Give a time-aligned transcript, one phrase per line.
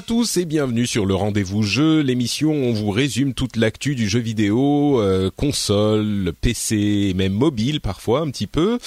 [0.00, 3.94] à tous et bienvenue sur le rendez-vous jeu, l'émission où on vous résume toute l'actu
[3.94, 8.78] du jeu vidéo, euh, console, PC même mobile parfois un petit peu.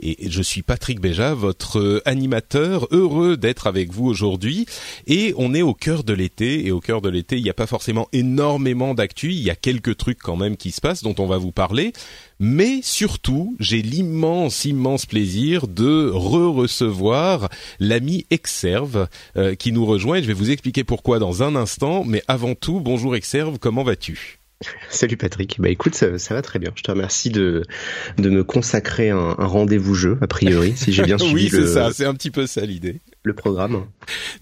[0.00, 4.64] Et je suis Patrick Béja, votre animateur, heureux d'être avec vous aujourd'hui.
[5.06, 7.54] Et on est au cœur de l'été et au cœur de l'été, il n'y a
[7.54, 11.16] pas forcément énormément d'actu, il y a quelques trucs quand même qui se passent dont
[11.18, 11.92] on va vous parler.
[12.40, 20.16] Mais surtout, j'ai l'immense, immense plaisir de re-recevoir l'ami Exerve euh, qui nous rejoint.
[20.16, 22.04] Et je vais vous expliquer pourquoi dans un instant.
[22.04, 24.43] Mais avant tout, bonjour Exerve, comment vas-tu?
[24.88, 25.56] Salut Patrick.
[25.60, 26.70] Bah écoute, ça, ça, va très bien.
[26.74, 27.62] Je te remercie de
[28.18, 31.44] de me consacrer un, un rendez-vous jeu a priori, si j'ai bien suivi.
[31.44, 31.92] oui, c'est ça.
[31.92, 33.00] C'est un petit peu ça l'idée.
[33.22, 33.86] Le programme.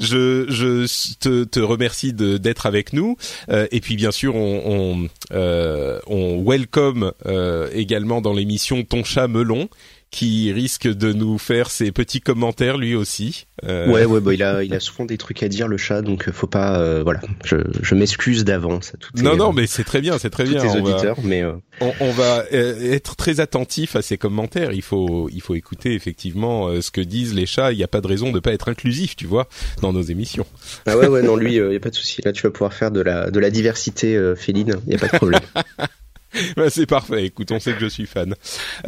[0.00, 0.86] Je je
[1.18, 3.16] te, te remercie d'être avec nous
[3.48, 9.04] euh, et puis bien sûr on on, euh, on welcome euh, également dans l'émission ton
[9.04, 9.68] chat melon
[10.12, 13.46] qui risque de nous faire ses petits commentaires lui aussi.
[13.64, 13.90] Euh...
[13.90, 16.30] Ouais, ouais, bah, il a, il a souvent des trucs à dire le chat, donc
[16.30, 18.92] faut pas, euh, voilà, je, je m'excuse d'avance.
[19.16, 20.62] Non, non, mais c'est très bien, c'est très bien.
[20.62, 21.54] Les auditeurs, va, mais euh...
[21.80, 24.72] on, on, va être très attentif à ces commentaires.
[24.72, 27.72] Il faut, il faut écouter effectivement euh, ce que disent les chats.
[27.72, 29.48] Il n'y a pas de raison de pas être inclusif, tu vois,
[29.80, 30.46] dans nos émissions.
[30.84, 32.20] Ah ouais, ouais, non, lui, il y a pas de souci.
[32.22, 34.74] Là, tu vas pouvoir faire de la, de la diversité euh, féline.
[34.86, 35.40] Il y a pas de problème.
[36.56, 37.26] bah, c'est parfait.
[37.26, 38.34] Écoute, on sait que je suis fan.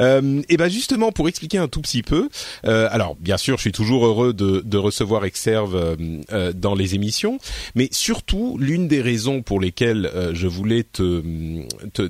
[0.00, 2.28] Euh, et ben justement pour expliquer un tout petit peu.
[2.66, 5.96] Euh, alors bien sûr, je suis toujours heureux de, de recevoir Exerve euh,
[6.32, 7.38] euh, dans les émissions,
[7.74, 11.22] mais surtout l'une des raisons pour lesquelles euh, je voulais te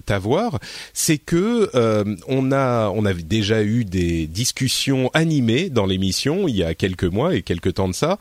[0.05, 0.59] t'avoir,
[0.93, 6.57] c'est que euh, on a on avait déjà eu des discussions animées dans l'émission il
[6.57, 8.19] y a quelques mois et quelques temps de ça,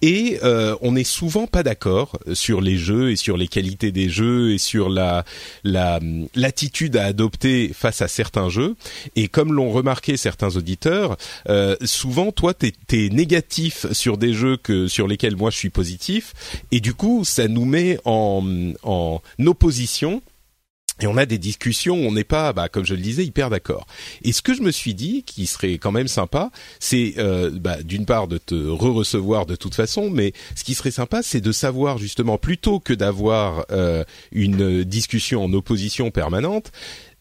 [0.00, 0.38] et
[0.80, 4.58] on est souvent pas d'accord sur les jeux et sur les qualités des jeux et
[4.58, 5.24] sur la
[5.64, 6.00] la,
[6.34, 8.76] la attitude à adopter face à certains jeux.
[9.16, 11.16] Et comme l'ont remarqué certains auditeurs,
[11.48, 15.70] euh, souvent toi t'es es négatif sur des jeux que sur lesquels moi je suis
[15.70, 16.34] positif,
[16.70, 18.44] et du coup ça nous met en,
[18.82, 20.22] en opposition.
[21.00, 23.50] Et on a des discussions où on n'est pas, bah, comme je le disais, hyper
[23.50, 23.86] d'accord.
[24.22, 27.82] Et ce que je me suis dit, qui serait quand même sympa, c'est euh, bah,
[27.82, 31.52] d'une part de te re-recevoir de toute façon, mais ce qui serait sympa, c'est de
[31.52, 36.70] savoir justement, plutôt que d'avoir euh, une discussion en opposition permanente,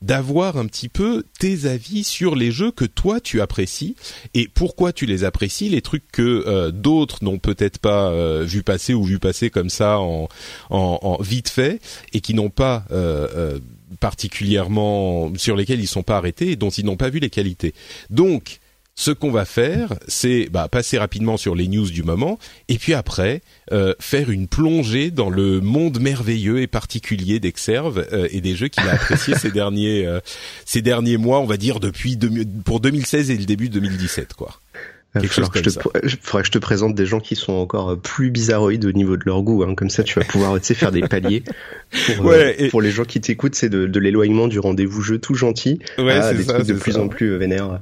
[0.01, 3.95] d'avoir un petit peu tes avis sur les jeux que toi tu apprécies
[4.33, 8.63] et pourquoi tu les apprécies, les trucs que euh, d'autres n'ont peut-être pas euh, vu
[8.63, 10.27] passer ou vu passer comme ça en,
[10.69, 11.81] en, en vite fait
[12.13, 13.59] et qui n'ont pas euh,
[13.99, 17.73] particulièrement sur lesquels ils sont pas arrêtés et dont ils n'ont pas vu les qualités.
[18.09, 18.59] Donc
[18.95, 22.37] ce qu'on va faire, c'est bah, passer rapidement sur les news du moment,
[22.67, 23.41] et puis après
[23.71, 28.67] euh, faire une plongée dans le monde merveilleux et particulier d'Exerve euh, et des jeux
[28.67, 30.19] qu'il a appréciés ces derniers euh,
[30.65, 32.17] ces derniers mois, on va dire depuis
[32.65, 34.59] pour 2016 et le début de 2017, quoi.
[35.13, 35.21] Ça.
[35.27, 39.23] faudrait que je te présente des gens qui sont encore plus bizarroïdes au niveau de
[39.25, 39.63] leur goût.
[39.63, 39.75] Hein.
[39.75, 41.43] Comme ça, tu vas pouvoir tu sais, faire des paliers.
[42.15, 45.17] Pour, ouais, euh, pour les gens qui t'écoutent, c'est de, de l'éloignement du rendez-vous jeu
[45.19, 47.01] tout gentil ouais, à des ça, trucs de plus ça.
[47.01, 47.81] en plus vénères.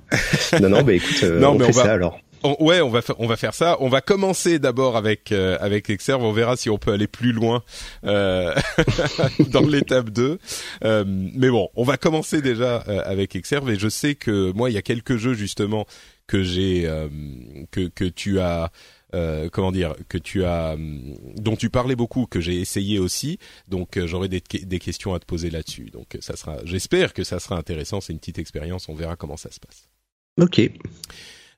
[0.59, 1.83] non, non, bah écoute, euh, non, on mais fait on va...
[1.83, 2.19] ça alors.
[2.43, 3.77] On, ouais, on va on va faire ça.
[3.81, 6.23] On va commencer d'abord avec euh, avec Exerve.
[6.23, 7.63] On verra si on peut aller plus loin
[8.05, 8.53] euh,
[9.51, 10.39] dans l'étape 2.
[10.83, 13.69] Euh, mais bon, on va commencer déjà euh, avec Exerve.
[13.69, 15.85] Et je sais que moi, il y a quelques jeux justement
[16.29, 17.09] que j'ai euh,
[17.71, 18.71] que que tu as
[19.15, 20.77] euh, comment dire que tu as
[21.35, 23.39] dont tu parlais beaucoup que j'ai essayé aussi.
[23.67, 25.89] Donc euh, j'aurai des, des questions à te poser là-dessus.
[25.89, 27.99] Donc ça sera j'espère que ça sera intéressant.
[27.99, 28.87] C'est une petite expérience.
[28.89, 29.89] On verra comment ça se passe.
[30.39, 30.61] Ok.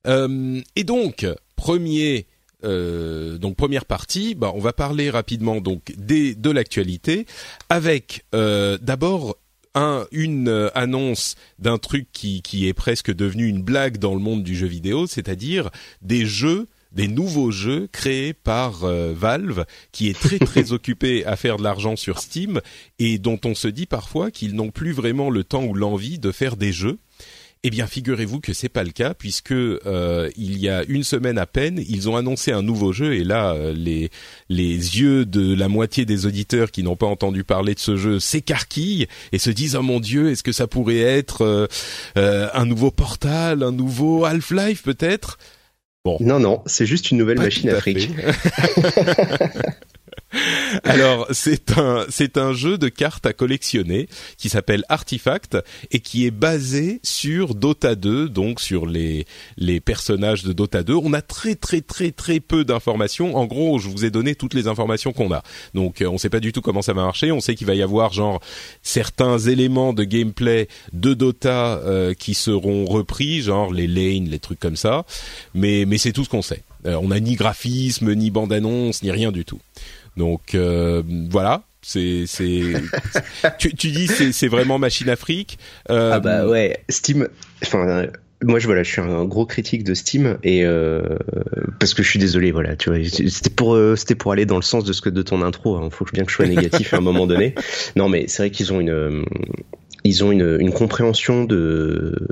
[0.08, 1.28] Euh, et donc
[1.58, 2.26] premier
[2.64, 7.26] euh, donc première partie, bah, on va parler rapidement donc des, de l'actualité
[7.68, 9.38] avec euh, d'abord
[9.76, 14.20] un, une euh, annonce d'un truc qui, qui est presque devenu une blague dans le
[14.20, 15.70] monde du jeu vidéo, c'est-à-dire
[16.02, 21.36] des jeux des nouveaux jeux créés par euh, Valve, qui est très très occupé à
[21.36, 22.60] faire de l'argent sur Steam
[23.00, 26.32] et dont on se dit parfois qu'ils n'ont plus vraiment le temps ou l'envie de
[26.32, 26.98] faire des jeux.
[27.64, 31.38] Eh bien, figurez-vous que c'est pas le cas puisque euh, il y a une semaine
[31.38, 34.10] à peine, ils ont annoncé un nouveau jeu et là, euh, les
[34.50, 38.20] les yeux de la moitié des auditeurs qui n'ont pas entendu parler de ce jeu
[38.20, 41.68] s'écarquillent et se disent oh mon Dieu, est-ce que ça pourrait être
[42.18, 45.38] euh, un nouveau Portal, un nouveau Half-Life peut-être?
[46.04, 46.18] Bon.
[46.20, 48.10] Non, non, c'est juste une nouvelle machine à fric.
[50.84, 55.58] Alors c'est un c'est un jeu de cartes à collectionner qui s'appelle Artifact
[55.92, 59.26] et qui est basé sur Dota 2 donc sur les
[59.58, 60.94] les personnages de Dota 2.
[60.94, 63.36] On a très très très très peu d'informations.
[63.36, 65.44] En gros, je vous ai donné toutes les informations qu'on a.
[65.74, 67.32] Donc euh, on sait pas du tout comment ça va marcher.
[67.32, 68.42] On sait qu'il va y avoir genre
[68.82, 74.60] certains éléments de gameplay de Dota euh, qui seront repris, genre les lanes, les trucs
[74.60, 75.06] comme ça.
[75.54, 76.64] Mais mais c'est tout ce qu'on sait.
[76.86, 79.60] Euh, on n'a ni graphisme, ni bande annonce, ni rien du tout.
[80.18, 82.62] Donc euh, voilà, c'est c'est
[83.58, 85.58] tu, tu dis c'est c'est vraiment machine afrique.
[85.90, 87.28] Euh, ah bah ouais, Steam.
[87.64, 88.08] Enfin
[88.44, 91.18] moi je voilà, je suis un gros critique de Steam et euh,
[91.80, 94.64] parce que je suis désolé voilà, tu vois, c'était pour c'était pour aller dans le
[94.64, 95.80] sens de ce que de ton intro.
[95.80, 97.56] Il hein, faut bien que je sois négatif à un moment donné.
[97.96, 99.26] Non mais c'est vrai qu'ils ont une
[100.04, 102.28] ils ont une, une compréhension de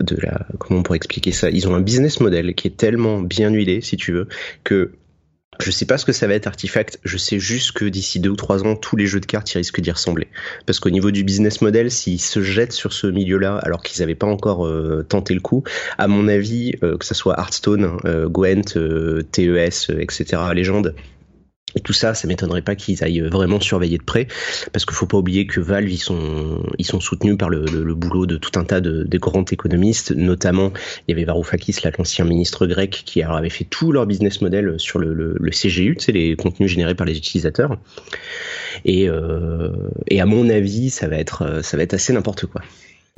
[0.00, 1.50] de la comment on pourrait expliquer ça?
[1.50, 4.28] Ils ont un business model qui est tellement bien huilé si tu veux
[4.64, 4.92] que
[5.60, 8.30] je sais pas ce que ça va être Artifact, je sais juste que d'ici deux
[8.30, 10.28] ou trois ans, tous les jeux de cartes y risquent d'y ressembler.
[10.66, 14.14] Parce qu'au niveau du business model, s'ils se jettent sur ce milieu-là, alors qu'ils n'avaient
[14.14, 15.64] pas encore euh, tenté le coup,
[15.98, 18.78] à mon avis, euh, que ce soit Hearthstone, euh, Gwent,
[19.32, 20.94] TES, etc., Légende,
[21.76, 24.26] et tout ça, ça m'étonnerait pas qu'ils aillent vraiment surveiller de près,
[24.72, 27.94] parce qu'il faut pas oublier que Valve, ils sont, ils sont soutenus par le, le,
[27.94, 30.72] boulot de tout un tas de, de grands économistes, notamment
[31.06, 34.98] il y avait Varoufakis, l'ancien ministre grec, qui avait fait tout leur business model sur
[34.98, 37.76] le, le, le CGU, tu les contenus générés par les utilisateurs.
[38.84, 39.70] Et, euh,
[40.08, 42.62] et à mon avis, ça va être, ça va être assez n'importe quoi.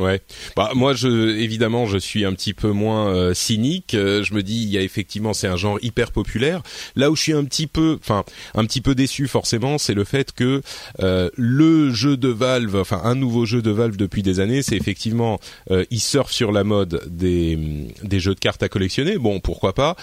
[0.00, 0.22] Ouais.
[0.54, 4.44] Bah moi je évidemment je suis un petit peu moins euh, cynique, euh, je me
[4.44, 6.62] dis il y a effectivement c'est un genre hyper populaire.
[6.94, 8.22] Là où je suis un petit peu enfin
[8.54, 10.62] un petit peu déçu forcément, c'est le fait que
[11.00, 14.76] euh, le jeu de Valve, enfin un nouveau jeu de Valve depuis des années, c'est
[14.76, 19.18] effectivement il surfe sur la mode des des jeux de cartes à collectionner.
[19.18, 19.96] Bon, pourquoi pas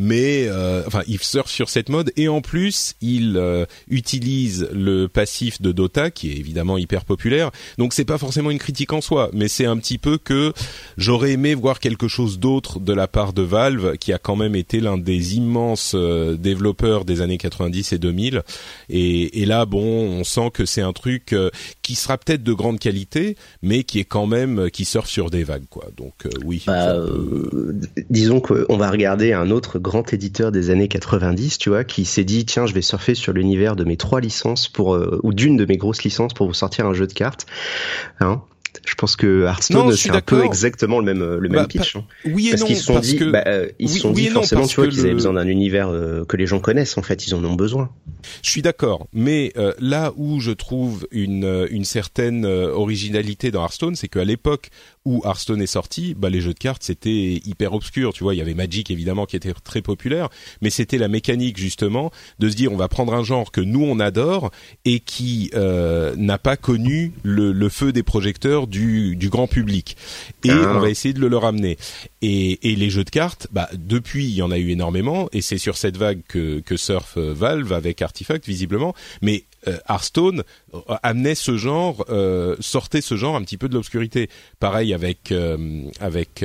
[0.00, 2.10] mais euh, enfin il surfe sur cette mode.
[2.16, 7.50] Et en plus il euh, utilise le passif de Dota qui est évidemment hyper populaire.
[7.76, 10.54] Donc c'est pas forcément une critique en soi mais c'est un petit peu que
[10.96, 14.54] j'aurais aimé voir quelque chose d'autre de la part de Valve qui a quand même
[14.54, 18.42] été l'un des immenses euh, développeurs des années 90 et 2000
[18.88, 21.50] et, et là bon on sent que c'est un truc euh,
[21.82, 25.44] qui sera peut-être de grande qualité mais qui est quand même qui surfe sur des
[25.44, 25.84] vagues quoi.
[25.96, 26.14] Donc
[26.44, 26.64] oui.
[26.66, 26.96] Bah,
[28.08, 29.78] disons qu'on va regarder un autre
[30.12, 33.76] éditeur des années 90, tu vois, qui s'est dit tiens, je vais surfer sur l'univers
[33.76, 36.86] de mes trois licences pour euh, ou d'une de mes grosses licences pour vous sortir
[36.86, 37.46] un jeu de cartes.
[38.20, 38.42] Hein
[38.86, 41.96] je pense que Hearthstone c'est un peu exactement le même le même bah, pitch.
[41.96, 42.04] Hein.
[42.24, 43.24] Oui et parce qu'ils se sont dit, que...
[43.24, 46.24] bah, euh, ils se sont dit forcément, tu vois, qu'ils avaient besoin d'un univers euh,
[46.24, 46.96] que les gens connaissent.
[46.96, 47.90] En fait, ils en ont besoin.
[48.42, 54.08] Je suis d'accord, mais là où je trouve une une certaine originalité dans Hearthstone, c'est
[54.08, 54.70] qu'à l'époque
[55.04, 58.38] où Hearthstone est sorti, bah les jeux de cartes c'était hyper obscur, tu vois, il
[58.38, 60.28] y avait Magic évidemment qui était très populaire,
[60.60, 63.82] mais c'était la mécanique justement de se dire on va prendre un genre que nous
[63.82, 64.50] on adore
[64.84, 69.96] et qui euh, n'a pas connu le, le, feu des projecteurs du, du grand public
[70.44, 70.74] et ah.
[70.76, 71.78] on va essayer de le leur amener.
[72.22, 75.40] Et, et les jeux de cartes, bah depuis il y en a eu énormément et
[75.40, 80.42] c'est sur cette vague que, que surfe euh, Valve avec Artifact visiblement, mais euh, Hearthstone
[80.74, 84.28] euh, amenait ce genre, euh, sortait ce genre un petit peu de l'obscurité.
[84.58, 85.32] Pareil avec
[86.00, 86.44] avec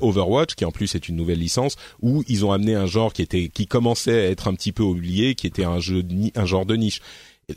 [0.00, 3.22] Overwatch, qui en plus est une nouvelle licence, où ils ont amené un genre qui
[3.22, 6.02] était qui commençait à être un petit peu oublié, qui était un jeu
[6.34, 7.00] un genre de niche.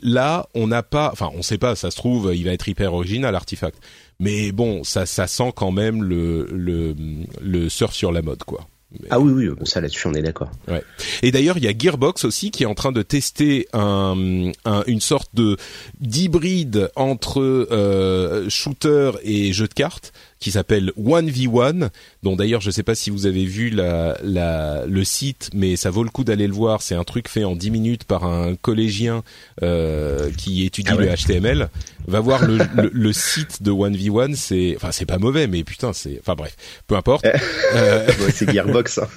[0.02, 1.76] Là, on n'a pas, enfin, on sait pas.
[1.76, 3.78] Ça se trouve, il va être hyper original, Artifact.
[4.18, 6.94] Mais bon, ça, ça sent quand même le le
[7.40, 8.66] le surf sur la mode, quoi.
[9.10, 10.50] Ah oui, oui, ça là-dessus on est d'accord.
[10.68, 10.82] Ouais.
[11.22, 14.84] Et d'ailleurs, il y a Gearbox aussi qui est en train de tester un, un
[14.86, 15.56] une sorte de
[16.00, 21.88] d'hybride entre euh, shooter et jeu de cartes qui s'appelle 1v1,
[22.22, 25.90] dont d'ailleurs je sais pas si vous avez vu la, la, le site, mais ça
[25.90, 26.82] vaut le coup d'aller le voir.
[26.82, 29.22] C'est un truc fait en 10 minutes par un collégien
[29.62, 31.68] euh, qui étudie ah le HTML.
[32.06, 32.58] Va voir le,
[32.92, 36.96] le, site de 1v1, c'est, enfin c'est pas mauvais, mais putain c'est, enfin bref, peu
[36.96, 37.26] importe.
[37.74, 38.06] euh...
[38.32, 38.98] c'est Gearbox.
[38.98, 39.08] Hein.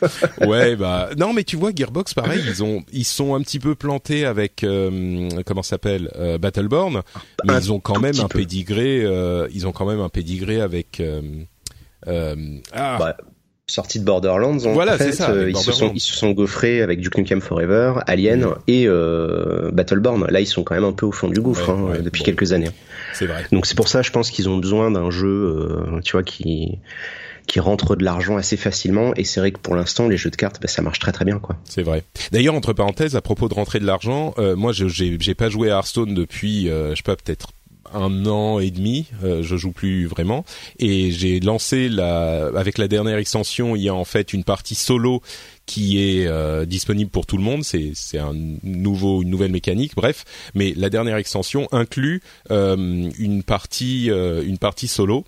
[0.47, 3.75] ouais bah non mais tu vois Gearbox pareil, ils ont ils sont un petit peu
[3.75, 7.01] plantés avec euh, comment s'appelle euh, Battleborn,
[7.45, 10.99] mais ils ont quand même un pédigré, euh, ils ont quand même un pédigré avec
[10.99, 11.08] euh,
[12.05, 12.97] ah.
[12.99, 13.17] bah,
[13.69, 14.57] sortie de Borderlands.
[14.57, 15.29] voilà, c'est ça.
[15.29, 19.71] Euh, ils, se sont, ils se sont gaufrés avec Duke Nukem Forever, Alien et euh,
[19.71, 20.25] Battleborn.
[20.29, 22.71] Là, ils sont quand même un peu au fond du gouffre hein, depuis quelques années.
[23.13, 23.45] C'est vrai.
[23.51, 26.79] Donc c'est pour ça, je pense qu'ils ont besoin d'un jeu, euh, tu vois, qui
[27.47, 30.35] qui rentre de l'argent assez facilement et c'est vrai que pour l'instant les jeux de
[30.35, 31.57] cartes bah, ça marche très très bien quoi.
[31.65, 32.03] C'est vrai.
[32.31, 35.71] D'ailleurs entre parenthèses à propos de rentrer de l'argent, euh, moi j'ai j'ai pas joué
[35.71, 37.47] à Hearthstone depuis euh, je sais pas peut-être
[37.93, 40.45] un an et demi, euh, je joue plus vraiment,
[40.77, 44.75] et j'ai lancé la, avec la dernière extension, il y a en fait une partie
[44.75, 45.21] solo
[45.65, 47.63] qui est euh, disponible pour tout le monde.
[47.63, 49.93] C'est c'est un nouveau une nouvelle mécanique.
[49.95, 55.25] Bref, mais la dernière extension inclut euh, une partie une partie solo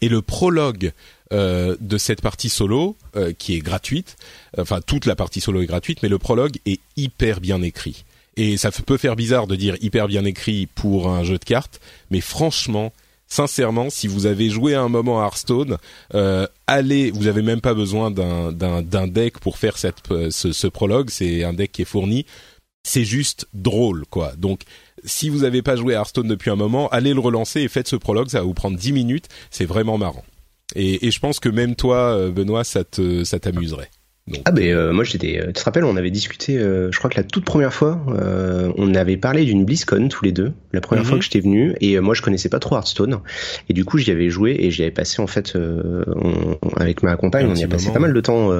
[0.00, 0.92] et le prologue
[1.30, 2.96] de cette partie solo
[3.38, 4.16] qui est gratuite.
[4.58, 8.04] Enfin toute la partie solo est gratuite, mais le prologue est hyper bien écrit.
[8.36, 11.80] Et ça peut faire bizarre de dire hyper bien écrit pour un jeu de cartes,
[12.10, 12.92] mais franchement,
[13.28, 15.78] sincèrement, si vous avez joué à un moment à Hearthstone,
[16.14, 20.66] euh, allez, vous avez même pas besoin d'un deck pour faire cette euh, ce, ce
[20.66, 21.10] prologue.
[21.10, 22.26] C'est un deck qui est fourni.
[22.86, 24.32] C'est juste drôle, quoi.
[24.36, 24.62] Donc,
[25.04, 27.88] si vous n'avez pas joué à Hearthstone depuis un moment, allez le relancer et faites
[27.88, 28.28] ce prologue.
[28.28, 29.28] Ça va vous prendre 10 minutes.
[29.50, 30.24] C'est vraiment marrant.
[30.74, 33.38] Et, et, je pense que même toi, euh, Benoît, ça te ça
[34.46, 35.38] ah ben euh, moi j'étais.
[35.38, 36.56] Euh, tu te rappelles, on avait discuté.
[36.56, 38.00] Euh, je crois que la toute première fois,
[38.76, 40.52] on avait parlé d'une BlizzCon tous les deux.
[40.72, 41.18] La première fois mhm.
[41.18, 43.20] que j'étais venu et moi je connaissais pas trop Hearthstone
[43.68, 45.56] et du coup j'y avais joué et j'y avais passé en fait
[46.76, 48.50] avec ma compagne, on y a passé pas mal de temps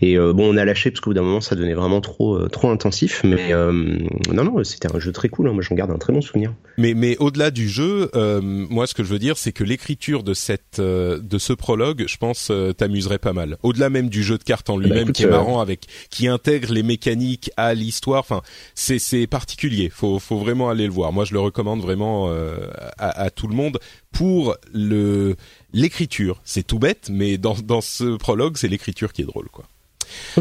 [0.00, 2.70] et bon on a lâché parce qu'au bout d'un moment ça devenait vraiment trop trop
[2.70, 3.22] intensif.
[3.24, 5.48] Mais non non c'était un jeu très cool.
[5.48, 5.52] Hein.
[5.52, 6.52] moi j'en garde un très bon souvenir.
[6.76, 8.10] Mais mais au-delà du jeu,
[8.42, 12.16] moi ce que je veux dire c'est que l'écriture de cette de ce prologue, je
[12.16, 13.58] pense t'amuserait pas mal.
[13.62, 16.72] Au-delà même du jeu de cartes en lui même qui est marrant avec qui intègre
[16.72, 18.20] les mécaniques à l'histoire.
[18.20, 18.42] Enfin,
[18.74, 19.90] c'est c'est particulier.
[19.90, 21.12] Faut faut vraiment aller le voir.
[21.12, 23.78] Moi, je le recommande vraiment euh, à, à, tout le monde
[24.12, 25.36] pour le
[25.72, 26.40] l'écriture.
[26.44, 29.64] C'est tout bête, mais dans dans ce prologue, c'est l'écriture qui est drôle, quoi.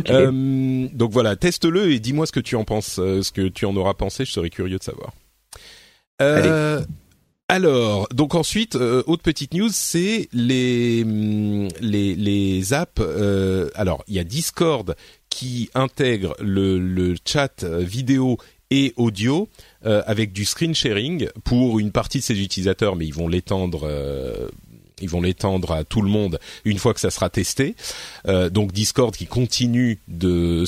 [0.09, 3.65] Euh, donc voilà, teste-le et dis-moi ce que tu en penses, euh, ce que tu
[3.65, 4.25] en auras pensé.
[4.25, 5.13] Je serais curieux de savoir.
[6.21, 6.81] Euh,
[7.49, 12.99] alors, donc ensuite, euh, autre petite news, c'est les, mm, les, les apps.
[12.99, 14.95] Euh, alors, il y a Discord
[15.29, 18.37] qui intègre le, le chat euh, vidéo
[18.71, 19.49] et audio
[19.83, 23.87] avec du screen sharing pour une partie de ses utilisateurs, mais ils vont l'étendre
[25.03, 27.75] ils vont l'étendre à tout le monde une fois que ça sera testé.
[28.27, 30.63] Euh, donc Discord qui continue de,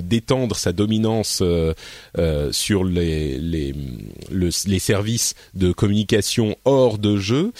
[0.00, 1.72] d'étendre sa dominance euh,
[2.18, 3.74] euh, sur les les,
[4.30, 7.52] les services de communication hors de jeu.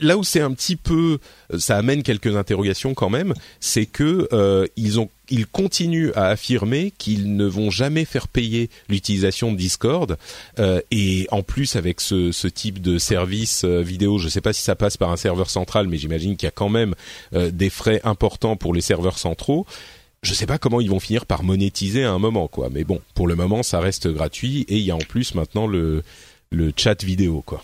[0.00, 1.18] Là où c'est un petit peu,
[1.58, 4.28] ça amène quelques interrogations quand même, c'est que
[4.76, 10.16] ils ont ils continuent à affirmer qu'ils ne vont jamais faire payer l'utilisation de Discord
[10.58, 14.52] euh, et en plus avec ce, type de service euh, vidéo, je ne sais pas
[14.52, 16.94] si ça passe par un serveur central, mais j'imagine qu'il y a quand même
[17.34, 19.66] euh, des frais importants pour les serveurs centraux.
[20.22, 22.70] Je ne sais pas comment ils vont finir par monétiser à un moment, quoi.
[22.72, 25.66] Mais bon, pour le moment, ça reste gratuit et il y a en plus maintenant
[25.66, 26.02] le
[26.50, 27.62] le chat vidéo, quoi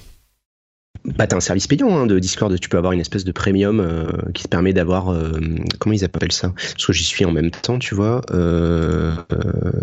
[1.05, 3.81] bah, t'as un service payant hein, de Discord, tu peux avoir une espèce de premium
[3.81, 5.33] euh, qui te permet d'avoir euh,
[5.79, 6.53] comment ils appellent ça?
[6.57, 8.23] Parce que j'y suis en même temps, tu vois.
[8.33, 9.13] Euh,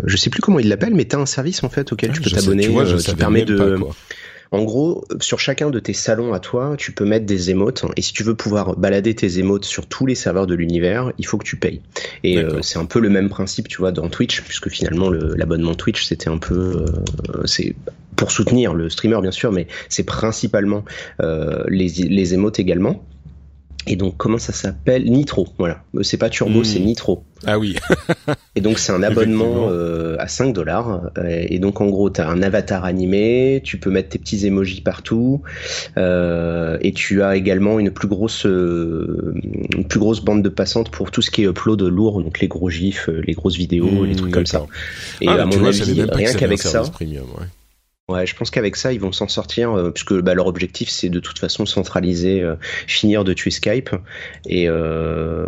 [0.04, 2.22] je sais plus comment ils l'appellent, mais t'as un service en fait auquel ah, tu
[2.22, 3.78] peux t'abonner, qui permet de.
[4.52, 7.86] En gros, sur chacun de tes salons à toi, tu peux mettre des émotes.
[7.96, 11.26] Et si tu veux pouvoir balader tes émotes sur tous les serveurs de l'univers, il
[11.26, 11.80] faut que tu payes.
[12.22, 15.74] Et euh, c'est un peu le même principe, tu vois, dans Twitch, puisque finalement l'abonnement
[15.74, 16.84] Twitch, c'était un peu,
[17.34, 17.74] euh, c'est
[18.16, 20.84] pour soutenir le streamer bien sûr, mais c'est principalement
[21.20, 23.02] euh, les, les émotes également.
[23.88, 25.10] Et donc, comment ça s'appelle?
[25.10, 25.82] Nitro, voilà.
[25.96, 26.84] Euh, c'est pas Turbo, c'est hmm.
[26.84, 27.24] Nitro.
[27.46, 27.74] Ah oui.
[28.54, 31.10] et donc, c'est un abonnement euh, à 5 dollars.
[31.26, 34.82] Et donc, en gros, tu as un avatar animé, tu peux mettre tes petits emojis
[34.82, 35.42] partout,
[35.96, 39.34] euh, et tu as également une plus grosse, euh,
[39.74, 42.48] une plus grosse bande de passantes pour tout ce qui est upload lourd, donc les
[42.48, 44.64] gros gifs, les grosses vidéos, les hmm, trucs comme ça.
[45.20, 46.82] Et ah, à mon avis, rien qu'avec ça.
[46.82, 47.46] Premium, ouais
[48.08, 51.08] Ouais, je pense qu'avec ça, ils vont s'en sortir, euh, puisque bah, leur objectif, c'est
[51.08, 52.56] de toute façon centraliser, euh,
[52.88, 53.90] finir de tuer Skype
[54.44, 55.46] et, euh,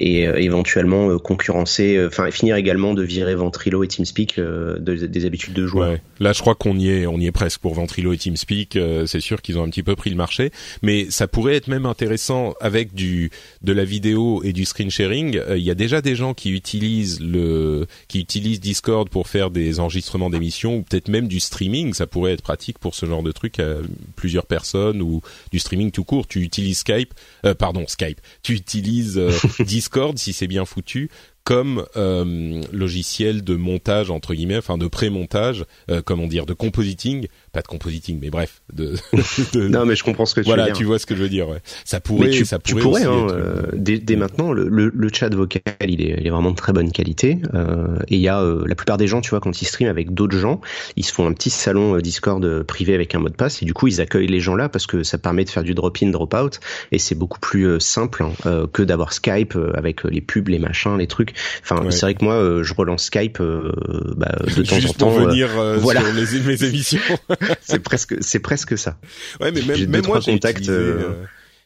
[0.00, 4.40] et éventuellement concurrencer, enfin finir également de virer Ventrilo et TeamSpeak
[4.80, 5.90] des habitudes de joueurs.
[5.90, 6.02] Ouais.
[6.18, 8.78] Là, je crois qu'on y est, on y est presque pour Ventrilo et TeamSpeak.
[9.06, 11.84] c'est sûr qu'ils ont un petit peu pris le marché, mais ça pourrait être même
[11.84, 13.30] intéressant avec du
[13.62, 15.38] de la vidéo et du screen sharing.
[15.50, 19.78] Il y a déjà des gens qui utilisent le, qui utilisent Discord pour faire des
[19.78, 23.32] enregistrements d'émissions ou peut-être même du streaming ça pourrait être pratique pour ce genre de
[23.32, 23.76] truc à
[24.16, 25.20] plusieurs personnes ou
[25.50, 26.26] du streaming tout court.
[26.26, 31.10] Tu utilises Skype, euh, pardon Skype, tu utilises euh, Discord si c'est bien foutu
[31.44, 35.64] comme euh, logiciel de montage entre guillemets, enfin de pré-montage,
[36.04, 38.62] comment dire, de compositing pas de compositing, mais bref.
[38.72, 40.76] De, non, mais je comprends ce que tu voilà, veux dire.
[40.76, 41.48] tu vois ce que je veux dire.
[41.48, 41.58] Ouais.
[41.84, 42.74] Ça pourrait, tu, ça pourrait.
[42.74, 46.26] Tu pourrais, hein, euh, dès, dès, maintenant, le, le, le, chat vocal, il est, il
[46.26, 47.38] est, vraiment de très bonne qualité.
[47.54, 49.90] Euh, et il y a euh, la plupart des gens, tu vois, quand ils streament
[49.90, 50.60] avec d'autres gens,
[50.96, 53.62] ils se font un petit salon euh, Discord euh, privé avec un mot de passe,
[53.62, 55.74] et du coup, ils accueillent les gens là parce que ça permet de faire du
[55.74, 60.58] drop-in, drop-out, et c'est beaucoup plus simple hein, que d'avoir Skype avec les pubs, les
[60.58, 61.31] machins, les trucs.
[61.62, 65.10] Enfin, c'est vrai que moi, je relance Skype bah, de temps en temps.
[65.10, 65.48] Pour venir
[65.80, 66.00] voilà.
[66.00, 67.00] sur les, mes émissions.
[67.62, 68.96] c'est presque, c'est presque ça.
[69.40, 71.24] Ouais, mais même, même moi, j'ai utilisé, euh, euh,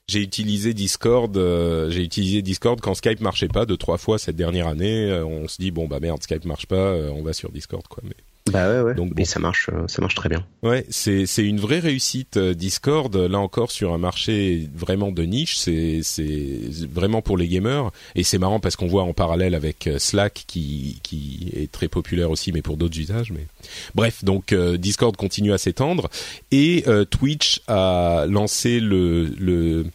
[0.09, 4.37] j'ai utilisé Discord, euh, j'ai utilisé Discord quand Skype marchait pas deux trois fois cette
[4.37, 5.13] dernière année.
[5.25, 8.03] on se dit bon bah merde, Skype marche pas, on va sur Discord quoi.
[8.07, 8.15] Mais
[8.53, 8.95] bah ouais, ouais.
[8.95, 10.45] Donc, Et ça marche, euh, ça marche très bien.
[10.63, 13.15] Ouais, c'est c'est une vraie réussite euh, Discord.
[13.15, 17.91] Là encore sur un marché vraiment de niche, c'est c'est vraiment pour les gamers.
[18.15, 21.89] Et c'est marrant parce qu'on voit en parallèle avec euh, Slack qui qui est très
[21.89, 23.33] populaire aussi, mais pour d'autres usages.
[23.33, 23.47] Mais
[23.95, 26.09] bref, donc Discord continue à s'étendre
[26.53, 29.87] et Twitch a lancé le le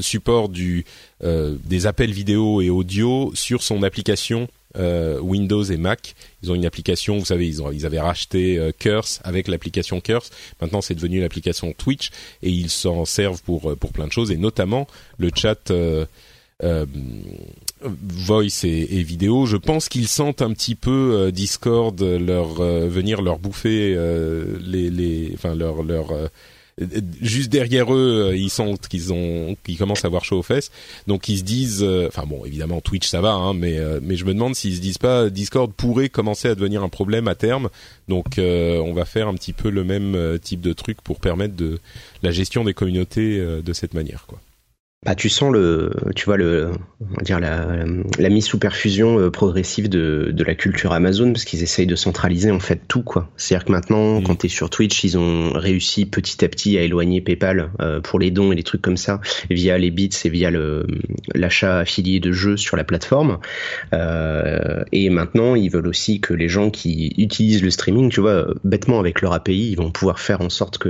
[0.00, 0.84] support du
[1.22, 4.48] des appels vidéo et audio sur son application
[4.78, 6.14] euh, Windows et Mac.
[6.42, 10.30] Ils ont une application, vous savez, ils, avaient racheté euh, Curse avec l'application Curse.
[10.60, 12.10] Maintenant, c'est devenu l'application Twitch
[12.42, 14.86] et ils s'en servent pour euh, plein de choses et notamment
[15.18, 15.72] le chat.
[17.82, 23.94] voice et, vidéo, je pense qu'ils sentent un petit peu Discord leur venir leur bouffer
[24.60, 26.14] les, les, enfin leur leur
[27.22, 30.70] juste derrière eux, euh, ils sentent qu'ils ont, qu'ils commencent à avoir chaud aux fesses.
[31.06, 34.16] Donc ils se disent, euh, enfin bon, évidemment Twitch ça va, hein, mais euh, mais
[34.16, 37.34] je me demande s'ils se disent pas Discord pourrait commencer à devenir un problème à
[37.34, 37.70] terme.
[38.08, 41.80] Donc on va faire un petit peu le même type de truc pour permettre de
[42.22, 44.40] la gestion des communautés de cette manière, quoi
[45.06, 47.64] bah, tu sens le, tu vois le, on va dire la,
[48.18, 51.94] la mise sous perfusion euh, progressive de, de la culture Amazon parce qu'ils essayent de
[51.94, 53.30] centraliser en fait tout quoi.
[53.36, 54.24] C'est-à-dire que maintenant, mm.
[54.24, 58.00] quand tu es sur Twitch, ils ont réussi petit à petit à éloigner PayPal euh,
[58.00, 60.86] pour les dons et les trucs comme ça via les bits et via le
[61.36, 63.38] l'achat affilié de jeux sur la plateforme.
[63.92, 68.48] Euh, et maintenant, ils veulent aussi que les gens qui utilisent le streaming, tu vois,
[68.64, 70.88] bêtement avec leur API, ils vont pouvoir faire en sorte que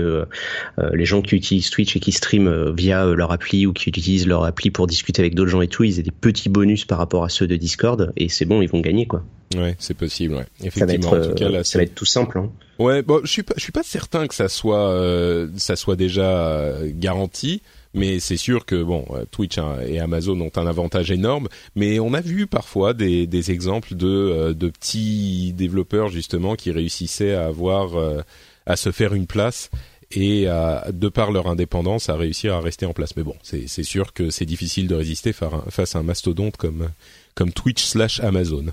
[0.78, 4.05] euh, les gens qui utilisent Twitch et qui streament via leur appli ou qui utilisent
[4.06, 6.84] utilisent leur appli pour discuter avec d'autres gens et tout, ils aient des petits bonus
[6.84, 9.24] par rapport à ceux de Discord et c'est bon, ils vont gagner quoi.
[9.56, 10.34] Ouais, c'est possible.
[10.34, 10.46] Ouais.
[10.62, 12.38] Effectivement, ça va être, en tout cas, là, ça va être tout simple.
[12.38, 12.50] Hein.
[12.78, 15.96] Ouais, bon, je suis pas, je suis pas certain que ça soit, euh, ça soit
[15.96, 17.62] déjà euh, garanti.
[17.94, 21.48] Mais c'est sûr que bon, euh, Twitch hein, et Amazon ont un avantage énorme.
[21.74, 27.34] Mais on a vu parfois des, des exemples de, de petits développeurs justement qui réussissaient
[27.34, 27.92] à avoir,
[28.66, 29.70] à se faire une place
[30.12, 33.16] et à, de par leur indépendance à réussir à rester en place.
[33.16, 36.88] Mais bon, c'est sûr que c'est difficile de résister face à un mastodonte comme,
[37.34, 38.66] comme Twitch slash Amazon.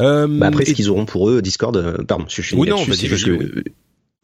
[0.00, 2.78] Euh, bah après, ce qu'ils auront pour eux, Discord, euh, pardon, je suis oui, non,
[2.78, 3.64] c'est que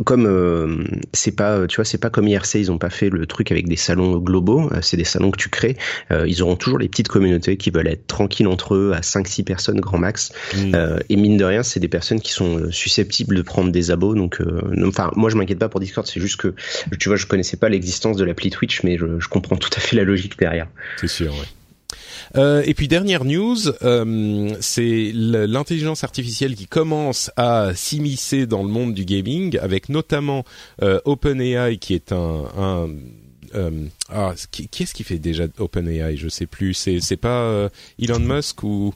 [0.05, 3.27] comme euh, c'est pas tu vois c'est pas comme IRC ils ont pas fait le
[3.27, 5.77] truc avec des salons globaux euh, c'est des salons que tu crées.
[6.13, 9.27] Euh, ils auront toujours les petites communautés qui veulent être tranquilles entre eux à 5
[9.27, 10.33] 6 personnes grand max.
[10.57, 10.75] Mm.
[11.09, 14.41] et mine de rien c'est des personnes qui sont susceptibles de prendre des abos donc
[14.87, 16.55] enfin moi je m'inquiète pas pour Discord c'est juste que
[16.99, 19.81] tu vois je connaissais pas l'existence de l'appli Twitch mais je, je comprends tout à
[19.81, 20.69] fait la logique derrière.
[20.99, 21.58] C'est sûr ouais
[22.37, 28.69] euh, et puis dernière news, euh, c'est l'intelligence artificielle qui commence à s'immiscer dans le
[28.69, 30.45] monde du gaming, avec notamment
[30.83, 32.89] euh, OpenAI qui est un, un
[34.11, 36.17] ah, qui, est-ce qui fait déjà OpenAI?
[36.17, 36.75] Je sais plus.
[36.75, 38.93] C'est pas Elon Musk ou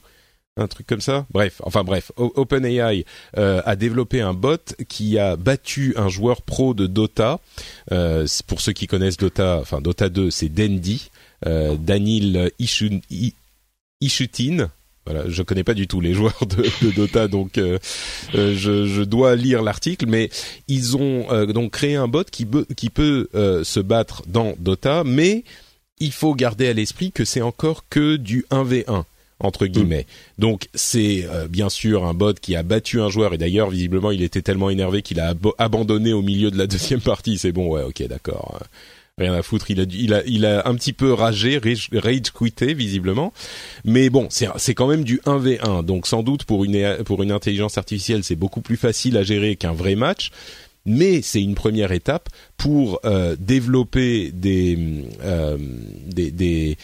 [0.57, 1.25] un truc comme ça?
[1.31, 3.03] Bref, enfin bref, OpenAI
[3.35, 7.39] a développé un bot qui a battu un joueur pro de Dota.
[8.45, 11.09] pour ceux qui connaissent Dota, enfin Dota 2, c'est Dendi.
[11.45, 12.51] Euh, Danil
[14.01, 14.69] Ishutin.
[15.05, 17.77] Voilà, je connais pas du tout les joueurs de, Dota, donc euh,
[18.35, 20.05] euh, je, dois lire l'article.
[20.07, 20.29] Mais
[20.67, 25.43] ils ont donc créé un bot qui, qui peut se battre dans Dota, mais
[25.99, 29.03] il faut garder à l'esprit que c'est encore que du 1v1.
[29.39, 30.05] entre guillemets.
[30.37, 34.11] Donc c'est euh, bien sûr un bot qui a battu un joueur et d'ailleurs visiblement
[34.11, 37.37] il était tellement énervé qu'il a abandonné au milieu de la deuxième partie.
[37.37, 38.59] C'est bon, ouais, ok, d'accord.
[39.19, 42.73] Rien à foutre, il a, il a, il a un petit peu ragé, rage, quitté
[42.73, 43.31] visiblement,
[43.85, 47.31] mais bon, c'est, c'est quand même du 1v1, donc sans doute pour une, pour une
[47.31, 50.31] intelligence artificielle, c'est beaucoup plus facile à gérer qu'un vrai match,
[50.85, 55.57] mais c'est une première étape pour euh, développer des, euh,
[56.07, 56.77] des, des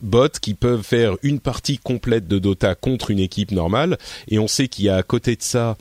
[0.00, 3.98] bots qui peuvent faire une partie complète de Dota contre une équipe normale.
[4.28, 5.76] Et on sait qu'il y a à côté de ça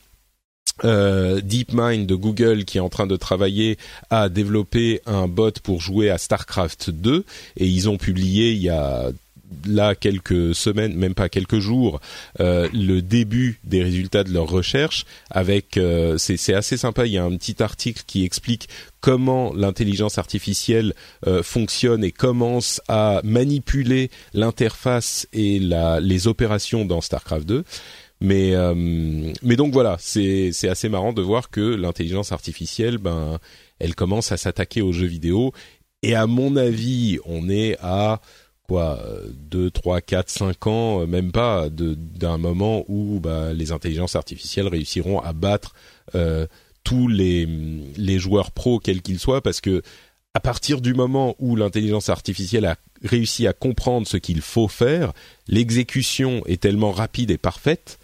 [0.84, 3.78] euh, DeepMind de Google qui est en train de travailler
[4.10, 7.24] à développer un bot pour jouer à StarCraft 2
[7.58, 9.12] et ils ont publié il y a
[9.68, 12.00] là quelques semaines, même pas quelques jours,
[12.40, 15.06] euh, le début des résultats de leur recherche.
[15.30, 17.06] Avec, euh, c'est assez sympa.
[17.06, 18.70] Il y a un petit article qui explique
[19.02, 20.94] comment l'intelligence artificielle
[21.42, 27.64] fonctionne et commence à manipuler l'interface et les opérations dans Starcraft 2.
[28.22, 28.54] Mais
[29.42, 33.40] mais donc voilà, c'est c'est assez marrant de voir que l'intelligence artificielle, ben,
[33.80, 35.54] elle commence à s'attaquer aux jeux vidéo.
[36.04, 38.22] Et à mon avis, on est à
[38.72, 39.04] quoi,
[39.50, 44.68] 2, 3, 4, 5 ans, euh, même pas, d'un moment où bah, les intelligences artificielles
[44.68, 45.74] réussiront à battre
[46.16, 46.48] euh,
[46.86, 47.46] tous les,
[47.98, 49.82] les joueurs pros, quels qu'ils soient, parce que
[50.34, 55.12] à partir du moment où l'intelligence artificielle a réussi à comprendre ce qu'il faut faire,
[55.50, 58.01] l'exécution est tellement rapide et parfaite euh,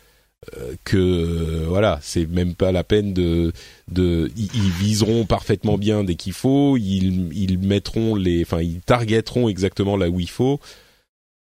[0.84, 3.52] que voilà, c'est même pas la peine de
[3.92, 9.50] de ils, viseront parfaitement bien dès qu'il faut, ils ils mettront les enfin ils targeteront
[9.50, 10.60] exactement là où il faut.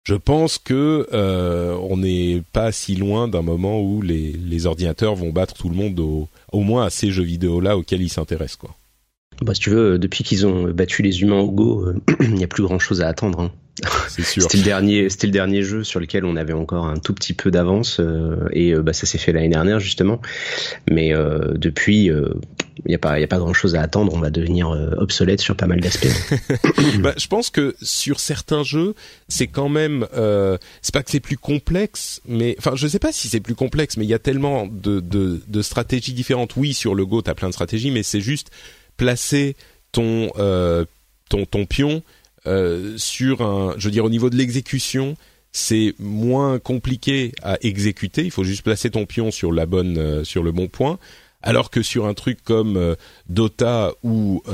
[0.05, 5.15] Je pense que euh, on n'est pas si loin d'un moment où les les ordinateurs
[5.15, 8.09] vont battre tout le monde au au moins à ces jeux vidéo là auxquels ils
[8.09, 8.77] s'intéressent quoi.
[9.41, 12.45] Bah, si tu veux, depuis qu'ils ont battu les humains au Go, euh, il n'y
[12.45, 13.41] a plus grand chose à attendre.
[13.41, 13.53] Hein.
[14.09, 14.43] C'est sûr.
[14.43, 17.33] c'était le dernier, c'était le dernier jeu sur lequel on avait encore un tout petit
[17.33, 20.21] peu d'avance euh, et euh, bah, ça s'est fait l'année dernière justement.
[20.91, 21.13] Mais
[21.55, 22.35] depuis, il
[22.87, 24.13] n'y a pas, il a pas grand chose à attendre.
[24.15, 26.09] On va devenir obsolète sur pas mal d'aspects.
[27.01, 28.95] bah, je pense que sur certains jeux,
[29.29, 30.07] c'est quand même,
[30.83, 33.97] c'est pas que c'est plus complexe, mais enfin, je sais pas si c'est plus complexe,
[33.97, 36.57] mais il y a tellement de, de, de stratégies différentes.
[36.57, 38.51] Oui, sur le Go, t'as plein de stratégies, mais c'est juste
[38.97, 39.57] placer
[39.93, 40.85] ton euh,
[41.29, 42.03] ton ton pion
[42.47, 45.17] euh, sur un, je veux dire au niveau de l'exécution,
[45.53, 48.25] c'est moins compliqué à exécuter.
[48.25, 50.99] Il faut juste placer ton pion sur la bonne, euh, sur le bon point.
[51.43, 52.97] Alors que sur un truc comme
[53.29, 54.45] Dota ou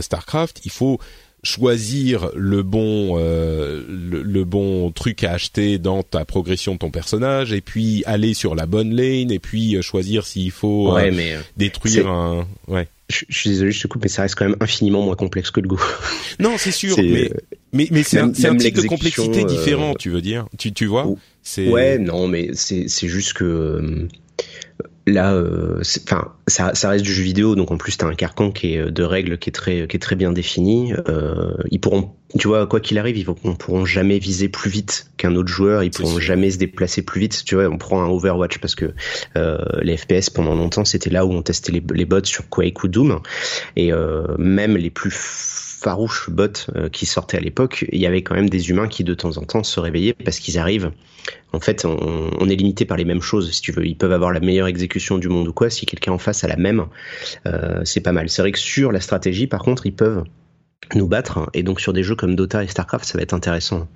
[0.00, 0.98] Starcraft, il faut
[1.44, 7.52] choisir le bon euh, le, bon truc à acheter dans ta progression de ton personnage
[7.52, 12.08] et puis aller sur la bonne lane et puis euh, choisir s'il faut euh, détruire
[12.08, 15.16] un ouais je, suis désolé je te coupe mais ça reste quand même infiniment moins
[15.16, 15.78] complexe que le Go
[16.40, 17.30] non c'est sûr mais
[17.72, 20.46] mais mais c'est un, un type de complexité différent tu veux dire.
[20.58, 21.06] Tu tu vois
[21.42, 24.08] c'est ouais non mais c'est c'est juste que
[25.06, 28.50] là, euh, enfin, ça, ça, reste du jeu vidéo, donc en plus t'as un carcan
[28.50, 30.92] qui est euh, de règles qui est très, qui est très bien défini.
[31.08, 35.10] Euh, ils pourront, tu vois, quoi qu'il arrive, ils vont, pourront jamais viser plus vite
[35.16, 35.82] qu'un autre joueur.
[35.82, 37.42] Ils pourront jamais se déplacer plus vite.
[37.44, 38.94] Tu vois, on prend un Overwatch parce que
[39.36, 42.82] euh, les FPS pendant longtemps c'était là où on testait les, les bots sur Quake
[42.84, 43.20] ou Doom,
[43.76, 48.22] et euh, même les plus farouches bots euh, qui sortaient à l'époque, il y avait
[48.22, 50.92] quand même des humains qui de temps en temps se réveillaient parce qu'ils arrivent.
[51.52, 53.86] En fait, on, est limité par les mêmes choses, si tu veux.
[53.86, 55.70] Ils peuvent avoir la meilleure exécution du monde ou quoi.
[55.70, 56.86] Si quelqu'un en face a la même,
[57.46, 58.28] euh, c'est pas mal.
[58.28, 60.24] C'est vrai que sur la stratégie, par contre, ils peuvent
[60.94, 61.50] nous battre.
[61.54, 63.86] Et donc sur des jeux comme Dota et Starcraft, ça va être intéressant.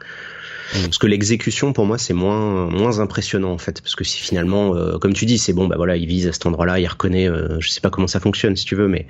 [0.74, 0.82] Mm.
[0.82, 4.76] Parce que l'exécution, pour moi, c'est moins moins impressionnant en fait, parce que si finalement,
[4.76, 7.28] euh, comme tu dis, c'est bon, bah voilà, il vise à cet endroit-là, il reconnaît.
[7.58, 9.06] je sais pas comment ça fonctionne, si tu veux, mais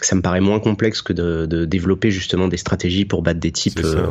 [0.00, 3.80] ça me paraît moins complexe que de, développer justement des stratégies pour battre des types.
[3.84, 4.06] Euh,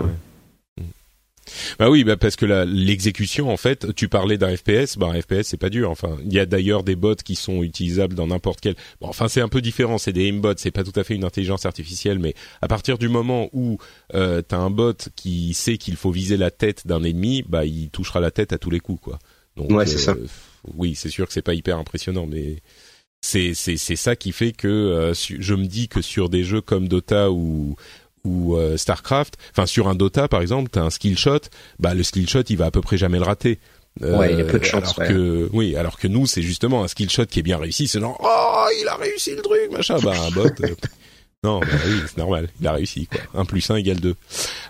[1.80, 5.44] bah oui, bah parce que l'exécution en fait, tu parlais d'un FPS, bah un FPS
[5.44, 5.89] c'est pas dur.
[5.89, 8.76] Enfin, il y a d'ailleurs des bots qui sont utilisables dans n'importe quel.
[9.02, 11.24] Bon, enfin c'est un peu différent, c'est des aimbots, c'est pas tout à fait une
[11.24, 13.78] intelligence artificielle, mais à partir du moment où
[14.13, 17.89] euh, t'as un bot qui sait qu'il faut viser la tête d'un ennemi, bah il
[17.89, 19.20] touchera la tête à tous les coups quoi.
[19.58, 20.12] Donc, ouais, c'est ça.
[20.12, 20.28] Euh,
[20.76, 22.62] oui, c'est sûr que c'est pas hyper impressionnant, mais
[23.22, 26.62] c'est c'est c'est ça qui fait que euh, je me dis que sur des jeux
[26.62, 27.76] comme Dota ou
[28.24, 31.40] ou euh, Starcraft, enfin sur un Dota par exemple, t'as un skill shot,
[31.80, 33.60] bah le skill shot il va à peu près jamais le rater.
[34.02, 34.98] Euh, ouais, il y a peu de chance.
[34.98, 37.88] Alors que oui, alors que nous c'est justement un skill shot qui est bien réussi,
[37.88, 40.50] c'est genre oh il a réussi le truc machin, bah un bot
[41.44, 42.50] Non, bah oui, c'est normal.
[42.62, 43.20] Il a réussi, quoi.
[43.34, 44.14] 1 plus 1 égale 2.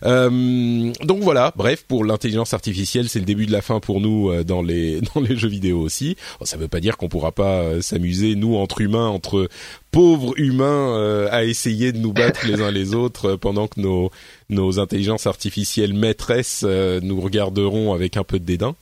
[0.03, 4.29] Euh, donc voilà, bref, pour l'intelligence artificielle, c'est le début de la fin pour nous
[4.31, 6.15] euh, dans les dans les jeux vidéo aussi.
[6.43, 9.49] Ça veut pas dire qu'on pourra pas euh, s'amuser, nous, entre humains, entre
[9.91, 14.09] pauvres humains, euh, à essayer de nous battre les uns les autres pendant que nos
[14.49, 18.75] nos intelligences artificielles maîtresses nous regarderont avec un peu de dédain.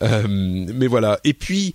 [0.00, 1.20] mais voilà.
[1.24, 1.74] Et puis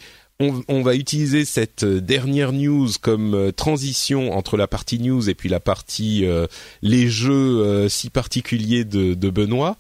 [0.67, 5.35] on, va utiliser cette euh, dernière news comme euh, transition entre la partie news et
[5.35, 6.47] puis la partie euh,
[6.81, 9.77] les jeux si particuliers de, de Benoît,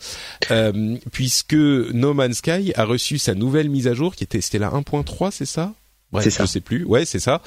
[1.11, 4.69] puisque No Man's Sky a reçu sa nouvelle mise à jour qui était c'était la
[4.69, 5.73] 1.3, c'est ça?
[6.11, 7.41] Bref, je sais plus, ouais, c'est ça,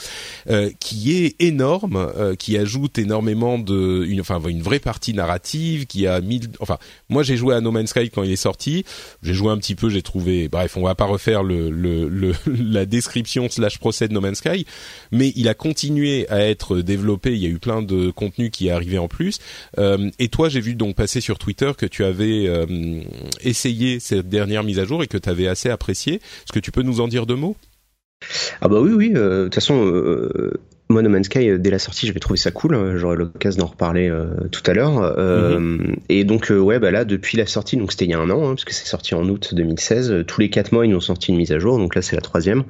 [0.49, 5.87] euh, qui est énorme, euh, qui ajoute énormément de, une, enfin, une vraie partie narrative,
[5.87, 8.85] qui a mis, enfin, moi j'ai joué à No Man's Sky quand il est sorti,
[9.23, 12.33] j'ai joué un petit peu, j'ai trouvé, bref, on va pas refaire le, le, le
[12.47, 14.67] la description slash procès de No Man's Sky,
[15.13, 18.69] mais il a continué à être développé, il y a eu plein de contenu qui
[18.69, 19.39] est arrivé en plus,
[19.79, 23.03] euh, et toi j'ai vu donc passer sur Twitter que tu avais euh,
[23.41, 26.73] essayé cette dernière mise à jour et que tu avais assez apprécié, est-ce que tu
[26.73, 27.57] peux nous en dire deux mots?
[28.61, 29.13] Ah bah oui, oui.
[29.15, 30.53] Euh, de toute façon, euh,
[30.89, 32.75] moi, No Man's Sky, dès la sortie, j'avais trouvé ça cool.
[32.75, 35.17] Hein, j'aurai l'occasion d'en reparler euh, tout à l'heure.
[35.19, 35.97] Mhm.
[36.09, 38.45] Et donc, ouais, bah là, depuis la sortie, donc c'était il y a un an,
[38.45, 40.25] hein, parce que c'est sorti en août 2016.
[40.27, 41.79] tous les quatre mois, ils nous ont sorti une mise à jour.
[41.79, 42.65] Donc là, c'est la troisième.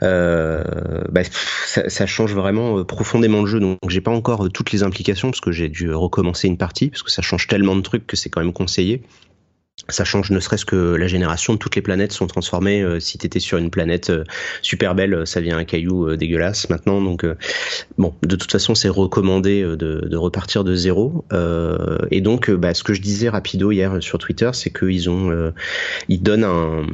[0.00, 1.22] Bah,
[1.66, 3.60] ça, ça, change vraiment profondément le jeu.
[3.60, 7.02] Donc, j'ai pas encore toutes les implications, parce que j'ai dû recommencer une partie, parce
[7.02, 9.02] que ça change tellement de trucs que c'est quand même conseillé
[9.88, 12.82] ça change ne serait-ce que la génération toutes les planètes sont transformées.
[12.82, 14.24] Euh, si tu étais sur une planète euh,
[14.62, 17.00] super belle, euh, ça vient un caillou dégueulasse maintenant.
[17.00, 17.24] Donc
[17.98, 21.24] bon, de toute façon, c'est recommandé de, de, repartir de zéro.
[22.10, 25.52] et donc, bah, ce que je disais rapido hier sur Twitter, c'est qu'ils ont,
[26.08, 26.86] ils donnent un,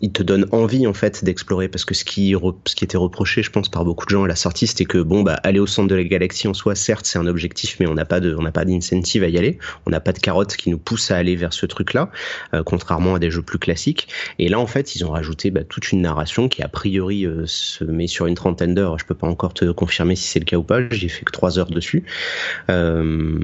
[0.00, 2.34] ils te donnent envie en fait d'explorer parce que ce qui,
[2.66, 4.98] ce qui était reproché, je pense, par beaucoup de gens à la sortie, c'était que
[4.98, 7.86] bon, bah aller au centre de la galaxie en soi, certes, c'est un objectif, mais
[7.86, 9.58] on n'a pas de, on n'a pas d'incentive à y aller.
[9.86, 12.10] On n'a pas de carotte qui nous pousse à aller vers ce truc-là.
[12.54, 14.08] Euh, contrairement à des jeux plus classiques.
[14.38, 17.44] Et là, en fait, ils ont rajouté bah, toute une narration qui a priori euh,
[17.46, 18.98] se met sur une trentaine d'heures.
[18.98, 20.80] Je peux pas encore te confirmer si c'est le cas ou pas.
[20.90, 22.04] J'ai fait que trois heures dessus.
[22.70, 23.38] Euh,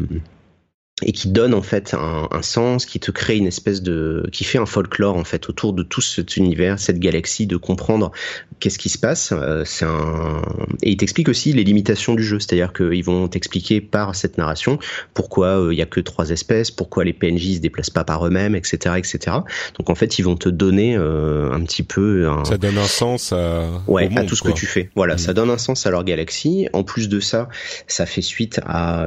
[1.02, 4.44] et qui donne en fait un, un, sens, qui te crée une espèce de, qui
[4.44, 8.12] fait un folklore en fait autour de tout cet univers, cette galaxie, de comprendre
[8.58, 9.32] qu'est-ce qui se passe.
[9.32, 10.42] Euh, c'est un
[10.82, 14.78] et il t'explique aussi les limitations du jeu, c'est-à-dire qu'ils vont t'expliquer par cette narration
[15.14, 18.26] pourquoi euh, il y a que trois espèces, pourquoi les PNJ se déplacent pas par
[18.26, 19.36] eux-mêmes, etc., etc.
[19.78, 22.28] Donc en fait, ils vont te donner euh, un petit peu.
[22.28, 22.44] Un...
[22.44, 23.66] Ça donne un sens à.
[23.86, 24.90] Ouais, à tout ce que tu fais.
[24.94, 25.18] Voilà, mm.
[25.18, 26.68] ça donne un sens à leur galaxie.
[26.72, 27.48] En plus de ça,
[27.86, 29.06] ça fait suite à,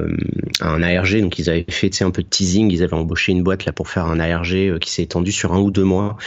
[0.59, 2.71] à un ARG, donc ils avaient fait fait un peu de teasing.
[2.71, 5.53] Ils avaient embauché une boîte là pour faire un ARG euh, qui s'est étendu sur
[5.53, 6.17] un ou deux mois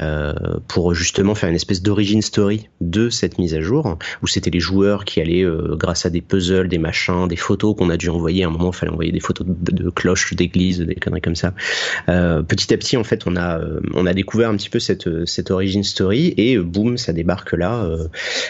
[0.00, 0.34] euh,
[0.68, 4.60] pour justement faire une espèce d'origine story de cette mise à jour où c'était les
[4.60, 8.08] joueurs qui allaient euh, grâce à des puzzles, des machins, des photos qu'on a dû
[8.08, 8.44] envoyer.
[8.44, 11.52] À un moment, il fallait envoyer des photos de, cloches d'église, des conneries comme ça.
[12.06, 13.60] petit à petit, en fait, on a
[13.94, 17.86] on a découvert un petit peu cette cette origin story et boum, ça débarque là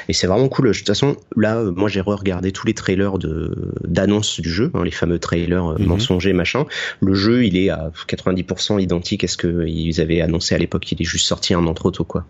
[0.08, 0.68] et c'est vraiment cool.
[0.68, 4.84] De toute façon, là, moi, j'ai re-regardé tous les trailers de d'annonce du jeu, hein,
[4.84, 5.86] les fameux trailers mhm.
[5.86, 6.53] mensongers machin
[7.00, 10.90] le jeu, il est à 90% identique à ce qu'ils avaient annoncé à l'époque.
[10.92, 12.24] Il est juste sorti un an trop tôt, quoi.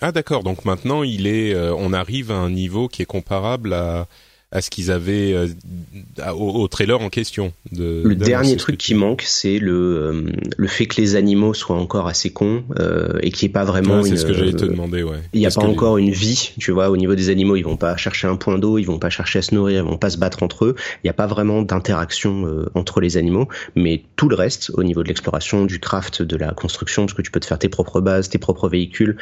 [0.00, 0.42] Ah d'accord.
[0.42, 4.06] Donc maintenant, il est, euh, on arrive à un niveau qui est comparable à
[4.50, 7.52] à ce qu'ils avaient euh, au, trailer en question.
[7.70, 10.22] De, le dernier truc qui manque, c'est le euh,
[10.56, 13.64] le fait que les animaux soient encore assez cons euh, et qu'il n'y ait pas
[13.64, 14.02] vraiment.
[14.02, 15.18] c'est ce que j'allais te demander, ouais.
[15.34, 17.56] Il n'y a pas encore une vie, tu vois, au niveau des animaux.
[17.56, 19.88] Ils vont pas chercher un point d'eau, ils vont pas chercher à se nourrir, ils
[19.88, 20.74] vont pas se battre entre eux.
[21.04, 25.02] Il n'y a pas vraiment d'interaction entre les animaux, mais tout le reste, au niveau
[25.02, 28.00] de l'exploration, du craft, de la construction, parce que tu peux te faire tes propres
[28.00, 29.18] bases, tes propres véhicules.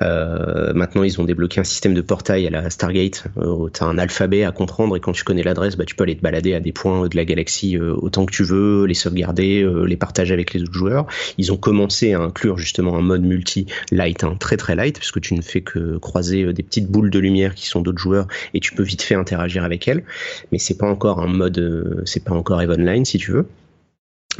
[0.00, 3.24] maintenant, ils ont débloqué un système de portail à la Stargate.
[3.72, 4.52] tu as un alphabet à
[4.94, 7.16] et quand tu connais l'adresse, bah, tu peux aller te balader à des points de
[7.16, 10.72] la galaxie euh, autant que tu veux, les sauvegarder, euh, les partager avec les autres
[10.72, 11.06] joueurs.
[11.38, 15.20] Ils ont commencé à inclure justement un mode multi light, hein, très très light, puisque
[15.20, 18.26] tu ne fais que croiser euh, des petites boules de lumière qui sont d'autres joueurs
[18.54, 20.04] et tu peux vite fait interagir avec elles.
[20.52, 23.46] Mais c'est pas encore un mode, c'est pas encore Line si tu veux.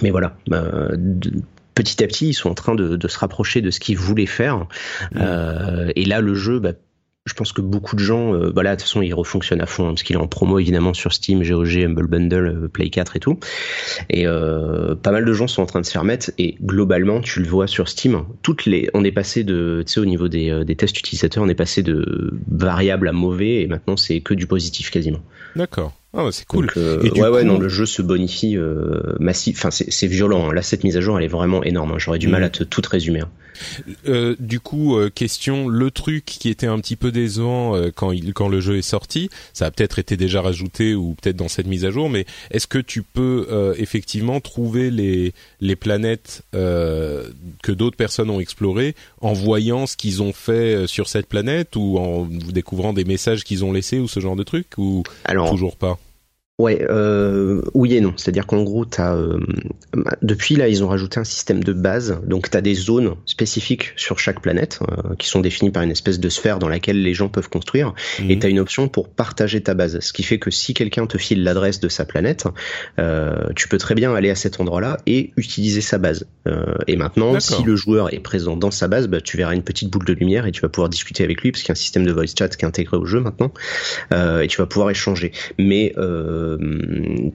[0.02, 0.90] Mais voilà, bah,
[1.74, 4.66] petit à petit, ils sont en train de, se rapprocher de ce qu'ils voulaient faire.
[5.14, 6.72] et là, le jeu, bah,
[7.26, 9.84] je pense que beaucoup de gens, euh, voilà, de toute façon, il refonctionne à fond,
[9.84, 13.16] hein, parce qu'il est en promo évidemment sur Steam, GOG, Humble Bundle, euh, Play 4
[13.16, 13.38] et tout.
[14.08, 17.20] Et euh, pas mal de gens sont en train de se faire mettre, et globalement,
[17.20, 20.28] tu le vois sur Steam, toutes les, on est passé de, tu sais, au niveau
[20.28, 24.20] des, euh, des tests utilisateurs, on est passé de variable à mauvais, et maintenant c'est
[24.20, 25.20] que du positif quasiment.
[25.56, 25.92] D'accord.
[26.16, 26.70] Ah, c'est cool.
[26.76, 28.56] ouais, ouais, non, le jeu se bonifie
[29.20, 29.58] massif.
[29.58, 30.48] Enfin, c'est violent.
[30.48, 30.54] Hein.
[30.54, 31.92] Là, cette mise à jour, elle est vraiment énorme.
[31.92, 31.98] Hein.
[31.98, 32.44] J'aurais du mal mm.
[32.44, 33.20] à te tout résumer.
[33.20, 33.30] Hein.
[34.06, 38.12] Euh, du coup, euh, question, le truc qui était un petit peu décevant euh, quand
[38.12, 41.48] il, quand le jeu est sorti, ça a peut-être été déjà rajouté ou peut-être dans
[41.48, 43.46] cette mise à jour, mais est-ce que tu peux
[43.78, 50.32] effectivement trouver les les planètes que d'autres personnes ont explorées en voyant ce qu'ils ont
[50.32, 54.36] fait sur cette planète ou en découvrant des messages qu'ils ont laissés ou ce genre
[54.36, 55.02] de truc ou
[55.48, 55.98] toujours pas?
[56.58, 58.14] Ouais, euh, oui et non.
[58.16, 59.38] C'est-à-dire qu'en gros, as, euh,
[60.22, 62.18] depuis là, ils ont rajouté un système de base.
[62.26, 65.90] Donc, tu as des zones spécifiques sur chaque planète euh, qui sont définies par une
[65.90, 67.92] espèce de sphère dans laquelle les gens peuvent construire.
[68.20, 68.38] Et mhm.
[68.38, 70.00] tu as une option pour partager ta base.
[70.00, 72.46] Ce qui fait que si quelqu'un te file l'adresse de sa planète,
[72.98, 76.26] euh, tu peux très bien aller à cet endroit-là et utiliser sa base.
[76.48, 79.62] Euh, et maintenant, si le joueur est présent dans sa base, bah, tu verras une
[79.62, 81.76] petite boule de lumière et tu vas pouvoir discuter avec lui parce qu'il y a
[81.76, 83.52] un système de voice chat qui est intégré au jeu maintenant.
[84.10, 85.32] et tu vas pouvoir échanger.
[85.58, 86.45] Mais euh,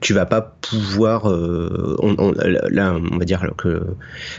[0.00, 2.32] tu vas pas pouvoir euh, on,
[2.70, 3.82] là on va dire que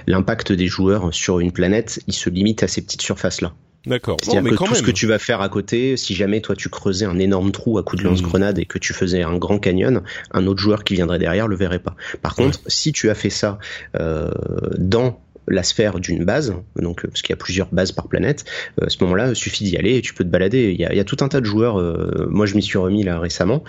[0.08, 3.54] l'impact des joueurs sur une planète il se limite à ces petites surfaces là
[3.86, 4.16] D'accord.
[4.24, 7.06] C'est-à-dire que tout ce que tu vas faire à côté, si jamais toi tu creusais
[7.06, 10.48] un énorme trou à coup de lance-grenade et que tu faisais un grand canyon, un
[10.48, 11.96] autre joueur qui viendrait derrière le verrait pas.
[12.22, 13.60] Par contre, si tu as fait ça
[14.00, 14.32] euh,
[14.78, 18.46] dans la sphère d'une base, donc euh, parce qu'il y a plusieurs bases par planète,
[18.82, 20.72] euh, à ce moment-là, il suffit d'y aller et tu peux te balader.
[20.72, 21.80] Il y a, il y a tout un tas de joueurs.
[21.80, 23.64] Euh, moi, je m'y suis remis là récemment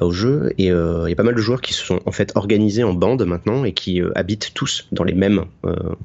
[0.00, 2.32] au jeu et il y a pas mal de joueurs qui se sont en fait
[2.34, 5.44] organisés en bandes maintenant et qui habitent tous dans les mêmes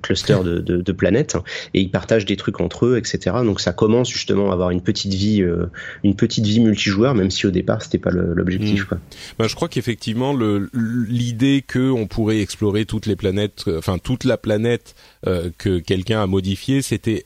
[0.01, 1.38] clusters de, de, de, planètes
[1.73, 3.38] et ils partagent des trucs entre eux, etc.
[3.43, 5.43] Donc ça commence justement à avoir une petite vie,
[6.03, 8.91] une petite vie multijoueur, même si au départ c'était pas l'objectif.
[8.91, 8.97] Mmh.
[9.39, 10.38] Ben, je crois qu'effectivement
[10.73, 16.23] l'idée que on pourrait explorer toutes les planètes, enfin toute la planète euh, que quelqu'un
[16.23, 17.25] a modifié, c'était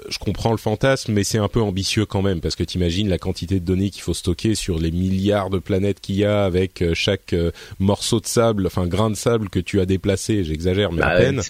[0.00, 3.08] euh, je comprends le fantasme, mais c'est un peu ambitieux quand même, parce que t'imagines
[3.08, 6.44] la quantité de données qu'il faut stocker sur les milliards de planètes qu'il y a
[6.44, 7.34] avec euh, chaque
[7.78, 11.16] morceau de sable, enfin grain de sable que tu as déplacé, j'exagère, mais à bah,
[11.16, 11.42] peine.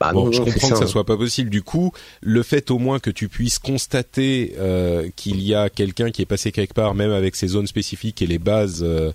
[0.00, 1.48] Bah, bon, je comprends que ça, soit pas possible.
[1.48, 4.56] Du coup, le fait au moins que tu puisses constater
[5.14, 8.26] qu'il y a quelqu'un qui est passé quelque part, même avec ses zones spécifiques et
[8.26, 9.12] les bases euh,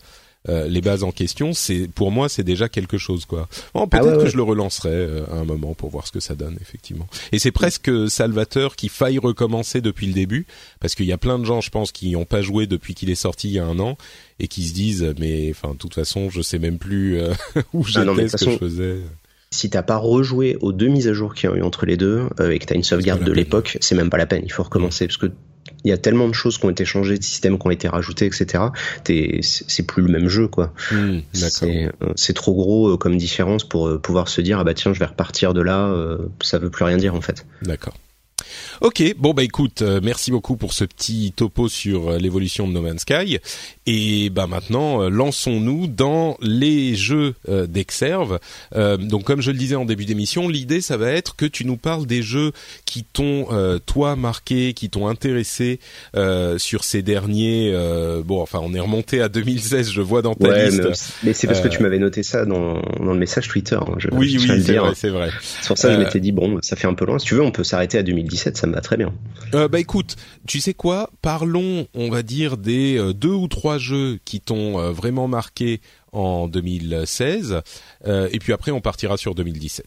[0.48, 3.48] les bases en question, c'est pour moi c'est déjà quelque chose quoi.
[3.74, 6.20] Bon, ah peut-être que je le relancerai euh, à un moment pour voir ce que
[6.20, 7.08] ça donne effectivement.
[7.32, 10.46] Et c'est presque salvateur qu'il faille recommencer depuis le début
[10.80, 13.10] parce qu'il y a plein de gens je pense qui n'ont pas joué depuis qu'il
[13.10, 13.98] est sorti il y a un an
[14.40, 17.34] et qui se disent mais enfin de toute façon je sais même plus euh,
[17.74, 18.98] où ah j'étais ce que je faisais
[19.50, 21.96] si t'as pas rejoué aux deux mises à jour qu'il y a eu entre les
[21.96, 24.42] deux et que t'as une sauvegarde de l'époque, c'est même pas la peine.
[24.44, 25.32] Il faut recommencer parce que
[25.84, 27.88] il y a tellement de choses qui ont été changées, de systèmes qui ont été
[27.88, 28.66] rajoutés, etc.
[29.06, 30.74] C'est plus le même jeu, quoi.
[30.92, 31.20] Hmm,
[31.64, 34.94] euh, c'est trop gros euh, comme différence pour euh, pouvoir se dire ah bah tiens
[34.94, 35.94] je vais repartir de là.
[36.42, 37.46] ça veut plus rien dire en fait.
[37.62, 37.94] D'accord.
[38.82, 42.74] Ok, bon bah écoute, euh, merci beaucoup pour ce petit topo sur euh, l'évolution de
[42.74, 43.40] No Man's Sky.
[43.86, 48.40] Et bah maintenant, euh, lançons-nous dans les jeux d'Exerve.
[48.76, 51.78] donc comme je le disais en début d'émission, l'idée ça va être que tu nous
[51.78, 52.52] parles des jeux
[52.86, 53.48] qui t'ont
[53.86, 55.80] toi marqué, qui t'ont intéressé
[56.58, 57.74] sur ces derniers.
[58.26, 60.82] bon, enfin on est remonté à 2016, je vois dans ta liste.
[61.24, 63.76] Mais, c'est parce que tu m'avais noté ça dans, dans le message Twitter.
[63.76, 65.30] Hein, je, oui, oui, c'est vrai, c'est vrai.
[65.42, 67.20] C'est pour ça que je m'étais dit bon, ça fait un peu loin.
[67.20, 68.04] Si tu veux, on peut s'arrêter à
[68.38, 69.14] 2017, ça me va très bien.
[69.54, 70.16] Euh, bah écoute,
[70.48, 71.10] tu sais quoi?
[71.22, 75.82] Parlons, on va dire, des euh, deux ou trois jeux qui t'ont euh, vraiment marqué
[76.12, 77.62] en 2016,
[78.06, 79.86] et puis après on partira sur 2017.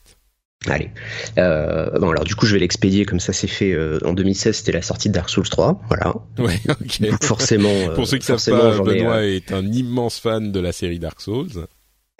[0.67, 0.91] Allez.
[1.37, 3.77] bon alors du coup je vais l'expédier comme ça c'est fait.
[4.05, 6.15] en 2016 c'était la sortie de Dark Souls 3, voilà.
[6.39, 7.25] Ouais, ok.
[7.25, 7.89] forcément.
[7.95, 11.67] Pour ceux qui savent pas, Benoît est un immense fan de la série Dark Souls.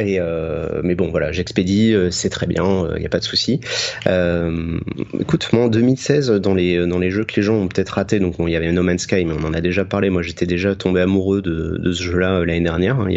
[0.01, 3.25] Euh, mais bon, voilà, j'expédie, euh, c'est très bien, il euh, n'y a pas de
[3.25, 3.61] souci.
[5.19, 8.21] écoute, moi en 2016, dans les dans les jeux que les gens ont peut-être raté,
[8.21, 10.11] donc il y avait No Man's Sky, mais on en a déjà parlé.
[10.11, 13.01] Moi, j'étais déjà tombé amoureux de, ce jeu-là l'année dernière.
[13.01, 13.09] Hein.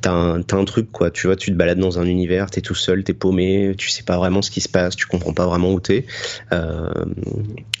[0.00, 2.74] T'as un, un truc quoi, tu vois, tu te balades dans un univers, t'es tout
[2.74, 5.72] seul, t'es paumé, tu sais pas vraiment ce qui se passe, tu comprends pas vraiment
[5.72, 6.06] où t'es.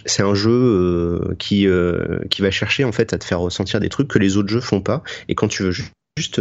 [0.04, 1.66] c'est un jeu qui
[2.30, 4.60] qui va chercher en fait à te faire ressentir des trucs que les autres jeux
[4.60, 5.02] font pas.
[5.28, 5.72] Et quand tu veux
[6.16, 6.40] juste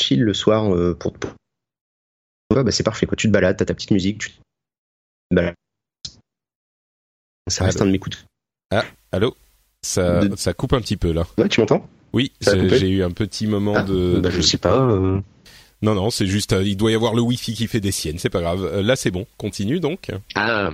[0.00, 1.32] chill le soir euh, pour, pour...
[2.50, 3.16] bah, c'est parfait quoi.
[3.16, 5.54] Tu te balades, t'as ta petite musique, tu te balades.
[7.48, 8.24] Ça reste un de mes coups.
[8.70, 9.34] Ah, allô
[9.82, 11.26] ça, ça coupe un petit peu là.
[11.38, 11.88] Ouais, tu m'entends?
[12.12, 14.90] Oui, j'ai eu un petit moment ah, de, bah, Je sais pas.
[14.90, 15.20] Euh.
[15.82, 18.18] Non, non, c'est juste, euh, il doit y avoir le wifi qui fait des siennes,
[18.18, 18.80] c'est pas grave.
[18.80, 20.10] là, c'est bon, continue donc.
[20.34, 20.72] Ah,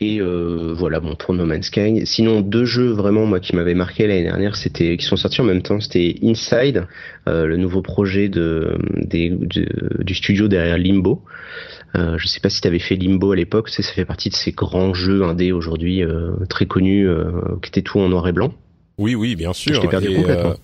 [0.00, 2.06] et euh, voilà, bon pour No Man's Sky.
[2.06, 5.44] Sinon, deux jeux vraiment moi qui m'avaient marqué l'année dernière, c'était qui sont sortis en
[5.44, 5.80] même temps.
[5.80, 6.86] C'était Inside,
[7.28, 11.22] euh, le nouveau projet de, du studio derrière Limbo.
[11.96, 14.34] Euh, je sais pas si tu avais fait Limbo à l'époque, ça fait partie de
[14.34, 17.08] ces grands jeux indés aujourd'hui euh, très connus,
[17.62, 18.52] qui étaient tout en noir et blanc.
[18.98, 19.80] Oui, oui, bien sûr.
[19.80, 20.54] Je perdu complètement.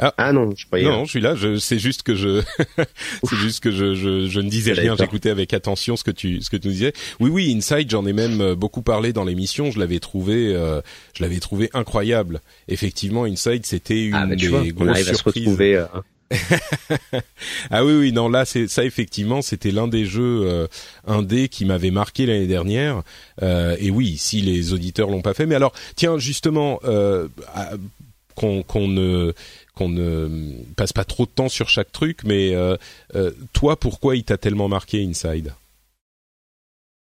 [0.00, 0.84] Ah, ah non, je croyais.
[0.84, 1.34] Non, je suis là.
[1.34, 2.42] Je, c'est juste que je,
[3.24, 4.96] c'est juste que je, je, je ne disais rien.
[4.98, 6.92] J'écoutais avec attention ce que tu, ce que tu nous disais.
[7.20, 9.70] Oui, oui, Inside, j'en ai même euh, beaucoup parlé dans l'émission.
[9.70, 10.80] Je l'avais trouvé, euh,
[11.16, 12.40] je l'avais trouvé incroyable.
[12.68, 15.46] Effectivement, Inside, c'était une ah, bah, des vois, grosses surprises.
[15.46, 15.86] retrouver, euh,
[17.70, 20.66] ah oui oui non là c'est ça effectivement c'était l'un des jeux euh,
[21.06, 23.02] indés qui m'avait marqué l'année dernière
[23.42, 27.28] euh, et oui si les auditeurs l'ont pas fait mais alors tiens justement euh,
[28.34, 29.32] qu'on qu'on ne
[29.74, 32.76] qu'on ne passe pas trop de temps sur chaque truc mais euh,
[33.14, 35.52] euh, toi pourquoi il t'a tellement marqué Inside?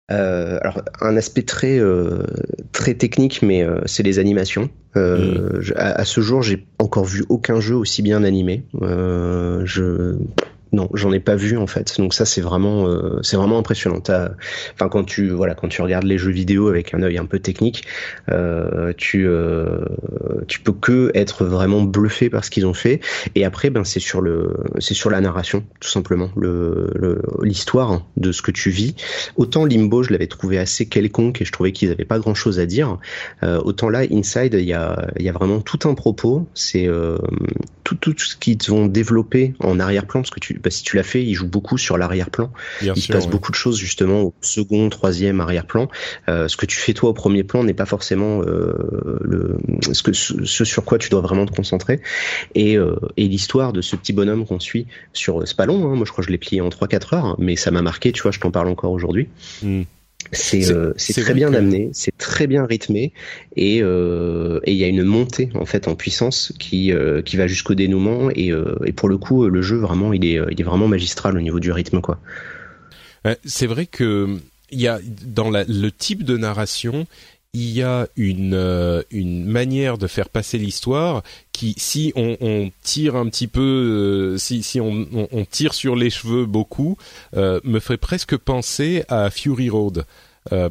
[0.10, 2.24] Euh, alors un aspect très euh,
[2.72, 4.70] très technique, mais euh, c'est les animations.
[4.96, 5.60] Mm.
[5.76, 8.64] à, à, ce jour, j'ai encore vu aucun jeu aussi bien animé.
[8.82, 10.18] je
[10.72, 11.98] non, j'en ai pas vu en fait.
[12.00, 14.00] Donc ça c'est vraiment euh, c'est vraiment impressionnant.
[14.00, 17.40] Enfin quand tu voilà quand tu regardes les jeux vidéo avec un œil un peu
[17.40, 17.84] technique,
[18.30, 19.86] euh, tu euh,
[20.48, 23.00] tu peux que être vraiment bluffé par ce qu'ils ont fait.
[23.36, 28.32] Et après ben c'est sur le c'est sur la narration tout simplement le l'histoire de
[28.32, 28.96] ce que tu vis.
[29.38, 32.60] Autant Limbo je l'avais trouvé assez quelconque et je trouvais qu'ils avaient pas grand chose
[32.60, 32.98] à dire.
[33.44, 36.48] autant là Inside il y a il y a vraiment tout un propos.
[36.54, 36.88] C'est
[37.96, 41.04] tout tout ce qu'ils ont développé en arrière-plan parce que tu bah, si tu l'as
[41.04, 42.52] fait, il joue beaucoup sur l'arrière-plan.
[42.82, 45.88] Il se passe beaucoup de choses justement au second, troisième arrière-plan.
[46.28, 48.74] Euh, ce que tu fais toi au premier plan n'est pas forcément euh,
[49.22, 49.58] le
[49.94, 52.02] ce que ce sur quoi tu dois vraiment te concentrer.
[52.56, 55.90] Et, euh, et l'histoire de ce petit bonhomme qu'on suit sur c'est pas long.
[55.90, 58.12] Hein, moi je crois que je l'ai plié en 3-4 heures, mais ça m'a marqué.
[58.12, 59.30] Tu vois, je t'en parle encore aujourd'hui.
[59.64, 59.84] Hmm.
[60.32, 63.14] C'est euh, très bien amené, c'est très bien rythmé
[63.56, 67.48] et euh, il y a une montée en fait en puissance qui euh, qui va
[67.48, 70.64] jusqu'au dénouement et, euh, et pour le coup le jeu vraiment il est il est
[70.64, 72.20] vraiment magistral au niveau du rythme quoi.
[73.44, 74.38] C'est vrai que
[74.70, 77.08] il y a dans la, le type de narration
[77.54, 83.16] il y a une une manière de faire passer l'histoire qui si on, on, tire
[83.16, 86.98] un petit peu si si on, on, tire sur les cheveux beaucoup
[87.34, 90.06] me ferait presque penser à Fury Road
[90.52, 90.70] euh,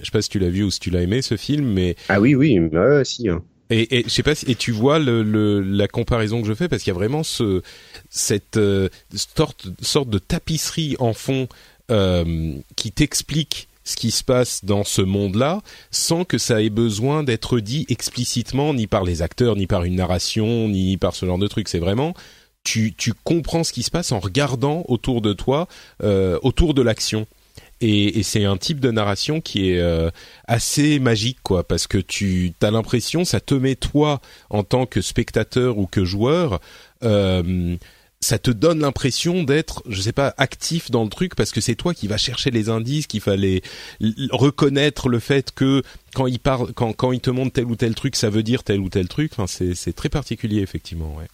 [0.00, 1.96] je sais pas si tu l'as vu ou si tu l'as aimé ce film, mais
[2.08, 2.58] ah oui oui,
[3.04, 3.28] si.
[3.28, 3.42] Hein.
[3.70, 6.54] Et, et je sais pas si, et tu vois le, le, la comparaison que je
[6.54, 7.62] fais parce qu'il y a vraiment ce
[8.10, 11.48] cette euh, sorte, sorte de tapisserie en fond
[11.90, 15.60] euh, qui t'explique ce qui se passe dans ce monde-là
[15.90, 19.96] sans que ça ait besoin d'être dit explicitement ni par les acteurs ni par une
[19.96, 21.68] narration ni par ce genre de truc.
[21.68, 22.14] C'est vraiment
[22.64, 25.68] tu, tu comprends ce qui se passe en regardant autour de toi
[26.02, 27.26] euh, autour de l'action.
[27.80, 30.10] Et, et c'est un type de narration qui est euh,
[30.48, 35.02] assez magique quoi parce que tu as l'impression ça te met toi en tant que
[35.02, 36.60] spectateur ou que joueur
[37.02, 37.76] euh,
[38.24, 41.74] ça te donne l'impression d'être, je sais pas, actif dans le truc parce que c'est
[41.74, 43.60] toi qui vas chercher les indices, qu'il fallait
[44.30, 45.82] reconnaître le fait que
[46.14, 48.80] quand il parle, quand il te montre tel ou tel truc, ça veut dire tel
[48.80, 49.32] ou tel truc.
[49.32, 51.28] Enfin, c'est c'est très particulier effectivement, ouais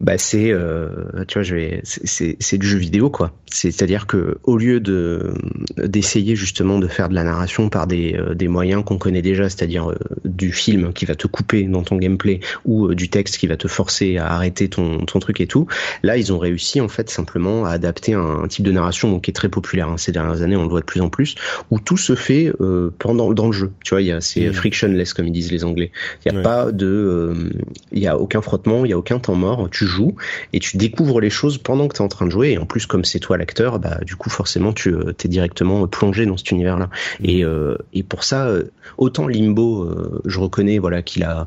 [0.00, 0.88] bah c'est euh,
[1.28, 3.32] tu vois je vais c'est c'est du jeu vidéo quoi.
[3.52, 5.34] C'est à dire que au lieu de
[5.76, 9.50] d'essayer justement de faire de la narration par des euh, des moyens qu'on connaît déjà
[9.50, 13.36] c'est-à-dire euh, du film qui va te couper dans ton gameplay ou euh, du texte
[13.36, 15.66] qui va te forcer à arrêter ton ton truc et tout
[16.02, 19.30] là ils ont réussi en fait simplement à adapter un, type de narration donc, qui
[19.30, 21.34] est très populaire hein, ces dernières années on le voit de plus en plus
[21.70, 22.52] où tout se fait
[22.98, 23.70] pendant dans le jeu.
[23.84, 24.52] Tu vois il y a c'est mmh.
[24.52, 25.90] frictionless comme ils disent les anglais.
[26.24, 27.50] Il y a pas de
[27.92, 29.68] il y a aucun frottement il y a aucun temps mort.
[29.70, 30.14] Tu joues
[30.52, 32.52] et tu découvres les choses pendant que tu es en train de jouer.
[32.52, 35.86] Et en plus, comme c'est toi l'acteur, bah, du coup, forcément, tu euh, es directement
[35.86, 36.86] plongé dans cet univers-là.
[36.86, 37.24] Mmh.
[37.24, 38.64] Et, euh, et pour ça, euh,
[38.96, 39.88] autant Limbo,
[40.24, 41.46] je reconnais voilà qu'il a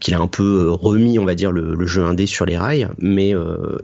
[0.00, 2.88] qu'il a un peu remis, on va dire, le, jeu indé sur les rails.
[2.98, 3.32] Mais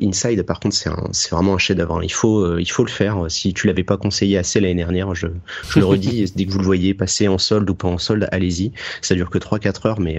[0.03, 2.03] Inside, par contre, c'est vraiment un chef-d'œuvre.
[2.03, 3.26] Il faut il faut le faire.
[3.28, 5.28] Si tu l'avais pas conseillé assez l'année dernière, je,
[5.68, 6.32] je le redis.
[6.36, 8.72] dès que vous le voyez passer en solde ou pas en solde, allez-y.
[9.00, 10.18] Ça dure que 3-4 heures, mais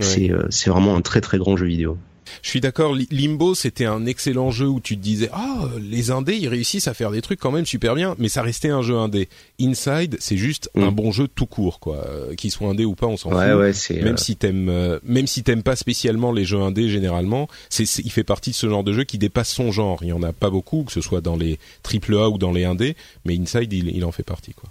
[0.00, 1.96] c'est c'est vraiment un très très grand jeu vidéo.
[2.42, 2.94] Je suis d'accord.
[3.10, 6.94] Limbo, c'était un excellent jeu où tu te disais, ah, les indés, ils réussissent à
[6.94, 9.28] faire des trucs quand même super bien, mais ça restait un jeu indé.
[9.60, 10.94] Inside, c'est juste un mm.
[10.94, 12.04] bon jeu tout court, quoi.
[12.06, 13.38] Euh, qu'il soit indé ou pas, on s'en fout.
[13.38, 17.84] même euh, si t'aimes, euh, même si t'aimes pas spécialement les jeux indés généralement, c'est,
[17.98, 19.98] il fait partie de ce genre de jeu qui dépasse son genre.
[20.02, 22.52] Il y en a pas beaucoup, que ce soit dans les triple A ou dans
[22.52, 24.70] les indés, mais Inside, il, en fait partie, quoi.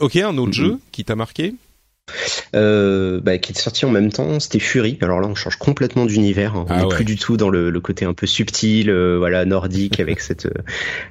[0.00, 0.52] ok, un autre mm-hmm.
[0.52, 1.54] jeu qui t'a marqué?
[2.54, 4.98] Euh, bah, qui est sorti en même temps, c'était Fury.
[5.02, 6.56] Alors là, on change complètement d'univers.
[6.56, 6.66] Hein.
[6.68, 9.44] On n'est ah plus du tout dans le, le côté un peu subtil, euh, voilà,
[9.44, 10.62] nordique avec cette, euh,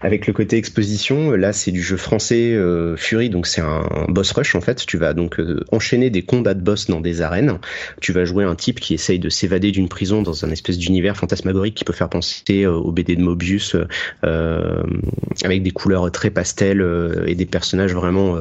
[0.02, 1.32] avec le côté exposition.
[1.32, 4.86] Là, c'est du jeu français euh, Fury, donc c'est un, boss rush en fait.
[4.86, 5.40] Tu vas donc
[5.72, 7.60] enchaîner des combats de boss dans des arènes.
[8.02, 11.18] Tu vas jouer un type qui essaye de s'évader d'une prison dans un espèce d'univers
[11.18, 13.76] fantasmagorique qui peut faire penser au BD de Mobius,
[14.24, 16.86] avec des couleurs très pastel
[17.28, 18.40] et des personnages vraiment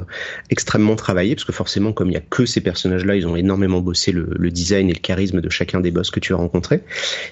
[0.51, 3.17] extrêmement travaillés, parce que forcément, comme il y a que ces personnages-là.
[3.17, 6.33] Ils ont énormément bossé le, design et le charisme de chacun des boss que tu
[6.33, 6.83] as rencontrés.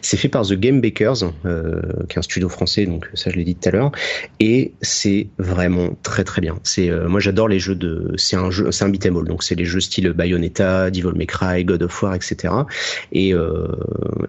[0.01, 3.37] C'est fait par The Game Bakers, euh, qui est un studio français, donc ça je
[3.37, 3.93] l'ai dit tout à l'heure,
[4.41, 6.59] et c'est vraiment très très bien.
[6.63, 9.43] C'est euh, moi j'adore les jeux de, c'est un jeu, c'est un beat'em all, donc
[9.43, 12.55] c'est les jeux style Bayonetta, Devil May Cry, God of War, etc.
[13.13, 13.69] Et euh,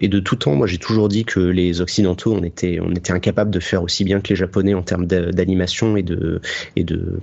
[0.00, 3.50] de tout temps, moi j'ai toujours dit que les occidentaux on était on était incapables
[3.50, 6.40] de faire aussi bien que les japonais en termes d'animation et de
[6.76, 7.18] et de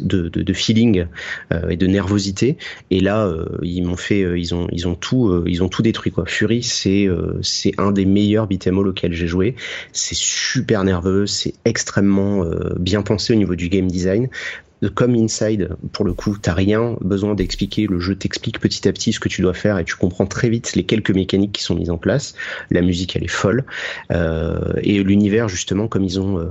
[0.00, 1.06] de, feeling
[1.70, 2.56] et de nervosité.
[2.90, 5.82] Et là, euh, ils m'ont fait, euh, ils ont, ils ont tout, ils ont tout
[5.82, 6.24] détruit quoi.
[6.26, 7.08] Fury, c'est,
[7.42, 9.54] c'est un des meilleurs beat'em all auxquels j'ai joué.
[9.92, 12.44] C'est super nerveux, c'est extrêmement
[12.78, 14.28] bien pensé au niveau du game design
[14.90, 17.86] comme Inside, pour le coup, t'as rien besoin d'expliquer.
[17.86, 20.48] Le jeu t'explique petit à petit ce que tu dois faire et tu comprends très
[20.48, 22.34] vite les quelques mécaniques qui sont mises en place.
[22.70, 23.64] La musique, elle est folle.
[24.10, 26.50] Euh, et l'univers, justement, comme ils ont...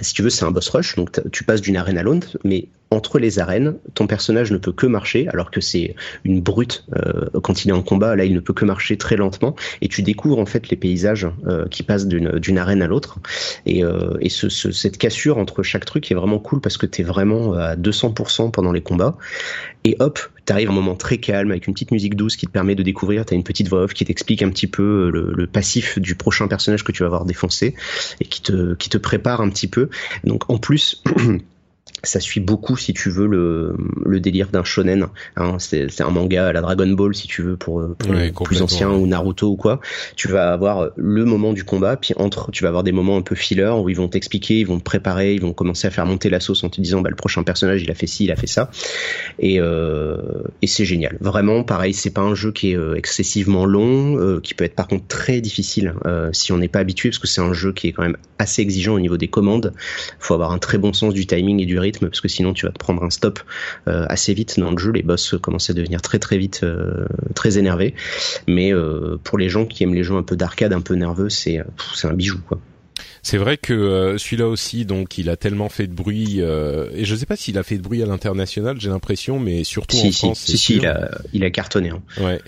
[0.00, 2.68] si tu veux, c'est un boss rush, donc tu passes d'une arène à l'autre, mais
[2.90, 5.94] entre les arènes, ton personnage ne peut que marcher, alors que c'est
[6.24, 8.16] une brute euh, quand il est en combat.
[8.16, 11.28] Là, il ne peut que marcher très lentement, et tu découvres en fait les paysages
[11.46, 13.20] euh, qui passent d'une arène à l'autre.
[13.64, 17.54] Et, euh, ce, cette cassure entre chaque truc est vraiment cool parce que t'es vraiment
[17.54, 19.16] à 200% pendant les combats.
[19.84, 20.18] Et hop,
[20.50, 23.24] t'arrives un moment très calme avec une petite musique douce qui te permet de découvrir.
[23.24, 26.48] T'as une petite voix off qui t'explique un petit peu le, le, passif du prochain
[26.48, 27.76] personnage que tu vas avoir défoncé
[28.20, 29.90] et qui te qui te prépare un petit peu.
[30.24, 31.04] Donc en plus
[32.02, 36.48] ça suit beaucoup si tu veux le, le délire d'un shonen hein, c'est un manga
[36.48, 37.82] à la Dragon Ball si tu veux pour,
[38.34, 39.80] pour plus ancien ou Naruto ou quoi.
[40.16, 43.22] Tu vas avoir le moment du combat puis entre tu vas avoir des moments un
[43.22, 46.06] peu filler où ils vont t'expliquer ils vont te préparer ils vont commencer à faire
[46.06, 48.32] monter la sauce en te disant bah le prochain personnage il a fait ci il
[48.32, 48.70] a fait ça.
[49.38, 50.16] Et euh,
[50.62, 51.18] et c'est génial.
[51.20, 54.74] Vraiment pareil c'est pas un jeu qui est euh, excessivement long euh, qui peut être
[54.74, 57.72] par contre très difficile euh, si on n'est pas habitué parce que c'est un jeu
[57.72, 59.72] qui est quand même assez exigeant au niveau des commandes.
[60.18, 62.66] Faut avoir un très bon sens du timing et du rythme parce que sinon tu
[62.66, 63.40] vas te prendre un stop
[63.88, 64.92] euh, assez vite dans le jeu.
[64.92, 67.94] Les boss commencent à devenir très très vite euh, très énervés.
[68.46, 71.30] Mais euh, pour les gens qui aiment les jeux un peu d'arcade, un peu nerveux,
[71.30, 71.60] c'est
[71.94, 72.60] c'est un bijou quoi.
[73.22, 77.26] C'est vrai que celui-là aussi, donc, il a tellement fait de bruit, et je sais
[77.26, 80.40] pas s'il a fait de bruit à l'international, j'ai l'impression, mais surtout en France.
[80.40, 81.90] Si, si, il a, il a cartonné.
[81.90, 82.02] Hein.
[82.18, 82.40] Ouais.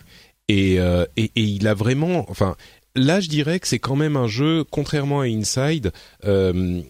[0.49, 2.57] Et, et, et il a vraiment, enfin,
[2.95, 5.93] là, je dirais que c'est quand même un jeu, contrairement à Inside,
[6.25, 6.81] euh,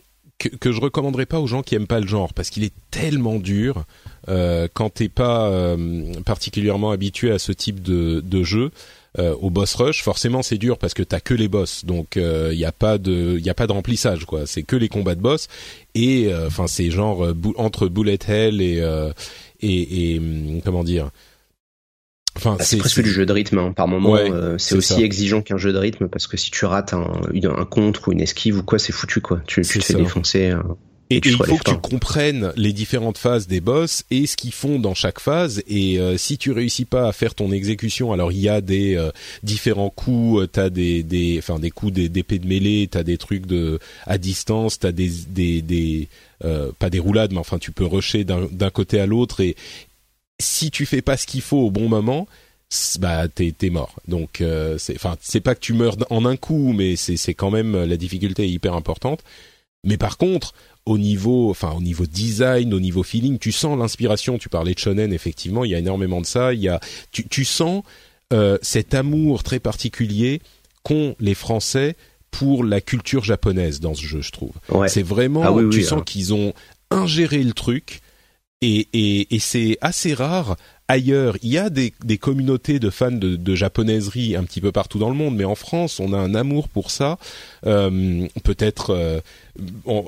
[0.42, 2.72] que, que je recommanderais pas aux gens qui aiment pas le genre parce qu'il est
[2.90, 3.84] tellement dur
[4.28, 8.70] euh, quand t'es pas euh, particulièrement habitué à ce type de, de jeu.
[9.18, 12.22] Euh, au boss rush, forcément c'est dur parce que t'as que les boss, donc il
[12.22, 14.46] euh, y a pas de y a pas de remplissage quoi.
[14.46, 15.48] C'est que les combats de boss
[15.94, 18.82] et euh, enfin c'est genre entre bullet hell et
[19.60, 21.10] et, et hum, comment dire
[22.36, 23.72] Enfin, bah, c'est presque du jeu de rythme hein.
[23.72, 24.16] par moment.
[24.16, 27.64] Euh, c'est aussi exigeant qu'un jeu de rythme parce que si tu rates un, un
[27.64, 29.40] contre ou une esquive ou quoi, c'est foutu quoi.
[29.46, 30.50] Tu, tu te fais défoncer.
[30.50, 30.62] Euh,
[31.10, 34.78] et, il faut que tu comprennes les différentes phases des boss et ce qu'ils font
[34.78, 35.62] dans chaque phase.
[35.66, 38.98] Et euh, si tu réussis pas à faire ton exécution, alors il y a des
[39.42, 40.48] différents coups.
[40.50, 42.88] T'as des, des, enfin des coups d'épée de mêlée.
[42.90, 44.78] T'as des trucs de à distance.
[44.78, 46.08] T'as des, des, des
[46.78, 49.54] pas des roulades, mais enfin tu peux rusher d'un côté à l'autre et
[50.42, 52.26] si tu fais pas ce qu'il faut au bon moment,
[53.00, 53.94] bah t'es mort.
[54.08, 57.34] Donc euh, c'est enfin c'est pas que tu meurs en un coup, mais c'est c'est
[57.34, 59.22] quand même la difficulté est hyper importante.
[59.84, 60.54] Mais par contre,
[60.86, 64.38] au niveau enfin au niveau design, au niveau feeling, tu sens l'inspiration.
[64.38, 66.54] Tu parlais de shonen, effectivement, il y a énormément de ça.
[66.54, 66.80] Il y a
[67.10, 67.82] tu tu sens
[68.32, 70.40] euh, cet amour très particulier
[70.82, 71.96] qu'ont les Français
[72.30, 74.52] pour la culture japonaise dans ce jeu, je trouve.
[74.88, 76.54] C'est vraiment ah tu sens qu'ils ont
[76.90, 78.00] ingéré le truc
[78.62, 80.56] et, et, et c'est assez rare
[80.88, 81.36] ailleurs.
[81.42, 84.98] Il y a des, des communautés de fans de, de, japonaiserie un petit peu partout
[84.98, 87.18] dans le monde, mais en France, on a un amour pour ça.
[87.66, 89.20] Euh, Peut-être, euh,
[89.84, 90.04] on,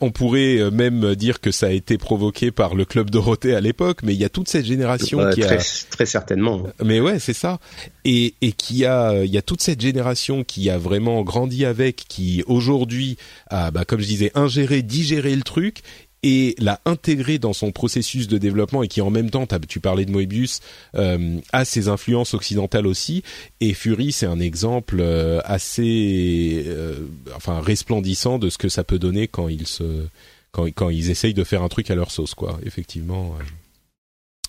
[0.00, 4.00] on, pourrait même dire que ça a été provoqué par le club Dorothée à l'époque,
[4.02, 6.64] mais il y a toute cette génération qui très, a très certainement.
[6.84, 7.58] Mais ouais, c'est ça.
[8.04, 12.04] Et, et qui a, il y a toute cette génération qui a vraiment grandi avec,
[12.08, 13.16] qui aujourd'hui
[13.48, 15.82] a, bah, comme je disais, ingéré, digéré le truc
[16.22, 20.04] et l'a intégré dans son processus de développement et qui en même temps, tu parlais
[20.04, 20.60] de Moebius,
[20.94, 23.22] euh, a ses influences occidentales aussi.
[23.60, 26.94] Et Fury, c'est un exemple euh, assez, euh,
[27.36, 30.06] enfin, resplendissant de ce que ça peut donner quand ils se,
[30.50, 32.58] quand, quand ils essayent de faire un truc à leur sauce, quoi.
[32.64, 33.36] Effectivement.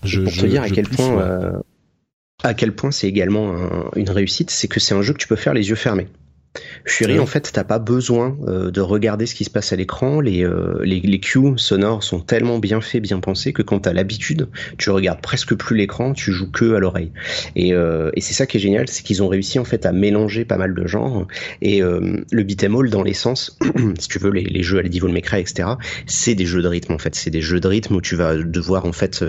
[0.03, 1.61] je, pour te dire à quel point,
[2.43, 5.36] à quel point c'est également une réussite, c'est que c'est un jeu que tu peux
[5.36, 6.07] faire les yeux fermés.
[6.86, 10.22] Fury, en fait, t'as pas besoin euh, de regarder ce qui se passe à l'écran.
[10.22, 13.93] Les, euh, les, les cues sonores sont tellement bien faits, bien pensés que quand t'as
[13.93, 17.12] l'habitude, tu regardes presque plus l'écran, tu joues que à l'oreille.
[17.55, 19.91] Et, euh, et c'est ça qui est génial, c'est qu'ils ont réussi en fait à
[19.91, 21.28] mélanger pas mal de genres.
[21.62, 23.57] Et le beat'em all, dans l'essence,
[23.99, 25.70] si tu veux, les, les jeux à la Devil May Cry, etc.,
[26.05, 27.16] c'est des jeux de rythme en fait.
[27.16, 29.24] C'est des jeux de rythme où tu vas devoir en fait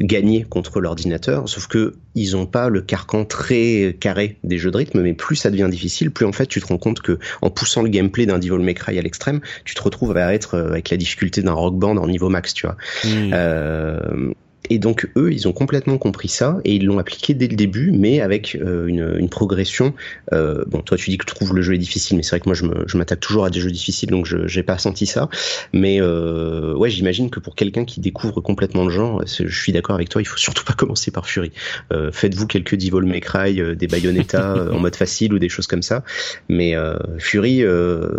[0.00, 1.48] gagner contre l'ordinateur.
[1.48, 5.36] Sauf que ils ont pas le carcan très carré des jeux de rythme, mais plus
[5.36, 8.26] ça devient difficile, plus en fait tu te rends compte que en poussant le gameplay
[8.26, 11.42] d'un Devil May Cry à l'extrême, tu te retrouves à être euh, avec la difficulté
[11.42, 12.76] d'un rock band en niveau max, tu vois.
[13.04, 14.32] Euh,
[14.70, 17.92] et donc eux, ils ont complètement compris ça et ils l'ont appliqué dès le début,
[17.92, 19.94] mais avec euh, une, une, progression.
[20.32, 22.40] Euh, bon, toi tu dis que tu trouves le jeu est difficile, mais c'est vrai
[22.40, 22.54] que moi
[22.86, 25.28] je m'attaque toujours à des jeux difficiles, donc je j'ai pas senti ça.
[25.72, 29.96] Mais euh, ouais, j'imagine que pour quelqu'un qui découvre complètement le genre, je suis d'accord
[29.96, 31.52] avec toi, il faut surtout pas commencer par Fury.
[31.92, 35.66] Euh, Faites-vous quelques Devil May Cry, euh, des Bayonetta en mode facile ou des choses
[35.66, 36.04] comme ça.
[36.48, 36.74] Mais
[37.18, 37.64] Fury,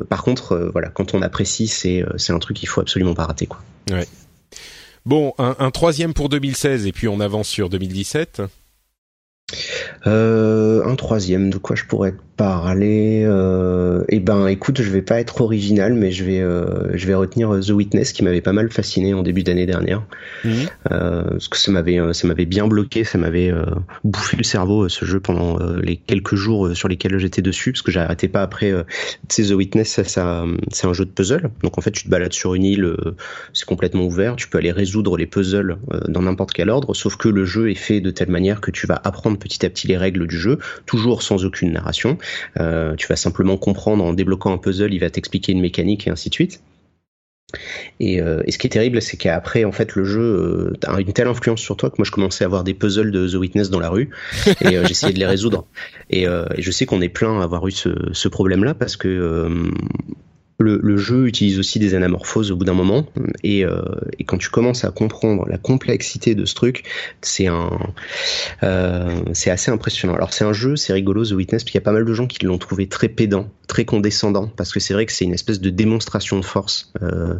[0.09, 3.47] par contre, voilà, quand on apprécie, c'est c'est un truc qu'il faut absolument pas rater,
[3.47, 3.61] quoi.
[3.91, 4.05] Ouais.
[5.05, 8.41] Bon, un, troisième pour 2016 et puis on avance sur 2017.
[10.07, 15.19] Euh, un troisième, de quoi je pourrais parler euh, Eh ben, écoute, je vais pas
[15.19, 18.71] être original, mais je vais, euh, je vais retenir The Witness qui m'avait pas mal
[18.71, 20.03] fasciné en début d'année dernière,
[20.45, 23.65] euh, parce que ça m'avait, euh, ça m'avait bien bloqué, ça m'avait euh,
[24.03, 27.91] bouffé le cerveau ce jeu pendant les quelques jours sur lesquels j'étais dessus, parce que
[27.91, 28.71] j'arrêtais pas après.
[29.29, 32.03] tu sais, The Witness, ça, ça c'est un jeu de puzzle, donc en fait, tu
[32.03, 32.95] te balades sur une île,
[33.53, 35.77] c'est complètement ouvert, tu peux aller résoudre les puzzles
[36.07, 38.87] dans n'importe quel ordre, sauf que le jeu est fait de telle manière que tu
[38.87, 42.17] vas apprendre petit à petit les règles du jeu, toujours sans aucune narration.
[42.59, 46.09] Euh, tu vas simplement comprendre en débloquant un puzzle, il va t'expliquer une mécanique et
[46.09, 46.61] ainsi de suite.
[47.99, 51.13] Et, euh, ce qui est terrible, c'est qu'après, en fait, le jeu euh, a une
[51.13, 53.69] telle influence sur toi que moi, je commençais à avoir des puzzles de The Witness
[53.69, 54.09] dans la rue
[54.61, 55.65] et j'essayais de les résoudre.
[56.09, 56.25] Et,
[56.57, 59.71] je sais qu'on est plein à avoir eu ce, ce problème-là parce que
[60.57, 63.05] le, jeu utilise aussi des anamorphoses au bout d'un moment,
[63.43, 63.81] et, euh,
[64.17, 66.83] et, quand tu commences à comprendre la complexité de ce truc,
[67.21, 67.71] c'est un,
[68.63, 70.15] euh, c'est assez impressionnant.
[70.15, 72.13] Alors c'est un jeu, c'est rigolo The Witness, puis il y a pas mal de
[72.13, 75.33] gens qui l'ont trouvé très pédant, très condescendant, parce que c'est vrai que c'est une
[75.33, 76.91] espèce de démonstration de force.
[77.01, 77.35] Euh,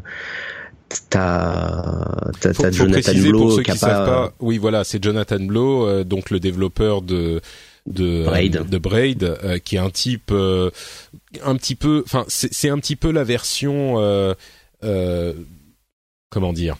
[1.09, 4.33] T'as Jonathan Blow qui, pas...
[4.39, 7.41] Oui, voilà, c'est Jonathan Blow, euh, donc le développeur de
[7.85, 10.71] de Braid, de Braid euh, qui est un type euh,
[11.43, 15.33] un petit peu, enfin c'est un petit peu la version euh,
[16.29, 16.77] comment dire,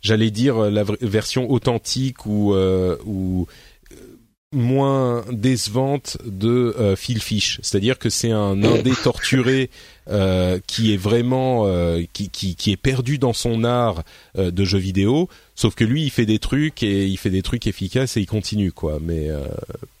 [0.00, 3.46] j'allais dire la version authentique ou ou
[4.52, 9.70] moins décevante de Phil Fish, c'est-à-dire que c'est un indé torturé
[10.66, 11.66] qui est vraiment
[12.12, 14.04] qui, qui, qui est perdu dans son art
[14.36, 17.66] de jeu vidéo, sauf que lui il fait des trucs et il fait des trucs
[17.66, 19.30] efficaces et il continue quoi, mais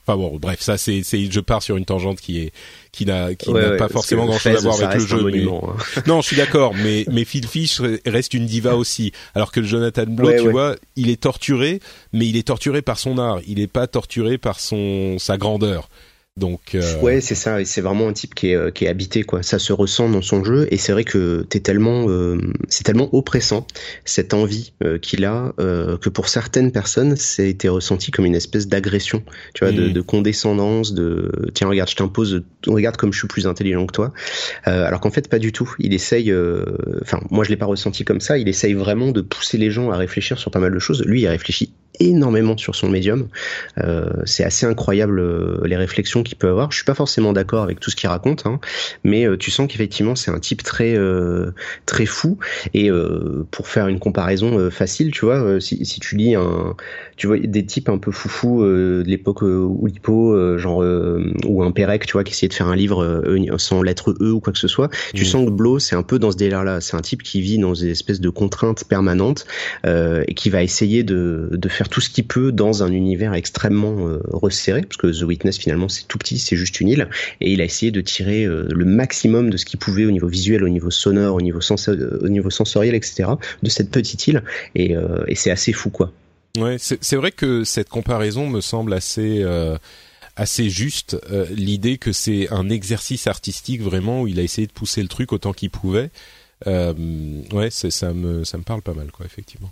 [0.08, 2.52] Enfin bon, bref, ça c'est, c'est, je pars sur une tangente qui est,
[2.92, 5.20] qui n'a, qui n'a pas forcément grand chose à voir avec le jeu.
[5.24, 5.42] Mais...
[5.42, 6.02] Hein.
[6.06, 9.10] non, je suis d'accord, mais mais Phil Fish reste une diva aussi.
[9.34, 11.80] Alors que le Jonathan Blow, tu vois, il est torturé,
[12.12, 13.40] mais il est torturé par son art.
[13.48, 15.88] Il est pas torturé par son sa grandeur.
[16.36, 17.00] Donc euh...
[17.00, 17.64] ouais, c'est ça.
[17.64, 19.42] C'est vraiment un type qui est, qui est habité quoi.
[19.42, 23.14] Ça se ressent dans son jeu et c'est vrai que t'es tellement, euh, c'est tellement
[23.14, 23.66] oppressant
[24.04, 28.68] cette envie euh, qu'il a euh, que pour certaines personnes, été ressenti comme une espèce
[28.68, 29.22] d'agression,
[29.54, 29.92] tu vois, de, mm.
[29.92, 34.12] de, condescendance, de tiens regarde, je t'impose, regarde comme je suis plus intelligent que toi.
[34.64, 35.74] alors qu'en fait pas du tout.
[35.78, 36.32] Il essaye,
[37.02, 38.36] enfin moi je l'ai pas ressenti comme ça.
[38.36, 41.02] Il essaye vraiment de pousser les gens à réfléchir sur pas mal de choses.
[41.04, 43.28] Lui il réfléchit énormément sur son médium.
[44.24, 46.70] c'est assez incroyable les réflexions qu'il peut avoir.
[46.70, 48.60] Je suis pas forcément d'accord avec tout ce qu'il raconte, hein,
[49.04, 51.52] mais euh, tu sens qu'effectivement c'est un type très euh,
[51.86, 52.38] très fou.
[52.74, 56.74] Et euh, pour faire une comparaison facile, tu vois, si, tu lis un,
[57.16, 60.84] tu vois des types un peu foufou de l'époque Oulipo, genre
[61.46, 63.22] ou un Pérec, tu vois, qui essayait de faire un livre
[63.58, 64.90] sans lettre E ou quoi que ce soit.
[65.14, 65.26] Tu mmh.
[65.26, 66.80] sens que Blo, c'est un peu dans ce délire-là.
[66.80, 69.46] C'est un type qui vit dans une espèce de contraintes permanentes
[69.84, 73.96] et qui va essayer de, de faire tout ce qu'il peut dans un univers extrêmement
[74.30, 77.08] resserré, parce que The Witness finalement c'est tout petit, c'est juste une île,
[77.40, 80.28] et il a essayé de tirer euh, le maximum de ce qu'il pouvait au niveau
[80.28, 83.30] visuel, au niveau sonore, au niveau, euh, au niveau sensoriel, etc.
[83.62, 84.42] de cette petite île,
[84.74, 86.12] et, euh, et c'est assez fou, quoi.
[86.56, 89.44] Ouais, c'est vrai que cette comparaison me semble assez
[90.36, 91.16] assez juste.
[91.50, 95.32] L'idée que c'est un exercice artistique vraiment où il a essayé de pousser le truc
[95.32, 96.10] autant qu'il pouvait.
[96.66, 99.70] ouais, ça me ça me parle pas mal, quoi, effectivement.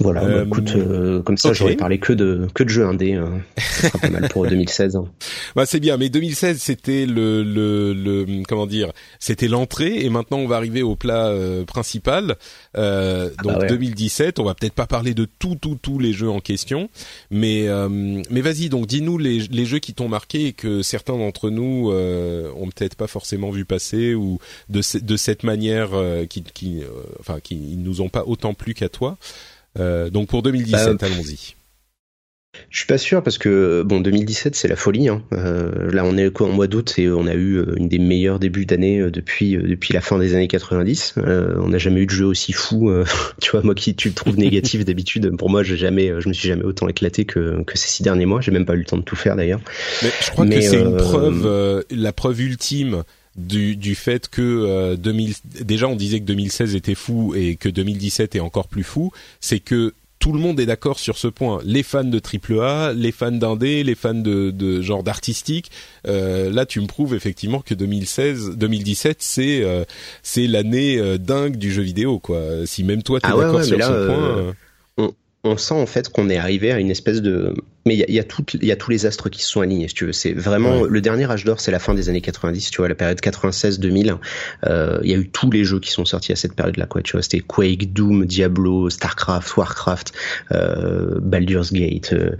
[0.00, 0.72] Voilà, bah, écoute,
[1.24, 3.20] comme ça, j'aurais parlé que de que de jeux indés.
[3.58, 4.96] ça sera pas mal pour 2016.
[5.54, 10.38] Bah c'est bien, mais 2016 c'était le, le, le comment dire, c'était l'entrée et maintenant
[10.38, 11.30] on va arriver au plat
[11.66, 12.36] principal.
[12.76, 16.12] Euh, ah donc 2017, bah on va peut-être pas parler de tout, tout, tous les
[16.12, 16.90] jeux en question,
[17.30, 21.16] mais euh, mais vas-y, donc dis-nous les, les jeux qui t'ont marqué et que certains
[21.16, 26.26] d'entre nous euh, ont peut-être pas forcément vu passer ou de de cette manière euh,
[26.26, 26.82] qui, qui
[27.20, 29.16] enfin qui nous ont pas autant plu qu'à toi.
[29.76, 31.55] donc pour 2017, bah, allons-y.
[32.70, 35.08] Je suis pas sûr parce que bon 2017 c'est la folie.
[35.08, 35.22] Hein.
[35.32, 37.98] Euh, là on est quoi en mois d'août et on a eu euh, une des
[37.98, 41.14] meilleurs débuts d'année euh, depuis depuis la fin des années 90.
[41.16, 42.92] on n'a jamais eu de jeu aussi fou.
[43.40, 45.36] tu vois moi qui tu le trouves négatif d'habitude.
[45.36, 48.26] Pour moi j'ai jamais je me suis jamais autant éclaté que que ces six derniers
[48.26, 48.40] mois.
[48.40, 49.60] J'ai même pas eu le temps de tout faire d'ailleurs.
[50.02, 53.02] Mais je crois que c'est une preuve la preuve ultime
[53.36, 58.34] du, du fait que 2000, déjà on disait que 2016 était fou et que 2017
[58.36, 59.92] est encore plus fou, c'est que
[60.26, 61.60] tout le monde est d'accord sur ce point.
[61.64, 65.70] Les fans de AAA, les fans d'indé, les fans de, de genre d'artistique.
[66.08, 69.84] Euh, là, tu me prouves effectivement que 2016, 2017, c'est euh,
[70.24, 72.42] c'est l'année euh, dingue du jeu vidéo, quoi.
[72.64, 74.54] Si même toi t'es es ah d'accord sur ce point.
[74.98, 75.14] On,
[75.44, 77.54] on, sent en fait qu'on est arrivé à une espèce de
[77.86, 78.24] mais il y a, y, a
[78.62, 80.12] y a tous les astres qui se sont alignés, si tu veux.
[80.12, 82.94] C'est vraiment le dernier âge d'or, c'est la fin des années 90, tu vois, la
[82.94, 84.16] période 96-2000.
[84.66, 87.02] Euh, il y a eu tous les jeux qui sont sortis à cette période-là, quoi.
[87.02, 90.12] Tu vois, c'était Quake, Doom, Diablo, Starcraft, Warcraft,
[90.52, 92.32] euh, Baldur's Gate, euh,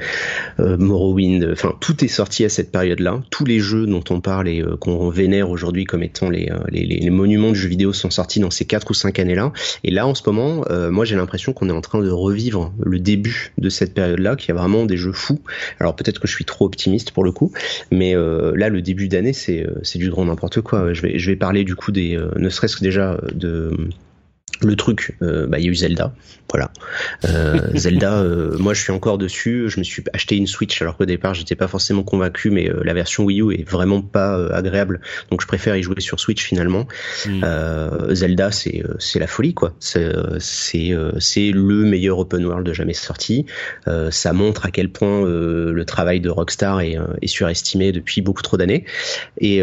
[0.61, 1.49] euh, Morrowind.
[1.53, 3.23] Enfin, tout est sorti à cette période-là.
[3.31, 6.85] Tous les jeux dont on parle et euh, qu'on vénère aujourd'hui comme étant les, les,
[6.85, 9.53] les, monuments du jeu vidéo sont sortis dans ces quatre ou cinq années-là.
[9.85, 12.99] Et là, en ce moment, moi, j'ai l'impression qu'on est en train de revivre le
[12.99, 15.36] début de cette période-là, qui a vraiment des jeux fous
[15.81, 17.53] alors peut-être que je suis trop optimiste pour le coup,
[17.91, 20.93] mais euh, là le début d'année c'est euh, c'est du grand n'importe quoi.
[20.93, 23.73] Je vais je vais parler du coup des euh, ne serait-ce que déjà de
[24.61, 26.15] le truc, euh, bah, il y a eu Zelda,
[26.51, 26.71] voilà.
[27.25, 29.69] Euh, Zelda, euh, moi je suis encore dessus.
[29.69, 32.95] Je me suis acheté une Switch alors qu'au départ j'étais pas forcément convaincu, mais la
[32.95, 35.01] version Wii U est vraiment pas agréable,
[35.31, 36.87] donc je préfère y jouer sur Switch finalement.
[37.27, 37.45] Hmm.
[38.11, 39.75] Zelda, c'est c'est la folie quoi.
[39.81, 43.47] C'est c'est c'est le meilleur open world de jamais sorti.
[44.11, 48.57] ça montre à quel point le travail de Rockstar est, est surestimé depuis beaucoup trop
[48.57, 48.85] d'années
[49.39, 49.63] et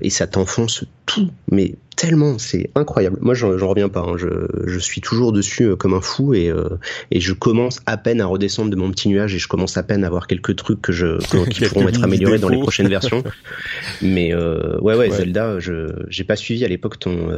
[0.00, 3.18] et ça t'enfonce tout, mais tellement, c'est incroyable.
[3.20, 4.00] Moi, j'en reviens pas.
[4.00, 4.16] Hein.
[4.16, 4.28] Je,
[4.66, 6.78] je, suis toujours dessus euh, comme un fou et, euh,
[7.10, 9.82] et je commence à peine à redescendre de mon petit nuage et je commence à
[9.82, 11.18] peine à voir quelques trucs que je
[11.50, 13.22] qui pourront être améliorés dans les prochaines versions.
[14.02, 17.28] Mais euh, ouais, ouais, Zelda, je j'ai pas suivi à l'époque ton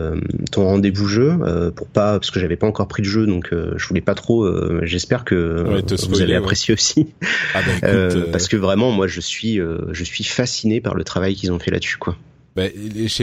[0.52, 1.32] ton rendez-vous jeu
[1.74, 4.48] pour pas parce que j'avais pas encore pris de jeu donc je voulais pas trop.
[4.84, 7.08] J'espère que vous allez apprécier aussi
[7.54, 7.88] ah bah,
[8.30, 11.72] parce que vraiment, moi, je suis je suis fasciné par le travail qu'ils ont fait
[11.72, 12.16] là-dessus, quoi.
[12.56, 12.70] Ben,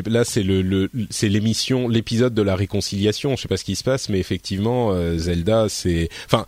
[0.07, 3.35] là, c'est le, le c'est l'émission, l'épisode de la réconciliation.
[3.35, 6.45] Je sais pas ce qui se passe, mais effectivement, euh, Zelda, c'est, enfin,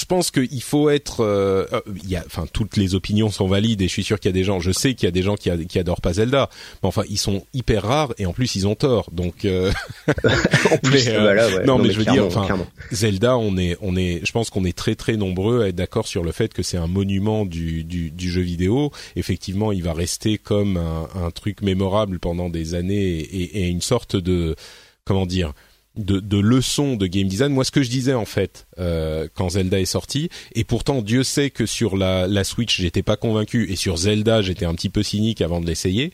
[0.00, 3.46] je pense qu'il faut être, euh, euh, il y a, enfin, toutes les opinions sont
[3.46, 5.12] valides et je suis sûr qu'il y a des gens, je sais qu'il y a
[5.12, 6.48] des gens qui, qui adorent pas Zelda,
[6.82, 9.10] mais enfin, ils sont hyper rares et en plus ils ont tort.
[9.12, 9.70] Donc, euh...
[10.08, 11.66] en plus, ouais.
[11.66, 12.48] non, mais, je veux dire, enfin,
[12.90, 16.06] Zelda, on est, on est, je pense qu'on est très très nombreux à être d'accord
[16.06, 18.90] sur le fait que c'est un monument du, du, du, jeu vidéo.
[19.16, 23.82] Effectivement, il va rester comme un, un truc mémorable pendant des années et, et une
[23.82, 24.56] sorte de,
[25.04, 25.52] comment dire
[25.96, 27.52] de, de leçons de game design.
[27.52, 31.24] Moi, ce que je disais en fait euh, quand Zelda est sorti, et pourtant Dieu
[31.24, 34.88] sait que sur la, la Switch j'étais pas convaincu, et sur Zelda j'étais un petit
[34.88, 36.12] peu cynique avant de l'essayer.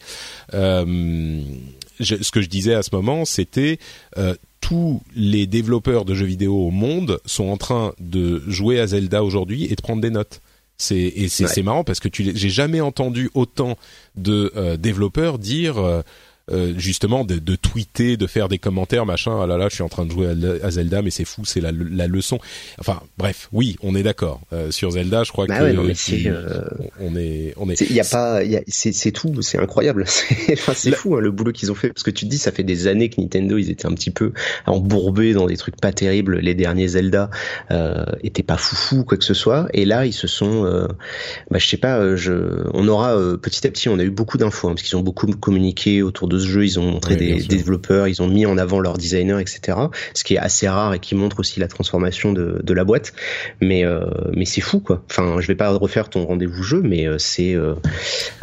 [0.55, 1.41] Euh,
[2.01, 3.79] ce que je disais à ce moment, c'était
[4.19, 8.87] euh, tous les développeurs de jeux vidéo au monde sont en train de jouer à
[8.87, 10.41] Zelda aujourd'hui et de prendre des notes.
[10.79, 13.79] C'est et c'est marrant parce que tu j'ai jamais entendu autant
[14.15, 15.77] de euh, développeurs dire
[16.51, 19.39] euh, euh, justement de, de, tweeter, de faire des commentaires, machin.
[19.43, 20.29] Ah là là, je suis en train de jouer
[20.63, 22.39] à, Zelda, mais c'est fou, c'est la, la, leçon.
[22.79, 25.25] Enfin, bref, oui, on est d'accord euh, sur Zelda.
[25.25, 26.65] Je crois bah que euh,
[27.01, 27.81] on est, on est.
[27.81, 30.05] Il y a pas, c'est tout, c'est incroyable.
[30.53, 32.53] Enfin, c'est fou hein, le boulot qu'ils ont fait parce que tu te dis, ça
[32.53, 34.33] fait des années que Nintendo, ils étaient un petit peu
[34.67, 36.39] embourbés dans des trucs pas terribles.
[36.39, 37.31] Les derniers Zelda
[37.71, 40.65] euh, étaient pas foufou quoi que ce soit, et là, ils se sont,
[41.51, 44.69] bah, je sais pas, je, on aura petit à petit, on a eu beaucoup d'infos
[44.69, 48.09] hein, parce qu'ils ont beaucoup communiqué autour de ce jeu, ils ont montré des, développeurs,
[48.09, 49.79] ils ont mis en avant leurs designers, etc.
[50.15, 53.13] Ce qui est assez rare et qui montre aussi la transformation de, de la boîte.
[53.61, 54.01] Mais euh,
[54.35, 55.03] mais c'est fou quoi.
[55.11, 57.75] Enfin, je vais pas refaire ton rendez-vous jeu, mais euh, c'est euh,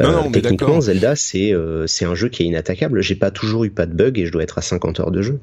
[0.00, 1.52] euh techniquement Zelda, c'est
[1.86, 3.02] c'est un jeu qui est inattaquable.
[3.02, 5.22] J'ai pas toujours eu pas de bug et je dois être à 50 heures de
[5.22, 5.40] jeu.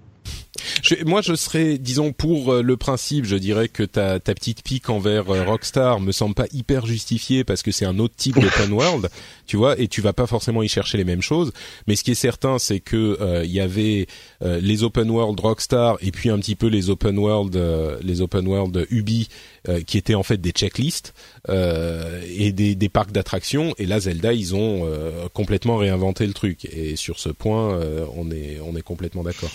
[1.05, 4.89] Moi, je serais, disons, pour euh, le principe, je dirais que ta, ta petite pique
[4.89, 8.71] envers euh, Rockstar me semble pas hyper justifiée parce que c'est un autre type d'open
[8.73, 9.09] world,
[9.47, 11.51] tu vois, et tu vas pas forcément y chercher les mêmes choses.
[11.87, 14.07] Mais ce qui est certain, c'est que euh, il y avait
[14.41, 17.57] les open world Rockstar et puis un petit peu les open world,
[18.01, 19.27] les open world Ubi
[19.85, 21.13] qui étaient en fait des checklists
[21.47, 23.73] et des, des parcs d'attractions.
[23.77, 24.89] Et là, Zelda, ils ont
[25.33, 26.65] complètement réinventé le truc.
[26.65, 27.79] Et sur ce point,
[28.15, 29.51] on est on est complètement d'accord.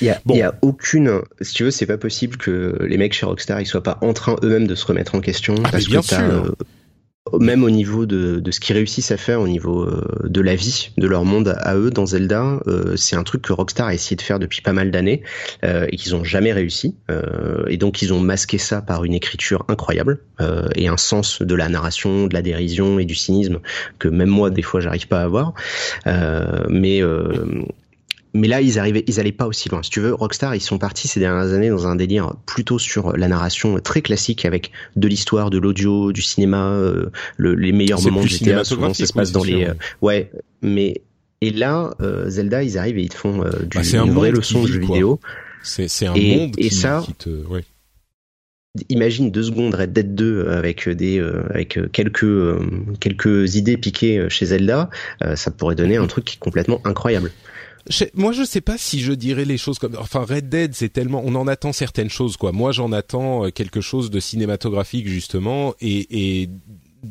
[0.00, 3.12] Il y a, y a, aucune, si tu veux, c'est pas possible que les mecs
[3.12, 5.86] chez Rockstar ils soient pas en train eux-mêmes de se remettre en question ah, parce
[5.86, 6.18] bien que sûr.
[6.20, 10.40] Euh, même au niveau de, de ce qu'ils réussissent à faire au niveau euh, de
[10.40, 13.88] la vie de leur monde à eux dans Zelda, euh, c'est un truc que Rockstar
[13.88, 15.22] a essayé de faire depuis pas mal d'années
[15.62, 16.96] et qu'ils ont jamais réussi.
[17.68, 20.20] et donc ils ont masqué ça par une écriture incroyable
[20.74, 23.60] et un sens de la narration, de la dérision et du cynisme
[23.98, 25.54] que même moi des fois j'arrive pas à avoir.
[26.68, 27.02] mais
[28.32, 29.82] mais là, ils arrivaient, ils allaient pas aussi loin.
[29.82, 33.16] Si tu veux, Rockstar, ils sont partis ces dernières années dans un délire plutôt sur
[33.16, 38.22] la narration très classique avec de l'histoire, de l'audio, du cinéma, euh, les meilleurs moments
[38.22, 38.64] de GTA.
[38.64, 40.30] Souvent, ça se passe dans les, euh, ouais.
[40.62, 41.02] Mais
[41.40, 44.62] et là, euh, Zelda, ils arrivent et ils te font du, bah, une vraie leçon
[44.62, 45.18] de jeu vidéo.
[45.62, 47.64] C'est un monde et qui, ça, qui te, ouais.
[48.88, 51.18] Imagine deux secondes Red Dead 2 avec des
[51.50, 52.56] avec quelques
[53.00, 54.90] quelques idées piquées chez Zelda,
[55.34, 57.32] ça pourrait donner un truc qui est complètement incroyable
[58.14, 59.96] moi, je sais pas si je dirais les choses comme.
[59.98, 61.22] Enfin, Red Dead, c'est tellement.
[61.24, 62.52] On en attend certaines choses, quoi.
[62.52, 66.50] Moi, j'en attends euh, quelque chose de cinématographique justement, et, et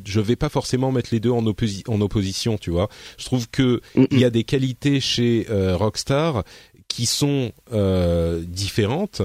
[0.06, 2.90] je vais pas forcément mettre les deux en, en opposition, tu vois.
[3.18, 6.44] Je trouve que il y a des qualités chez euh, Rockstar
[6.88, 9.22] qui sont euh, différentes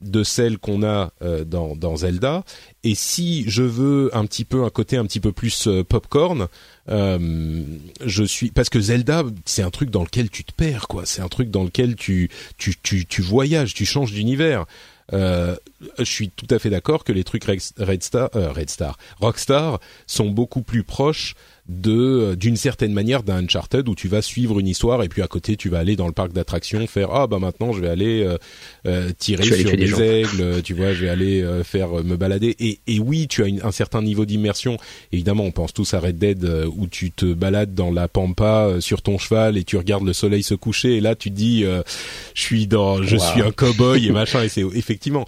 [0.00, 2.44] de celles qu'on a euh, dans, dans, Zelda.
[2.84, 6.48] Et si je veux un petit peu un côté un petit peu plus euh, popcorn,
[6.88, 7.62] euh,
[8.04, 11.04] je suis parce que Zelda c'est un truc dans lequel tu te perds quoi.
[11.04, 14.66] C'est un truc dans lequel tu tu tu, tu voyages, tu changes d'univers.
[15.14, 15.56] Euh,
[15.98, 20.28] je suis tout à fait d'accord que les trucs Red Star, Red Star, Rockstar sont
[20.28, 21.34] beaucoup plus proches
[21.68, 25.26] de d'une certaine manière d'un Uncharted où tu vas suivre une histoire et puis à
[25.26, 28.24] côté tu vas aller dans le parc d'attractions faire ah bah maintenant je vais aller
[28.24, 28.38] euh,
[28.86, 32.56] euh tirer sur des, aigles tu vois je vais aller euh, faire me balader.
[32.58, 34.78] Et, et oui tu as un certain niveau d'immersion.
[35.12, 38.76] Évidemment on pense tous à Red Dead euh, où tu te balades dans la pampa
[38.80, 41.64] sur ton cheval et tu regardes le soleil se coucher et là tu te dis
[41.64, 45.26] je suis dans je suis un cowboy et machin et c'est effectivement.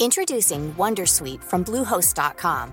[0.00, 2.72] Introducing Wondersuite from bluehost.com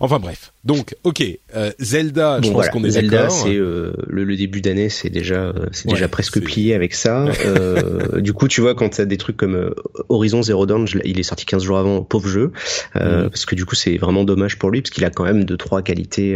[0.00, 1.22] Enfin bref, donc ok,
[1.54, 5.66] euh, Zelda, je pense qu'on est Zelda, c'est euh, le, début d'année, c'est déjà euh,
[5.70, 7.26] c'est déjà presque plié avec ça.
[8.18, 9.72] du coup, tu vois quand t'as des trucs comme
[10.08, 12.52] Horizon Zero Dawn, il est sorti 15 jours avant, pauvre jeu,
[12.96, 13.28] mm.
[13.28, 15.56] parce que du coup c'est vraiment dommage pour lui parce qu'il a quand même deux
[15.56, 16.34] trois qualités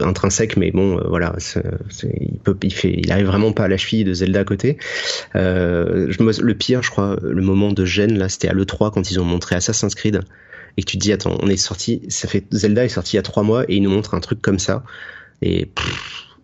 [0.00, 1.36] intrinsèques, mais bon voilà,
[2.02, 4.78] il peut il fait il arrive vraiment pas à la cheville de Zelda à côté.
[5.34, 9.10] Je, le pire, je crois, le moment de gêne là, c'était à le 3 quand
[9.10, 10.22] ils ont montré Assassin's Creed
[10.78, 13.16] et que tu te dis attends on est sorti ça fait Zelda est sorti il
[13.16, 14.84] y a trois mois et il nous montre un truc comme ça.
[15.42, 15.70] Et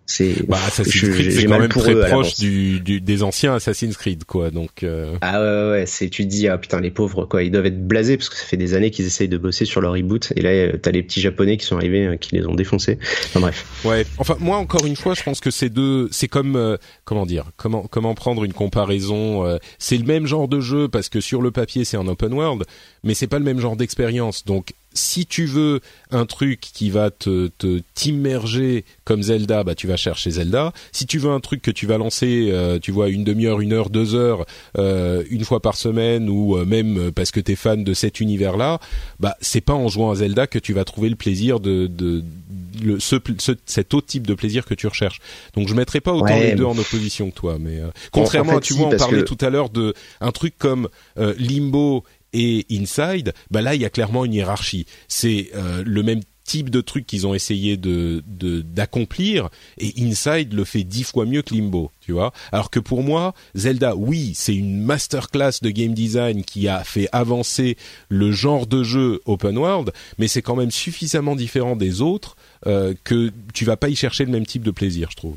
[0.06, 4.24] c'est bah, Assassin's Creed c'est quand même très proche du, du, des anciens Assassin's Creed
[4.24, 5.16] quoi donc euh...
[5.22, 7.86] ah ouais ouais c'est tu te dis ah putain les pauvres quoi ils doivent être
[7.86, 10.42] blasés parce que ça fait des années qu'ils essayent de bosser sur leur reboot et
[10.42, 12.98] là euh, t'as les petits japonais qui sont arrivés euh, qui les ont défoncés.
[13.00, 13.66] Enfin bref.
[13.84, 17.24] Ouais enfin moi encore une fois je pense que c'est deux c'est comme euh, comment
[17.24, 21.40] dire comment comment prendre une comparaison c'est le même genre de jeu parce que sur
[21.40, 22.64] le papier c'est un open world
[23.02, 25.80] mais c'est pas le même genre d'expérience donc si tu veux
[26.10, 27.50] un truc qui va te
[27.94, 30.72] t'immerger comme Zelda, bah tu vas chercher Zelda.
[30.92, 33.72] Si tu veux un truc que tu vas lancer, euh, tu vois une demi-heure, une
[33.72, 34.46] heure, deux heures,
[34.78, 38.80] euh, une fois par semaine, ou euh, même parce que t'es fan de cet univers-là,
[39.20, 41.90] bah c'est pas en jouant à Zelda que tu vas trouver le plaisir de
[42.82, 43.16] le, ce,
[43.66, 45.20] cet autre type de plaisir que tu recherches.
[45.54, 47.80] Donc je mettrais pas autant les deux en opposition que toi, mais
[48.10, 52.04] contrairement à tu vois, on parlait tout à l'heure de un truc comme Limbo
[52.34, 54.86] et Inside, bah là il y a clairement une hiérarchie.
[55.08, 60.84] C'est le même type de truc qu'ils ont essayé de d'accomplir et Inside le fait
[60.84, 62.32] dix fois mieux que Limbo, tu vois.
[62.52, 67.08] Alors que pour moi, Zelda, oui, c'est une masterclass de game design qui a fait
[67.12, 67.76] avancer
[68.08, 72.94] le genre de jeu open world, mais c'est quand même suffisamment différent des autres euh,
[73.04, 75.36] que tu vas pas y chercher le même type de plaisir, je trouve.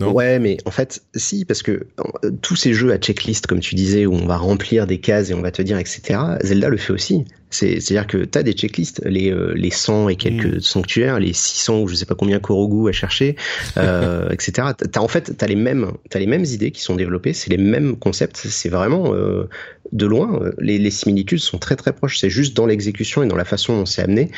[0.00, 1.86] Ouais, mais en fait, si, parce que
[2.24, 5.30] euh, tous ces jeux à checklist, comme tu disais, où on va remplir des cases
[5.30, 7.24] et on va te dire, etc., Zelda le fait aussi.
[7.50, 10.60] C'est-à-dire que tu as des checklists, les, euh, les 100 et quelques mm.
[10.60, 13.36] sanctuaires, les 600 ou je sais pas combien Korogu à chercher,
[13.76, 14.68] euh, etc.
[14.90, 17.50] T'as en fait, tu as les mêmes, as les mêmes idées qui sont développées, c'est
[17.50, 18.36] les mêmes concepts.
[18.36, 19.48] C'est vraiment euh,
[19.92, 22.18] de loin, les, les, similitudes sont très très proches.
[22.18, 24.30] C'est juste dans l'exécution et dans la façon dont c'est amené,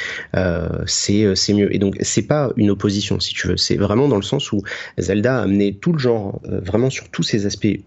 [0.86, 1.74] c'est c'est mieux.
[1.74, 3.56] Et donc c'est pas une opposition si tu veux.
[3.56, 4.62] C'est vraiment dans le sens où
[4.98, 7.80] Zelda a amené tout le genre, vraiment sur tous ses aspects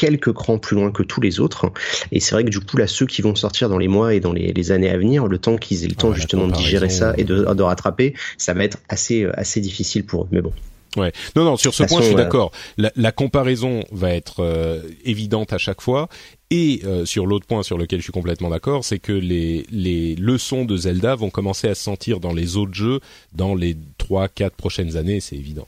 [0.00, 1.70] quelques crans plus loin que tous les autres.
[2.10, 4.20] Et c'est vrai que du coup, là, ceux qui vont sortir dans les mois et
[4.20, 7.12] dans les, années à venir, le temps qu'ils aient le temps justement de digérer ça
[7.18, 10.28] et de, de rattraper, ça va être assez, euh, assez difficile pour eux.
[10.30, 10.54] Mais bon.
[10.96, 11.12] Ouais.
[11.36, 11.56] Non, non.
[11.58, 12.50] Sur ce point, je suis d'accord.
[12.78, 16.08] La, la, comparaison va être euh, évidente à chaque fois.
[16.50, 20.16] Et euh, sur l'autre point sur lequel je suis complètement d'accord, c'est que les, les
[20.16, 23.00] leçons de Zelda vont commencer à se sentir dans les autres jeux
[23.34, 25.20] dans les trois, quatre prochaines années.
[25.20, 25.66] C'est évident.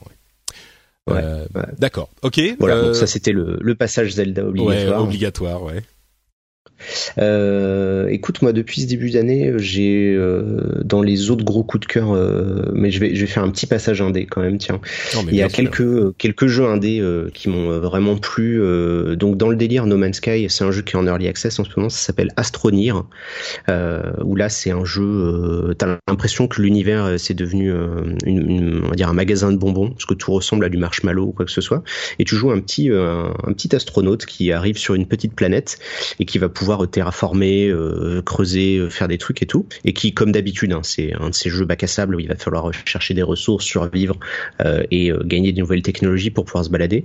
[1.11, 2.09] Euh, ouais, D'accord.
[2.23, 2.41] Ok.
[2.59, 2.81] Voilà.
[2.81, 5.01] Donc ça c'était le, le passage Zelda obligatoire.
[5.01, 5.83] Ouais, obligatoire, ouais.
[7.19, 11.93] Euh, écoute, moi depuis ce début d'année, j'ai euh, dans les autres gros coups de
[11.93, 14.59] cœur, euh, mais je vais je vais faire un petit passage indé quand même.
[14.59, 14.81] Tiens,
[15.29, 18.61] il y a quelques quelques jeux indés euh, qui m'ont vraiment plu.
[18.63, 21.29] Euh, donc dans le délire No Man's Sky, c'est un jeu qui est en early
[21.29, 21.89] access en ce moment.
[21.89, 23.05] Ça s'appelle Astronir.
[24.25, 25.75] où là c'est un jeu.
[25.79, 27.71] T'as l'impression que l'univers c'est devenu
[28.27, 30.79] une, une, on va dire un magasin de bonbons parce que tout ressemble à du
[30.79, 31.83] marshmallow ou quoi que ce soit.
[32.19, 35.79] Et tu joues un petit un, un petit astronaute qui arrive sur une petite planète
[36.19, 40.13] et qui va pouvoir terraformer, euh, creuser, euh, faire des trucs et tout, et qui,
[40.15, 42.71] comme d'habitude, hein, c'est un de ces jeux bac à sable où il va falloir
[42.85, 44.19] chercher des ressources, survivre
[44.65, 47.05] euh, et gagner de nouvelles technologies pour pouvoir se balader.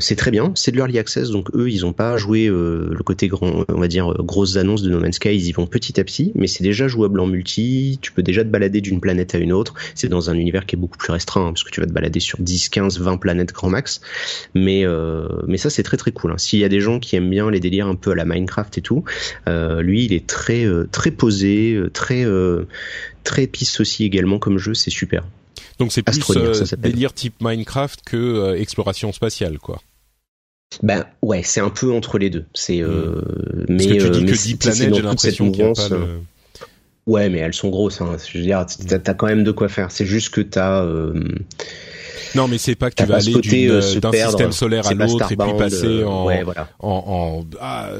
[0.00, 3.28] c'est très bien, c'est de l'early access, donc eux, ils ont pas joué le côté
[3.28, 6.04] grand, on va dire grosses annonces de No Man's Sky, ils y vont petit à
[6.04, 9.38] petit, mais c'est déjà jouable en multi, tu peux déjà te balader d'une planète à
[9.38, 11.80] une autre, c'est dans un univers qui est beaucoup plus restreint, hein, parce que tu
[11.80, 14.00] vas te balader sur 10, 15, 20 planètes grand max,
[14.54, 14.84] mais
[15.46, 16.32] mais ça c'est très très cool.
[16.32, 16.38] Hein.
[16.38, 18.41] S'il y a des gens qui aiment bien les délires un peu à la Mine
[18.42, 19.04] Minecraft et tout.
[19.48, 22.26] Euh, lui, il est très euh, très posé, euh, très
[23.24, 25.24] très pisse aussi également comme jeu, c'est super.
[25.78, 29.80] Donc c'est plus euh, délire type Minecraft que exploration spatiale, quoi.
[30.82, 32.46] Ben ouais, c'est un peu entre les deux.
[32.54, 33.66] C'est hmm.
[33.68, 36.20] mais que tu dis que 10 planètes, j'ai l'impression qu'il a pas le...
[37.06, 38.00] Ouais, mais elles sont grosses.
[38.00, 38.16] Hein.
[38.24, 39.90] Je veux dire, t'as as quand même de quoi faire.
[39.90, 40.84] C'est juste que t'as
[42.34, 45.36] non, mais c'est pas que tu vas aller euh, d'un système solaire à l'autre et
[45.36, 47.90] puis passer en, en, en ah,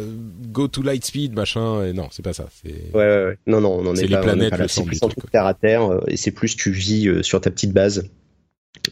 [0.50, 1.84] go to light speed machin.
[1.84, 2.46] Et non, c'est pas ça.
[2.64, 5.00] Ouais, ouais, ouais, Non, non, on en est, les planètes, C'est plus
[5.30, 8.08] terre à terre euh, et c'est plus tu vis euh, sur ta petite base.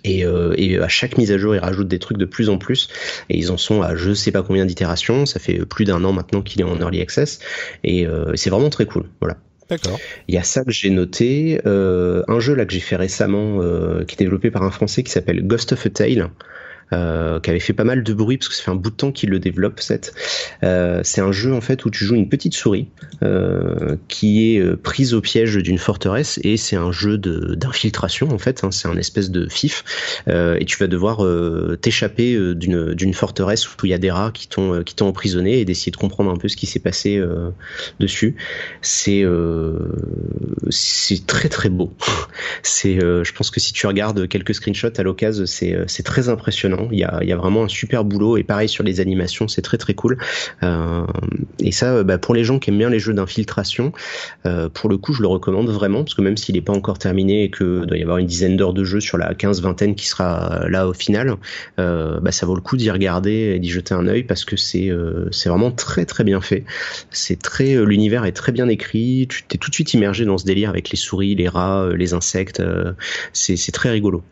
[0.04, 2.58] Et, euh, et, à chaque mise à jour, ils rajoutent des trucs de plus en
[2.58, 2.88] plus.
[3.28, 5.26] Et ils en sont à je sais pas combien d'itérations.
[5.26, 7.40] Ça fait plus d'un an maintenant qu'il est en early access.
[7.82, 9.04] Et euh, c'est vraiment très cool.
[9.20, 9.36] Voilà.
[9.70, 10.00] D'accord.
[10.26, 11.60] Il y a ça que j'ai noté.
[11.64, 15.02] Euh, un jeu là que j'ai fait récemment, euh, qui est développé par un Français
[15.04, 16.30] qui s'appelle Ghost of a Tale.
[16.92, 18.96] Euh, qui avait fait pas mal de bruit parce que ça fait un bout de
[18.96, 19.78] temps qu'il le développe.
[19.78, 20.12] Cette,
[20.64, 22.88] euh, c'est un jeu en fait où tu joues une petite souris
[23.22, 28.64] euh, qui est prise au piège d'une forteresse et c'est un jeu d'infiltration en fait.
[28.64, 29.84] Hein, c'est un espèce de fif
[30.26, 31.24] et tu vas devoir
[31.80, 35.60] t'échapper d'une, d'une forteresse où il y a des rats qui t'ont qui t'ont emprisonné
[35.60, 37.22] et d'essayer de comprendre un peu ce qui s'est passé
[38.00, 38.34] dessus.
[38.82, 39.24] C'est
[40.70, 41.92] c'est très très beau.
[42.62, 46.79] c'est je pense que si tu regardes quelques screenshots à l'occasion, c'est c'est très impressionnant.
[46.90, 49.94] Il y a, vraiment un super boulot et pareil sur les animations, c'est très très
[49.94, 50.18] cool.
[50.62, 51.04] Euh,
[51.58, 53.92] et ça, bah, pour les gens qui aiment bien les jeux d'infiltration,
[54.46, 56.98] euh, pour le coup, je le recommande vraiment parce que même s'il n'est pas encore
[56.98, 59.94] terminé et que doit y avoir une dizaine d'heures de jeu sur la 15 vingtaine
[59.94, 61.36] qui sera là au final,
[61.78, 64.56] euh, bah, ça vaut le coup d'y regarder et d'y jeter un œil parce que
[64.56, 64.90] c'est
[65.46, 66.64] vraiment très très bien fait.
[67.60, 69.26] L'univers est très bien écrit.
[69.28, 72.14] Tu t'es tout de suite immergé dans ce délire avec les souris, les rats, les
[72.14, 72.62] insectes.
[73.32, 74.22] c'est très rigolo.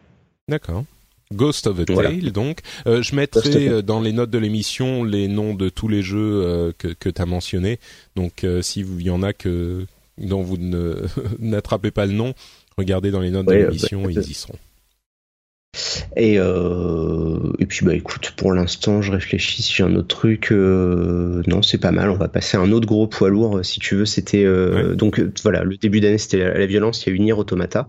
[0.49, 0.84] D'accord.
[1.32, 2.60] Ghost of a Tale, donc.
[2.86, 6.42] Euh, je mettrai euh, dans les notes de l'émission les noms de tous les jeux
[6.42, 7.78] euh, que, que tu as mentionnés.
[8.16, 9.86] Donc, s'il y en a que
[10.18, 10.58] dont vous
[11.38, 12.34] n'attrapez pas le nom,
[12.76, 14.58] regardez dans les notes de l'émission, ils y seront.
[16.16, 20.50] Et, et puis bah écoute, pour l'instant, je réfléchis si j'ai un autre truc.
[20.50, 22.10] non, c'est pas mal.
[22.10, 24.06] On va passer à un autre gros poids lourd, si tu veux.
[24.06, 24.44] C'était
[24.96, 27.06] donc voilà, le début d'année, c'était la, violence.
[27.06, 27.88] Il y a eu Nier Automata.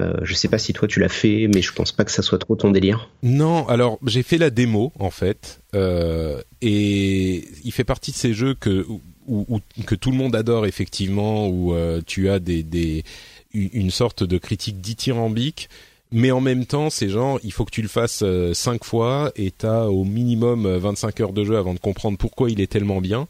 [0.00, 2.22] Euh, je sais pas si toi tu l'as fait, mais je pense pas que ça
[2.22, 3.10] soit trop ton délire.
[3.22, 8.32] Non, alors j'ai fait la démo en fait, euh, et il fait partie de ces
[8.32, 8.86] jeux que
[9.86, 13.04] que tout le monde adore effectivement, où euh, tu as des, des
[13.54, 15.68] une sorte de critique dithyrambique
[16.12, 19.50] mais en même temps, c'est genre, il faut que tu le fasses cinq fois et
[19.50, 23.26] t'as au minimum 25 heures de jeu avant de comprendre pourquoi il est tellement bien.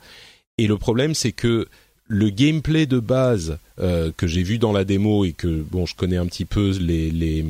[0.59, 1.67] Et le problème, c'est que
[2.13, 5.95] le gameplay de base euh, que j'ai vu dans la démo et que bon je
[5.95, 7.45] connais un petit peu les les,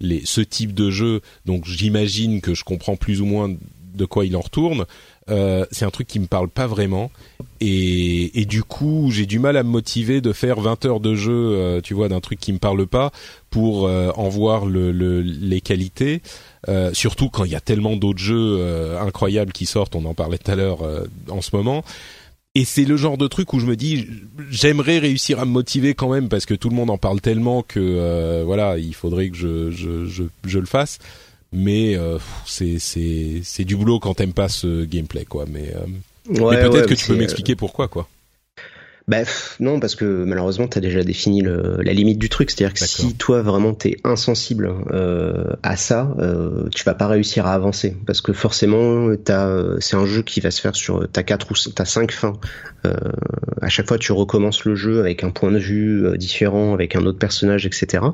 [0.00, 3.54] les ce type de jeu donc j'imagine que je comprends plus ou moins
[3.94, 4.86] de quoi il en retourne
[5.30, 7.10] euh, c'est un truc qui me parle pas vraiment.
[7.60, 11.14] Et, et du coup j'ai du mal à me motiver de faire 20 heures de
[11.14, 13.12] jeu euh, tu vois d'un truc qui me parle pas
[13.50, 16.22] pour euh, en voir le, le, les qualités.
[16.68, 20.38] Euh, surtout quand il y a tellement d'autres jeux incroyables qui sortent on en parlait
[20.38, 20.80] tout à l'heure
[21.28, 21.84] en ce moment.
[22.54, 24.06] Et c'est le genre de truc où je me dis
[24.50, 27.62] j'aimerais réussir à me motiver quand même parce que tout le monde en parle tellement
[27.62, 30.98] que euh, voilà il faudrait que je je, je, je le fasse
[31.52, 35.44] mais euh, c'est c'est c'est du boulot quand t'aimes pas ce gameplay quoi.
[35.48, 35.86] Mais, euh,
[36.28, 38.08] mais peut-être que tu peux m'expliquer pourquoi quoi
[39.08, 39.22] bah
[39.60, 42.50] non, parce que malheureusement, tu as déjà défini le, la limite du truc.
[42.50, 47.46] C'est-à-dire que si toi vraiment t'es insensible euh, à ça, euh, tu vas pas réussir
[47.46, 47.96] à avancer.
[48.06, 49.12] Parce que forcément,
[49.80, 52.38] c'est un jeu qui va se faire sur ta quatre ou ta cinq fins.
[52.84, 52.94] Euh,
[53.60, 56.96] à chaque fois, tu recommences le jeu avec un point de vue euh, différent, avec
[56.96, 58.04] un autre personnage, etc.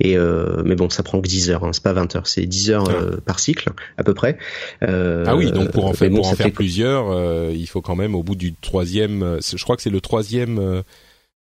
[0.00, 2.46] Et euh, mais bon, ça prend que 10 heures, hein, c'est pas 20 heures, c'est
[2.46, 4.38] 10 heures euh, par cycle à peu près.
[4.80, 8.22] ah oui, donc pour en, fait, pour en faire plusieurs, il faut quand même au
[8.22, 10.82] bout du troisième, je crois que c'est le troisième euh,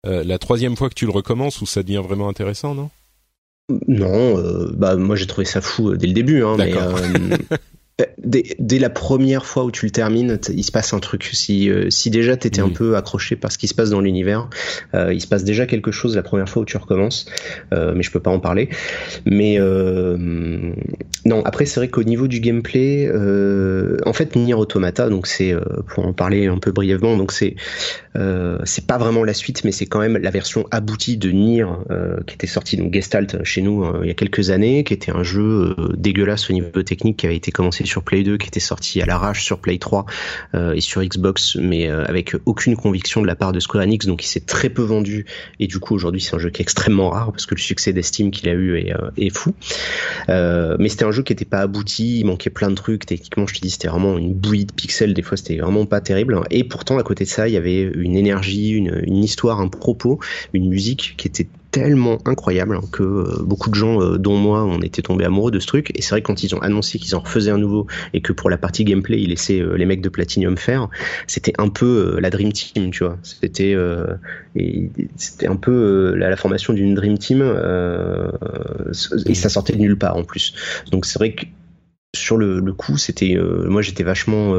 [0.07, 2.91] euh, la troisième fois que tu le recommences où ça devient vraiment intéressant, non?
[3.89, 6.74] Non, euh, bah moi j'ai trouvé ça fou dès le début, hein, mais
[8.18, 11.30] Dès, la première fois où tu le termines, il se passe un truc.
[11.32, 14.49] Si, euh, si déjà t'étais un peu accroché par ce qui se passe dans l'univers,
[14.95, 17.26] euh, il se passe déjà quelque chose la première fois où tu recommences.
[17.72, 18.68] Euh, mais je peux pas en parler.
[19.26, 19.59] Mais
[21.24, 23.09] non, après c'est vrai qu'au niveau du gameplay,
[24.05, 25.55] en fait Nier Automata, donc c'est
[25.87, 27.55] pour en parler un peu brièvement, donc c'est
[28.64, 31.66] c'est pas vraiment la suite, mais c'est quand même la version aboutie de Nier
[32.26, 35.22] qui était sortie donc Gestalt chez nous il y a quelques années, qui était un
[35.22, 39.00] jeu dégueulasse au niveau technique qui avait été commencé sur Play 2, qui était sorti
[39.02, 40.06] à l'arrache sur Play 3
[40.54, 44.06] euh, et sur Xbox, mais euh, avec aucune conviction de la part de Square Enix,
[44.06, 45.26] donc il s'est très peu vendu.
[45.60, 47.92] Et du coup, aujourd'hui, c'est un jeu qui est extrêmement rare parce que le succès
[47.92, 49.54] d'Esteam qu'il a eu est, euh, est fou.
[50.28, 53.06] mais c'était un jeu qui n'était pas abouti, il manquait plein de trucs.
[53.06, 55.14] Techniquement, je te dis, c'était vraiment une bouillie de pixels.
[55.14, 56.40] Des fois, c'était vraiment pas terrible.
[56.50, 60.20] Et pourtant, à côté de ça, il y avait une énergie, une, histoire, un propos,
[60.52, 64.80] une musique qui était tellement incroyable que euh, beaucoup de gens, euh, dont moi, on
[64.80, 65.90] était tombés amoureux de ce truc.
[65.96, 68.48] Et c'est vrai quand ils ont annoncé qu'ils en refaisaient un nouveau et que pour
[68.48, 70.88] la partie gameplay, ils laissaient euh, les mecs de Platinum faire,
[71.26, 73.18] c'était un peu la Dream Team, tu vois.
[73.22, 77.42] C'était un peu la, formation d'une Dream Team
[79.26, 80.55] et ça sortait de nulle part en plus.
[80.92, 81.46] Donc c'est vrai que
[82.14, 83.36] sur le, le coup, c'était
[83.66, 84.55] moi j'étais vachement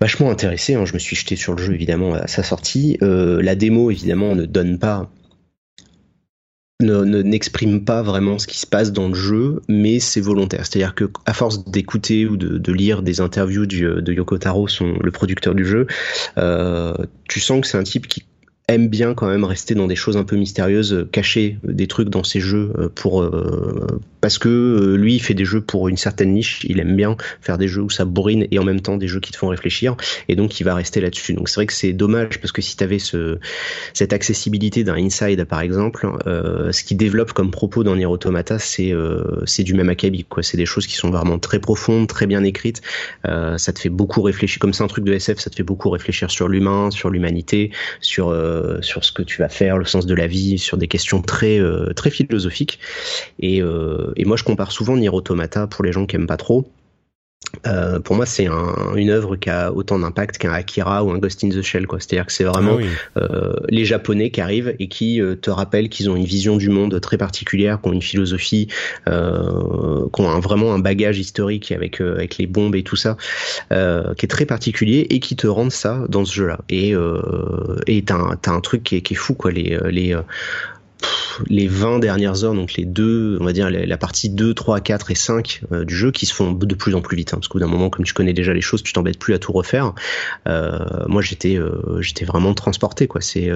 [0.00, 0.74] vachement intéressé.
[0.74, 0.84] Hein.
[0.84, 2.98] Je me suis jeté sur le jeu évidemment à sa sortie.
[3.00, 5.10] la démo évidemment ne donne pas
[6.80, 10.66] ne n'exprime pas vraiment ce qui se passe dans le jeu, mais c'est volontaire.
[10.66, 15.54] C'est-à-dire que à force d'écouter ou de, lire des interviews de Yoko Taro, le producteur
[15.54, 15.86] du jeu,
[16.38, 16.94] euh,
[17.28, 18.24] tu sens que c'est un type qui
[18.74, 22.08] aime bien quand même rester dans des choses un peu mystérieuses, euh, cacher des trucs
[22.08, 25.96] dans ses jeux euh, pour euh, parce que lui il fait des jeux pour une
[25.96, 28.96] certaine niche, il aime bien faire des jeux où ça bourrine et en même temps
[28.96, 29.96] des jeux qui te font réfléchir
[30.28, 31.32] et donc il va rester là-dessus.
[31.34, 33.38] Donc c'est vrai que c'est dommage parce que si tu avais ce
[33.94, 38.92] cette accessibilité d'un Inside par exemple, ce qui développe comme propos dans Nier Automata, c'est
[39.46, 42.44] c'est du même acabit quoi, c'est des choses qui sont vraiment très profondes, très bien
[42.44, 42.82] écrites,
[43.24, 45.88] ça te fait beaucoup réfléchir comme c'est un truc de SF, ça te fait beaucoup
[45.88, 50.06] réfléchir sur l'humain, sur l'humanité, sur euh, sur ce que tu vas faire, le sens
[50.06, 52.78] de la vie, sur des questions très euh, très philosophiques.
[53.38, 56.36] Et, euh, et moi, je compare souvent Nier Automata pour les gens qui aiment pas
[56.36, 56.68] trop
[57.66, 61.18] euh, pour moi, c'est un, une œuvre qui a autant d'impact qu'un Akira ou un
[61.18, 61.86] Ghost in the Shell.
[61.86, 61.98] Quoi.
[62.00, 65.88] C'est-à-dire que c'est vraiment ah euh, les Japonais qui arrivent et qui euh, te rappellent
[65.88, 68.68] qu'ils ont une vision du monde très particulière, qui ont une philosophie,
[69.08, 72.96] euh, qui ont un, vraiment un bagage historique avec euh, avec les bombes et tout
[72.96, 73.16] ça,
[73.70, 76.60] qui est très particulier et qui te rendent ça dans ce jeu-là.
[76.68, 76.94] Et
[77.86, 79.50] et t'as un, un truc qui est, qui est fou, quoi.
[79.50, 80.16] Les les
[81.48, 85.10] les 20 dernières heures, donc les deux, on va dire la partie 2, 3, 4
[85.10, 87.48] et 5 euh, du jeu qui se font de plus en plus vite, hein, parce
[87.48, 89.94] qu'au d'un moment, comme tu connais déjà les choses, tu t'embêtes plus à tout refaire.
[90.48, 93.20] Euh, moi, j'étais, euh, j'étais vraiment transporté, quoi.
[93.20, 93.50] C'est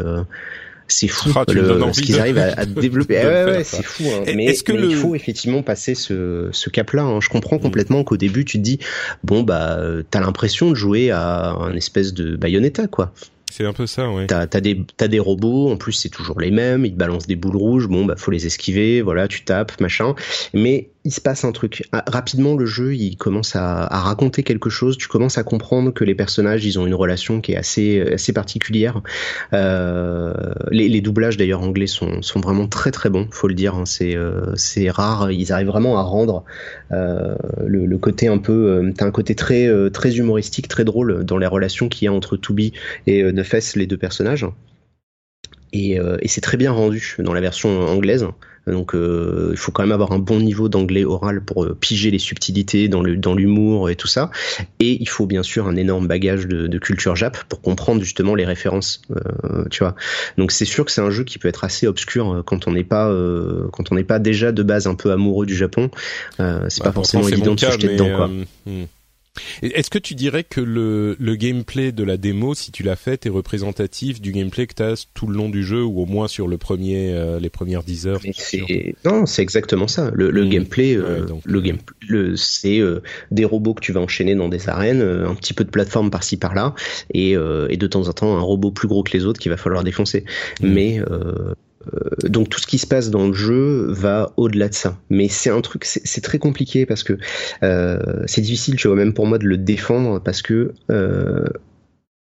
[0.87, 3.17] c'est fou ah, ce qu'ils arrivent à, développer.
[3.17, 4.05] ouais, ouais, c'est fou.
[4.05, 4.31] Hein.
[4.37, 7.05] Mais, est-ce que il faut effectivement passer ce, ce cap-là.
[7.05, 7.21] Hein.
[7.23, 7.61] Je comprends mm.
[7.61, 8.79] complètement qu'au début tu te dis
[9.23, 9.79] bon bah
[10.11, 13.15] t'as l'impression de jouer à un espèce de Bayonetta quoi.
[13.57, 14.27] C'est un peu ça, ouais.
[14.27, 17.37] T'as as des des robots, en plus c'est toujours les mêmes, ils te balancent des
[17.37, 20.17] boules rouges, bon bah faut les esquiver, voilà, tu tapes, machin.
[20.55, 21.87] Mais il se passe un truc.
[21.93, 24.97] Ah, rapidement, le jeu, il commence à, raconter quelque chose.
[24.97, 28.33] Tu commences à comprendre que les personnages, ils ont une relation qui est assez, assez
[28.33, 29.03] particulière.
[29.53, 30.33] Euh,
[30.71, 33.75] les, doublages, d'ailleurs, anglais sont, vraiment très très bons, faut le dire.
[33.75, 33.85] Hein.
[33.85, 35.31] C'est, euh, c'est rare.
[35.31, 36.45] Ils arrivent vraiment à rendre
[36.93, 37.35] euh,
[37.67, 38.53] le, côté un peu.
[38.53, 42.09] Euh, t'as un côté très, euh, très humoristique, très drôle dans les relations qu'il y
[42.09, 42.73] a entre Toubi
[43.07, 44.47] et Nefes, les deux personnages.
[45.73, 48.29] Et c'est très bien rendu dans la version anglaise.
[48.67, 52.11] Donc euh, il faut quand même avoir un bon niveau d'anglais oral pour euh, piger
[52.11, 54.31] les subtilités dans le dans l'humour et tout ça.
[54.81, 58.35] Et il faut bien sûr un énorme bagage de, de culture jap pour comprendre justement
[58.35, 59.03] les références.
[59.11, 59.95] Euh, tu vois.
[60.39, 62.85] Donc c'est sûr que c'est un jeu qui peut être assez obscur quand on n'est
[62.85, 63.05] pas
[63.73, 65.91] quand on n'est pas déjà de base un peu amoureux du Japon.
[66.39, 68.31] c'est pas forcément évident de se jeter dedans quoi.
[68.67, 68.85] Hmm.
[69.63, 73.27] Est-ce que tu dirais que le, le gameplay de la démo, si tu l'as fait,
[73.27, 76.29] est représentatif du gameplay que tu as tout le long du jeu ou au moins
[76.29, 78.21] sur le premier, euh, les premières 10 heures
[79.05, 80.11] Non, c'est exactement ça.
[80.13, 80.49] Le, le mmh.
[80.49, 81.79] gameplay, euh, le game,
[82.09, 85.65] le, c'est euh, des robots que tu vas enchaîner dans des arènes, un petit peu
[85.65, 86.75] de plateforme par-ci par-là,
[87.13, 89.57] et, et de temps en temps un robot plus gros que les autres qu'il va
[89.57, 90.25] falloir défoncer.
[90.61, 90.69] Mmh.
[90.69, 91.55] Mais euh,
[92.23, 94.97] donc tout ce qui se passe dans le jeu va au-delà de ça.
[95.11, 97.19] Mais c'est un truc, c'est très compliqué parce que
[97.63, 101.45] euh, c'est difficile, tu vois, même pour moi de le défendre parce que euh,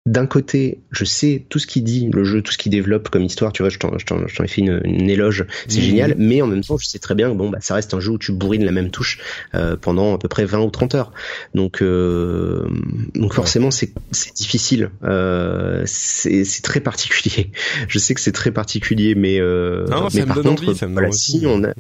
[0.06, 3.24] d'un côté, je sais tout ce qu'il dit, le jeu, tout ce qu'il développe comme
[3.24, 6.78] histoire, tu vois, je t'en, ai fait une, éloge, c'est génial, mais en même temps,
[6.78, 8.72] je sais très bien que bon, bah, ça reste un jeu où tu bourrines la
[8.72, 9.20] même touche
[9.54, 11.12] euh, pendant à peu près 20 ou 30 heures.
[11.54, 12.68] Donc, euh,
[13.14, 17.52] donc forcément, c'est, c'est difficile, euh, c'est, c'est très particulier.
[17.88, 21.44] Je sais que c'est très particulier, mais, euh, non, mais par contre, envie, voilà, si
[21.46, 21.76] on a, mm.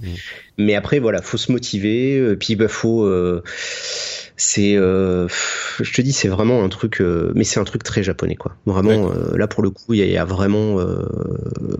[0.58, 3.08] mais après, voilà, faut se motiver, puis bah faut
[4.40, 5.28] c'est euh,
[5.82, 8.56] je te dis c'est vraiment un truc euh, mais c'est un truc très japonais quoi.
[8.66, 10.78] Vraiment euh, là pour le coup il y, a vraiment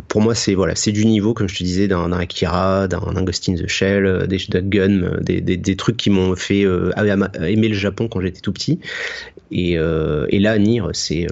[0.10, 3.48] pour moi c'est voilà c'est du niveau comme je te disais d'un Akira d'un Ghost
[3.48, 6.66] in the Shell des Gun des, des, des, trucs qui m'ont fait
[7.42, 8.80] aimer le Japon quand j'étais tout petit.
[9.52, 11.28] Et, et là Nier c'est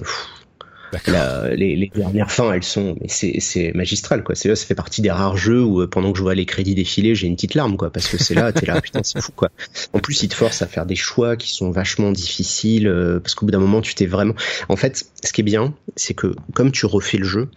[1.56, 4.34] les, les, dernières fins, elles sont, mais c'est magistral quoi.
[4.34, 6.46] C'est là, ça fait partie des rares jeux où euh, pendant que je vois les
[6.46, 9.20] crédits défiler, j'ai une petite larme quoi, parce que c'est là, t'es là, putain, c'est
[9.20, 9.50] fou quoi.
[9.92, 13.34] En plus, il te force à faire des choix qui sont vachement difficiles, euh, parce
[13.34, 14.34] qu'au bout d'un moment, tu t'es vraiment.
[14.68, 17.48] En fait, ce qui est bien, c'est que comme tu refais le jeu,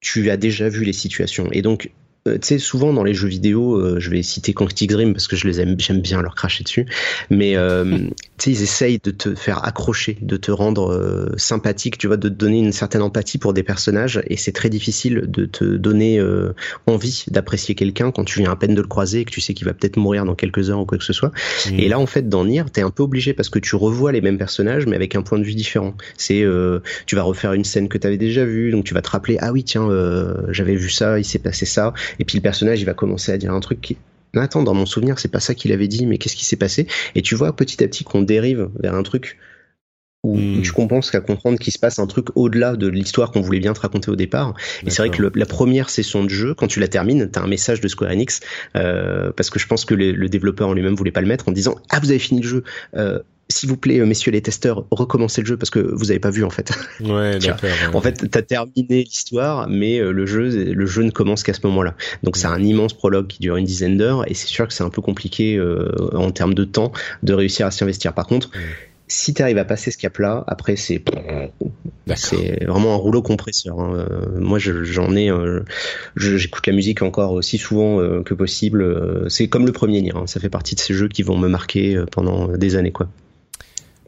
[0.00, 1.90] tu as déjà vu les situations, et donc
[2.34, 5.36] tu sais, souvent dans les jeux vidéo, euh, je vais citer Quantic Dream parce que
[5.36, 6.86] je les aime, j'aime bien leur cracher dessus,
[7.30, 7.84] mais euh,
[8.38, 12.28] tu sais, ils essayent de te faire accrocher, de te rendre sympathique, tu vois, de
[12.28, 16.20] te donner une certaine empathie pour des personnages, et c'est très difficile de te donner
[16.86, 19.54] envie d'apprécier quelqu'un quand tu viens à peine de le croiser et que tu sais
[19.54, 21.32] qu'il va peut-être mourir dans quelques heures ou quoi que ce soit.
[21.70, 21.78] Mmh.
[21.78, 24.20] Et là, en fait, dans Nier, t'es un peu obligé parce que tu revois les
[24.20, 25.94] mêmes personnages, mais avec un point de vue différent.
[26.16, 26.44] C'est,
[27.06, 29.52] tu vas refaire une scène que t'avais déjà vue, donc tu vas te rappeler, ah
[29.52, 29.88] oui, tiens,
[30.50, 33.38] j'avais vu ça, il s'est passé ça, et puis le personnage, il va commencer à
[33.38, 33.96] dire un truc qui,
[34.34, 36.86] attends, dans mon souvenir, c'est pas ça qu'il avait dit, mais qu'est-ce qui s'est passé?
[37.14, 39.38] Et tu vois petit à petit qu'on dérive vers un truc
[40.22, 40.62] où, hmm.
[40.62, 43.72] tu commences à comprendre qu'il se passe un truc au-delà de l'histoire qu'on voulait bien
[43.74, 44.54] te raconter au départ.
[44.84, 47.46] Et c'est vrai que la première session de jeu, quand tu la termines, t'as un
[47.46, 48.40] message de Square Enix,
[48.74, 51.52] euh, parce que je pense que le, développeur en lui-même voulait pas le mettre, en
[51.52, 52.64] disant ah vous avez fini le jeu.
[52.96, 56.30] Euh, s'il vous plaît, messieurs les testeurs, recommencez le jeu parce que vous avez pas
[56.30, 56.72] vu en fait.
[57.00, 57.94] Ouais, d'accord.
[57.94, 61.60] En fait, t'as terminé l'histoire, mais euh, le jeu, le jeu ne commence qu'à ce
[61.64, 61.94] moment-là.
[62.22, 64.82] Donc c'est un immense prologue qui dure une dizaine d'heures et c'est sûr que c'est
[64.82, 66.92] un peu compliqué euh, en termes de temps
[67.22, 68.14] de réussir à s'y investir.
[68.14, 68.50] Par contre,
[69.08, 71.02] si tu arrives à passer ce cap-là, après c'est
[72.16, 73.78] c'est vraiment un rouleau compresseur.
[73.78, 73.94] Hein.
[73.94, 75.30] Euh, moi, j'en ai,
[76.16, 79.28] j'écoute la musique encore aussi souvent que possible.
[79.28, 80.12] C'est comme le premier Nier.
[80.16, 80.26] Hein.
[80.26, 83.08] Ça fait partie de ces jeux qui vont me marquer pendant des années, quoi.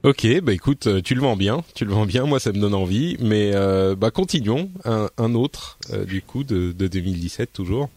[0.05, 2.59] Ok, bah écoute, euh, tu le vends bien, tu le vends bien, moi ça me
[2.59, 7.53] donne envie, mais euh, bah continuons, un, un autre euh, du coup de, de 2017
[7.53, 7.89] toujours.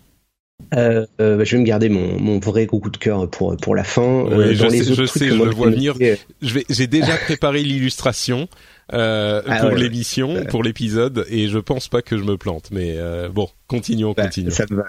[0.76, 3.84] Euh, bah, je vais me garder mon, mon vrai coup de cœur pour pour la
[3.84, 4.24] fin.
[4.24, 5.96] Oui, je, sais, je sais, je le vois venir.
[6.42, 8.48] J'ai déjà préparé l'illustration
[8.94, 12.70] euh, ah pour l'émission, pour l'épisode, et je pense pas que je me plante.
[12.72, 12.98] Mais
[13.32, 14.52] bon, continuons, bah, continuons.
[14.52, 14.86] Ça me va.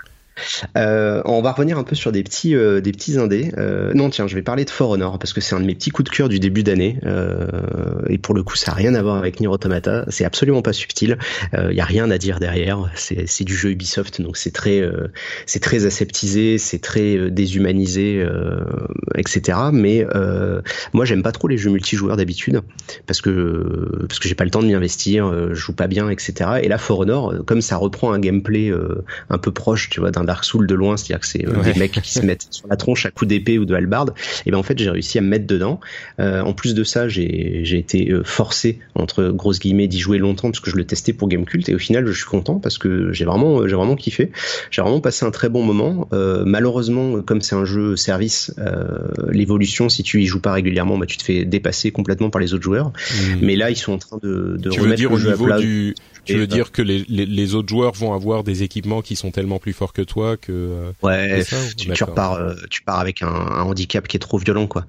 [0.76, 2.80] Euh, on va revenir un peu sur des petits, euh,
[3.16, 3.52] indés.
[3.59, 5.74] Euh, non, tiens, je vais parler de For Honor parce que c'est un de mes
[5.74, 6.98] petits coups de cœur du début d'année.
[8.09, 10.04] et pour le coup, ça n'a rien à voir avec Nier Automata.
[10.09, 11.18] C'est absolument pas subtil.
[11.52, 12.90] Il y a rien à dire derrière.
[12.94, 14.82] C'est du jeu Ubisoft, donc c'est très,
[15.46, 18.26] c'est très aseptisé, c'est très déshumanisé,
[19.16, 19.59] etc.
[19.72, 20.06] Mais
[20.92, 22.60] moi, j'aime pas trop les jeux multijoueurs d'habitude
[23.06, 26.09] parce que parce que j'ai pas le temps de m'y investir, je joue pas bien,
[26.09, 26.50] etc.
[26.62, 28.72] Et là, For Honor, comme ça reprend un gameplay
[29.30, 31.78] un peu proche, tu vois, d'un Dark Souls de loin, c'est-à-dire que c'est euh, des
[31.78, 34.14] mecs qui se mettent sur la tronche à coups d'épée ou de hallebarde.
[34.46, 35.80] Et ben en fait, j'ai réussi à me mettre dedans.
[36.20, 40.50] Euh, en plus de ça, j'ai été euh, forcé entre grosses guillemets d'y jouer longtemps
[40.50, 43.12] parce que je le testais pour Gamecult et au final, je suis content parce que
[43.12, 44.32] j'ai vraiment j'ai vraiment kiffé.
[44.70, 46.08] J'ai vraiment passé un très bon moment.
[46.44, 48.54] malheureusement, comme c'est un jeu service,
[49.28, 52.54] l'évolution, si tu y joues pas régulièrement, bah, tu te fais dépasser complètement par les
[52.54, 52.88] autres joueurs.
[52.88, 53.22] Mmh.
[53.42, 55.32] Mais là, ils sont en train de, de tu remettre veux dire le jeu au
[55.32, 55.58] niveau à plat.
[55.58, 55.94] Du,
[56.24, 59.30] tu veux dire que les, les, les, autres joueurs vont avoir des équipements qui sont
[59.30, 61.43] tellement plus forts que toi que euh, ouais,
[61.74, 64.84] tu, tu, repars, euh, tu pars avec un, un, handicap qui est trop violent quoi.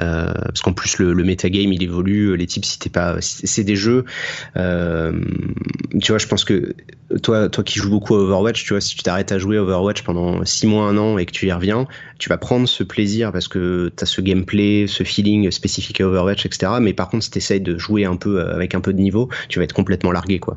[0.00, 3.64] Euh, parce qu'en plus le, le metagame il évolue, les types si t'es pas, c'est
[3.64, 4.06] des jeux.
[4.54, 6.74] Tu vois, je pense que
[7.22, 9.62] toi, toi qui joues beaucoup à Overwatch, tu vois, si tu t'arrêtes à jouer à
[9.62, 11.86] Overwatch pendant 6 mois, un an et que tu y reviens,
[12.18, 16.06] tu vas prendre ce plaisir parce que tu as ce gameplay, ce feeling spécifique à
[16.06, 16.72] Overwatch, etc.
[16.80, 19.58] Mais par contre, si tu de jouer un peu avec un peu de niveau, tu
[19.58, 20.56] vas être complètement largué, quoi.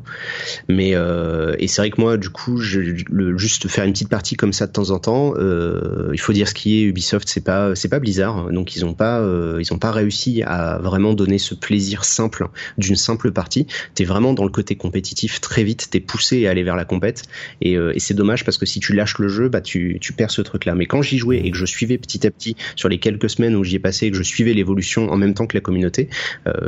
[0.68, 2.80] Mais euh, et c'est vrai que moi, du coup, je,
[3.10, 6.32] le, juste faire une petite partie comme ça de temps en temps, euh, il faut
[6.32, 9.58] dire ce qui est Ubisoft, c'est pas c'est pas Blizzard, donc ils ont pas euh,
[9.60, 13.66] ils ont pas réussi à vraiment donner ce plaisir simple d'une simple partie.
[13.94, 17.24] T'es vraiment dans le côté compétitif très vite, t'es poussé à aller vers la compète
[17.60, 20.30] et, et c'est dommage parce que si tu lâches le jeu, bah tu tu perds
[20.30, 20.74] ce truc là.
[20.74, 23.56] Mais quand j'y jouais et que je suivais petit à petit sur les quelques semaines
[23.56, 26.08] où j'y ai passé et que je suivais l'évolution en même temps que la communauté,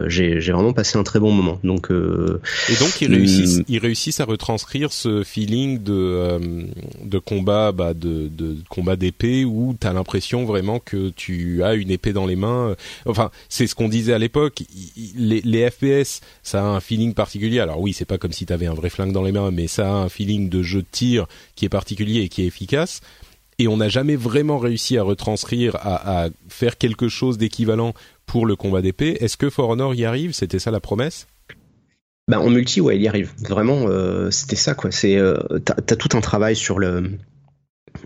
[0.06, 1.58] j'ai j'ai vraiment passé un très bon moment.
[1.64, 6.38] Donc et donc ils réussissent ils réussissent à retranscrire ce feeling de euh,
[7.04, 8.56] de combat bah de, de
[8.96, 12.74] d'épée où t'as l'impression vraiment que tu as une épée dans les mains
[13.04, 14.62] enfin c'est ce qu'on disait à l'époque
[15.14, 17.60] les, FPS ça a un feeling particulier.
[17.60, 19.88] Alors oui c'est pas comme si t'avais un vrai flingue dans les mains mais ça
[19.88, 23.02] a un feeling de jeu de tir qui est particulier et qui est efficace.
[23.58, 27.92] Et on n'a jamais vraiment réussi à retranscrire, à, à faire quelque chose d'équivalent
[28.24, 29.18] pour le combat d'épée.
[29.20, 30.32] Est-ce que For Honor y arrive?
[30.32, 31.26] C'était ça la promesse?
[32.28, 33.32] Bah, en multi, ouais, il y arrive.
[33.48, 34.90] Vraiment, euh, c'était ça, quoi.
[34.90, 35.34] C'est, euh,
[35.64, 37.18] t'as, t'as tout un travail sur le,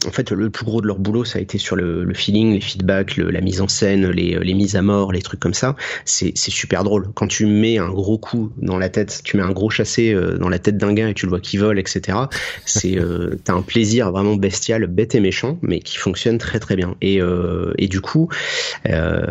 [0.06, 2.54] en fait, le plus gros de leur boulot, ça a été sur le, le feeling,
[2.54, 5.54] les feedbacks, le, la mise en scène, les, les, mises à mort, les trucs comme
[5.54, 5.76] ça.
[6.04, 7.08] C'est super drôle.
[7.14, 10.38] Quand tu mets un gros coup dans la tête, tu mets un gros chassé euh,
[10.38, 12.18] dans la tête d'un gars et tu le vois qui vole, etc.
[12.64, 16.76] C'est, euh, t'as un plaisir vraiment bestial, bête et méchant, mais qui fonctionne très très
[16.76, 16.96] bien.
[17.00, 18.28] Et, euh, et du coup,
[18.88, 19.26] euh,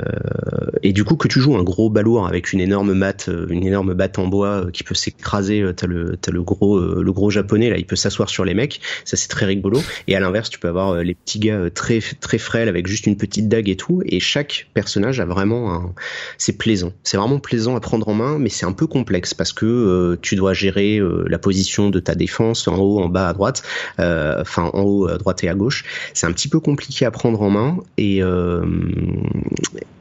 [0.83, 3.93] et du coup que tu joues un gros balourd avec une énorme mat, une énorme
[3.93, 5.63] batte en bois qui peut s'écraser.
[5.75, 8.79] T'as le, as le gros, le gros japonais là, il peut s'asseoir sur les mecs.
[9.05, 9.81] Ça c'est très rigolo.
[10.07, 12.85] Et à l'inverse tu peux avoir euh, les petits gars euh, très très frêles avec
[12.85, 14.01] juste une petite dague et tout.
[14.05, 15.93] Et chaque personnage a vraiment un...
[16.37, 16.91] c'est plaisant.
[17.03, 20.17] C'est vraiment plaisant à prendre en main, mais c'est un peu complexe parce que euh,
[20.21, 23.63] tu dois gérer la position de ta défense en haut, en bas, à droite,
[23.97, 25.85] enfin en haut, à droite et à gauche.
[26.13, 28.21] C'est un petit peu compliqué à prendre en main et,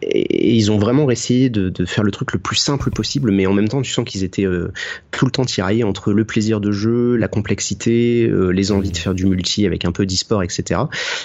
[0.02, 3.68] ils ont vraiment essayé de, faire le truc le plus simple possible, mais en même
[3.68, 4.46] temps tu sens qu'ils étaient
[5.10, 9.14] tout le temps tiraillés entre le plaisir de jeu, la complexité, les envies de faire
[9.14, 10.06] du multi avec un peu
[10.42, 10.80] etc.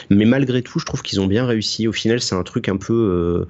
[0.09, 1.87] Mais malgré tout, je trouve qu'ils ont bien réussi.
[1.87, 3.47] Au final, c'est un truc un peu euh,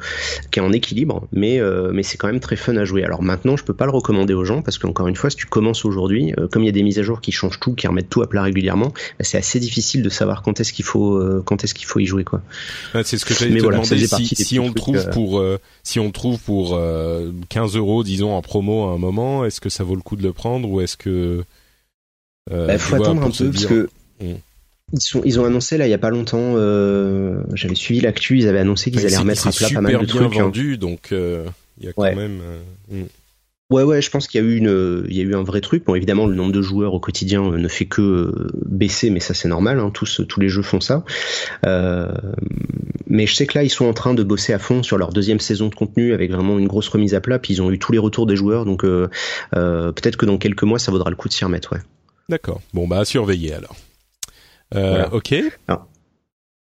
[0.51, 3.03] qui est en équilibre, mais euh, mais c'est quand même très fun à jouer.
[3.03, 5.45] Alors maintenant, je peux pas le recommander aux gens parce qu'encore une fois, si tu
[5.45, 7.87] commences aujourd'hui, euh, comme il y a des mises à jour qui changent tout, qui
[7.87, 11.21] remettent tout à plat régulièrement, bah, c'est assez difficile de savoir quand est-ce qu'il faut
[11.45, 12.41] quand est-ce qu'il faut y jouer quoi.
[13.03, 14.07] c'est ce que j'allais te voilà, demander.
[14.07, 15.43] Si, si on le trouve pour
[15.83, 16.79] si on le trouve pour
[17.49, 20.23] 15 euros, disons en promo à un moment, est-ce que ça vaut le coup de
[20.23, 21.43] le prendre ou est-ce que
[22.51, 23.89] il bah, faut attendre un peu parce que.
[24.93, 28.37] Ils, sont, ils ont annoncé là il y a pas longtemps, euh, j'avais suivi l'actu,
[28.37, 30.37] ils avaient annoncé qu'ils allaient remettre à plat pas mal de bien trucs.
[30.37, 30.43] Hein.
[30.43, 31.45] vendu, donc euh,
[31.79, 32.15] il y a quand ouais.
[32.15, 32.39] même.
[32.41, 33.07] Euh, mm.
[33.71, 35.59] Ouais ouais, je pense qu'il y a eu une, il y a eu un vrai
[35.59, 35.85] truc.
[35.85, 38.31] Bon évidemment le nombre de joueurs au quotidien ne fait que
[38.63, 39.79] baisser, mais ça c'est normal.
[39.79, 41.03] Hein, tous tous les jeux font ça.
[41.65, 42.11] Euh,
[43.07, 45.09] mais je sais que là ils sont en train de bosser à fond sur leur
[45.09, 47.39] deuxième saison de contenu avec vraiment une grosse remise à plat.
[47.39, 49.07] Puis ils ont eu tous les retours des joueurs, donc euh,
[49.51, 51.73] peut-être que dans quelques mois ça vaudra le coup de s'y remettre.
[51.73, 51.81] Ouais.
[52.29, 52.61] D'accord.
[52.71, 53.75] Bon bah à surveiller alors.
[54.75, 55.13] Euh, voilà.
[55.13, 55.33] Ok.
[55.67, 55.87] Alors,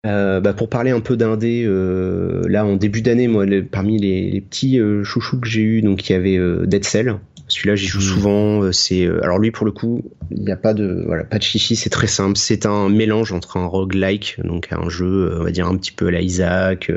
[0.06, 4.30] euh, bah pour parler un peu d'indé, euh, là en début d'année, moi, parmi les,
[4.30, 7.16] les petits euh, chouchous que j'ai eu, donc il y avait Dead Cell.
[7.48, 8.02] Celui-là, j'y joue mmh.
[8.02, 8.72] souvent.
[8.72, 11.74] C'est alors lui pour le coup, il n'y a pas de voilà pas de chichi,
[11.74, 12.36] c'est très simple.
[12.36, 16.06] C'est un mélange entre un roguelike, donc un jeu, on va dire un petit peu
[16.06, 16.92] à la Isaac,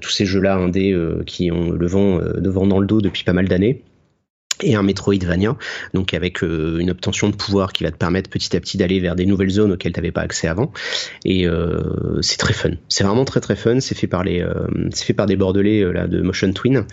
[0.00, 3.34] tous ces jeux-là indé qui ont le vent, le vent dans le dos depuis pas
[3.34, 3.82] mal d'années
[4.62, 5.56] et un Metroidvania,
[5.92, 9.00] donc avec euh, une obtention de pouvoir qui va te permettre petit à petit d'aller
[9.00, 10.72] vers des nouvelles zones auxquelles tu n'avais pas accès avant.
[11.24, 12.70] Et euh, c'est très fun.
[12.88, 13.80] C'est vraiment très très fun.
[13.80, 16.86] C'est fait par les, euh, c'est fait par des Bordelais là de Motion Twin,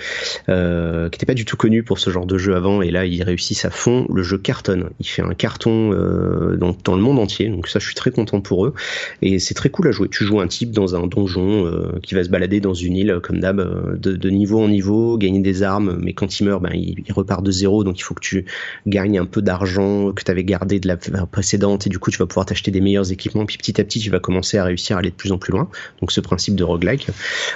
[0.45, 2.81] qui n'étaient pas du tout connus pour ce genre de jeu avant.
[2.81, 4.07] Et là, ils réussissent à fond.
[4.13, 4.89] Le jeu cartonne.
[4.99, 7.47] Il fait un carton dans, dans, le monde entier.
[7.49, 8.73] Donc ça, je suis très content pour eux.
[9.21, 10.09] Et c'est très cool à jouer.
[10.09, 11.71] Tu joues un type dans un donjon
[12.03, 15.39] qui va se balader dans une île comme d'hab, de, de, niveau en niveau, gagner
[15.39, 18.13] des armes, mais quand il meurt, ben il, il repart de zéro, donc il faut
[18.13, 18.45] que tu
[18.87, 22.17] gagnes un peu d'argent que tu avais gardé de la précédente et du coup tu
[22.17, 24.95] vas pouvoir t'acheter des meilleurs équipements puis petit à petit tu vas commencer à réussir
[24.95, 25.69] à aller de plus en plus loin.
[26.01, 27.09] Donc ce principe de roguelike,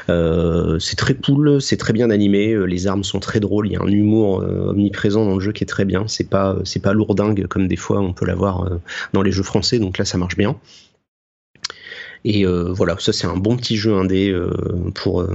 [0.10, 3.74] euh, c'est très cool, c'est très bien animé, euh, les armes sont très drôles, il
[3.74, 6.58] y a un humour euh, omniprésent dans le jeu qui est très bien, c'est pas
[6.64, 8.70] c'est pas lourdingue comme des fois on peut l'avoir
[9.14, 10.56] dans les jeux français, donc là ça marche bien.
[12.26, 14.36] Et voilà, ça c'est un bon petit jeu indé
[14.96, 15.26] pour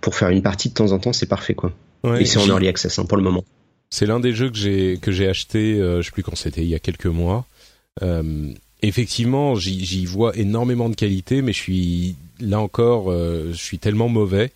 [0.00, 1.72] pour faire une partie de temps en temps, c'est parfait quoi.
[2.18, 3.44] et c'est en early access hein, pour le moment.
[3.90, 6.62] C'est l'un des jeux que j'ai que j'ai acheté, euh, je sais plus quand c'était,
[6.62, 7.46] il y a quelques mois.
[8.02, 8.52] Euh,
[8.82, 14.08] effectivement, j'y vois énormément de qualité, mais je suis là encore, euh, je suis tellement
[14.08, 14.52] mauvais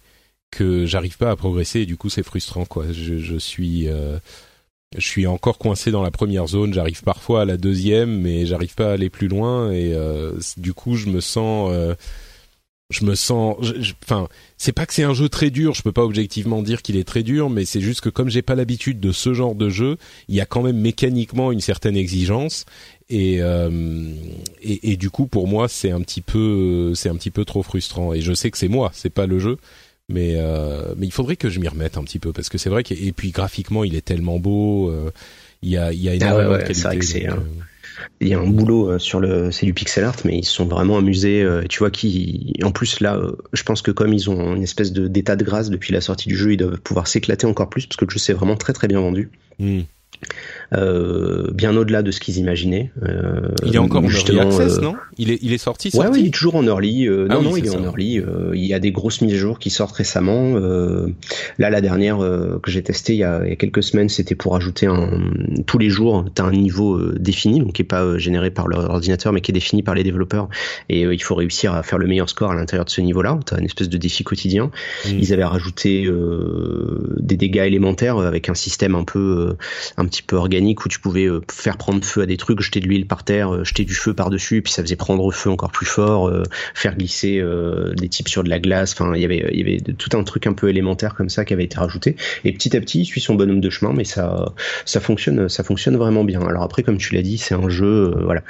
[0.50, 1.80] que j'arrive pas à progresser.
[1.80, 2.86] Et du coup, c'est frustrant, quoi.
[2.92, 4.18] Je, suis euh,
[4.96, 6.74] je suis encore coincé dans la première zone.
[6.74, 9.72] J'arrive parfois à la deuxième, mais j'arrive pas à aller plus loin.
[9.72, 9.94] Et
[10.56, 11.72] du coup, je me sens
[12.90, 13.56] je me sens
[14.04, 16.96] enfin c'est pas que c'est un jeu très dur je peux pas objectivement dire qu'il
[16.96, 19.68] est très dur mais c'est juste que comme j'ai pas l'habitude de ce genre de
[19.68, 19.96] jeu
[20.28, 22.64] il y a quand même mécaniquement une certaine exigence.
[23.08, 23.70] Et euh,
[24.62, 27.62] et, et, du coup pour moi c'est un petit peu c'est un petit peu trop
[27.62, 28.12] frustrant.
[28.12, 29.56] Et je sais que c'est moi c'est pas le jeu.
[30.08, 32.70] Mais euh, mais il faudrait que je m'y remette un petit peu parce que c'est
[32.70, 35.10] vrai que et puis graphiquement il est tellement beau euh,
[35.62, 37.28] il y a il y a ah énormément de qualité
[38.20, 40.66] il y a un boulot euh, sur le, c'est du pixel art, mais ils sont
[40.66, 41.42] vraiment amusés.
[41.42, 44.62] Euh, tu vois qui, en plus là, euh, je pense que comme ils ont une
[44.62, 47.86] espèce d'état de grâce depuis la sortie du jeu, ils doivent pouvoir s'éclater encore plus
[47.86, 49.30] parce que le jeu s'est vraiment très très bien vendu.
[49.58, 49.80] Hmm.
[50.76, 52.92] Euh, bien au-delà de ce qu'ils imaginaient.
[53.02, 54.94] Euh, il est encore en early access, euh, non?
[55.18, 56.08] Il est, il est sorti, sorti?
[56.08, 57.08] Ouais, il est toujours en early.
[57.08, 58.22] Euh, ah non, non, il est, en early.
[58.54, 60.54] il y a des grosses mises à jour qui sortent récemment.
[61.58, 64.34] là, la dernière que j'ai testée il y, a, il y a quelques semaines, c'était
[64.34, 65.10] pour ajouter un
[65.66, 69.32] tous les jours, tu as un niveau défini, donc qui est pas généré par l'ordinateur,
[69.32, 70.48] mais qui est défini par les développeurs.
[70.88, 73.38] Et il faut réussir à faire le meilleur score à l'intérieur de ce niveau-là.
[73.46, 74.70] Tu as une espèce de défi quotidien.
[75.06, 75.18] Mm.
[75.18, 76.08] Ils avaient rajouté
[77.18, 79.56] des dégâts élémentaires avec un système un peu
[79.96, 82.80] un petit peu organique où tu pouvais euh, faire prendre feu à des trucs, jeter
[82.80, 85.70] de l'huile par terre, euh, jeter du feu par-dessus, puis ça faisait prendre feu encore
[85.70, 86.42] plus fort, euh,
[86.74, 87.42] faire glisser
[87.96, 88.92] des types sur de la glace.
[88.92, 91.44] Enfin, il y avait, il y avait tout un truc un peu élémentaire comme ça
[91.44, 92.16] qui avait été rajouté.
[92.44, 94.52] Et petit à petit, il suit son bonhomme de chemin, mais ça,
[94.84, 96.40] ça fonctionne, ça fonctionne vraiment bien.
[96.42, 98.42] Alors après, comme tu l'as dit, c'est un jeu, voilà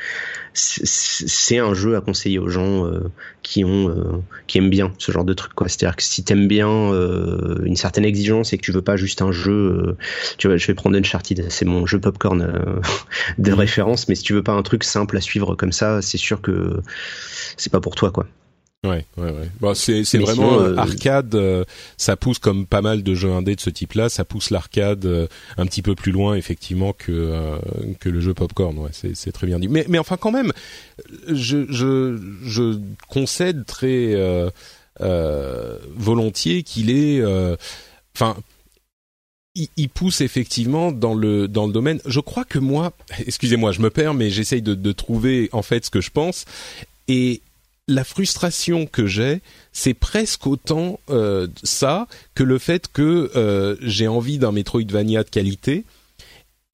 [0.53, 3.11] c'est un jeu à conseiller aux gens euh,
[3.43, 5.69] qui ont euh, qui aiment bien ce genre de truc quoi.
[5.69, 8.83] C'est à dire que si t'aimes bien euh, une certaine exigence et que tu veux
[8.83, 9.97] pas juste un jeu
[10.39, 12.81] tu vois je vais prendre Uncharted c'est mon jeu popcorn
[13.39, 16.19] de référence mais si tu veux pas un truc simple à suivre comme ça c'est
[16.19, 16.81] sûr que
[17.57, 18.27] c'est pas pour toi quoi
[18.83, 19.51] Ouais, ouais, ouais.
[19.61, 21.35] Bon, c'est c'est vraiment euh, arcade.
[21.35, 21.65] Euh,
[21.99, 24.09] ça pousse comme pas mal de jeux indés de ce type-là.
[24.09, 25.27] Ça pousse l'arcade euh,
[25.59, 27.59] un petit peu plus loin, effectivement, que
[28.01, 28.79] que le jeu popcorn.
[28.79, 29.69] Ouais, c'est c'est très bien dit.
[29.69, 30.53] Mais mais enfin, quand même,
[31.29, 32.79] je je je
[33.09, 34.17] concède très
[34.99, 37.23] volontiers qu'il est.
[38.17, 38.37] Enfin.
[39.57, 42.01] Il, il, pousse effectivement dans le dans le domaine.
[42.07, 42.93] Je crois que moi,
[43.27, 46.45] excusez-moi, je me perds, mais j'essaye de, de trouver en fait ce que je pense.
[47.09, 47.43] Et
[47.89, 49.41] la frustration que j'ai,
[49.73, 55.29] c'est presque autant euh, ça que le fait que euh, j'ai envie d'un Metroidvania de
[55.29, 55.85] qualité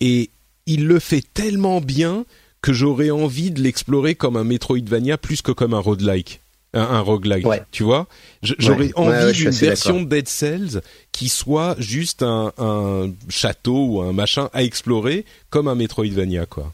[0.00, 0.30] et
[0.66, 2.26] il le fait tellement bien
[2.60, 6.40] que j'aurais envie de l'explorer comme un Metroidvania plus que comme un roguelike.
[6.74, 8.06] Un, un roguelike, tu vois?
[8.42, 14.12] J'aurais envie d'une version de Dead Cells qui soit juste un, un, château ou un
[14.12, 16.72] machin à explorer comme un Metroidvania, quoi.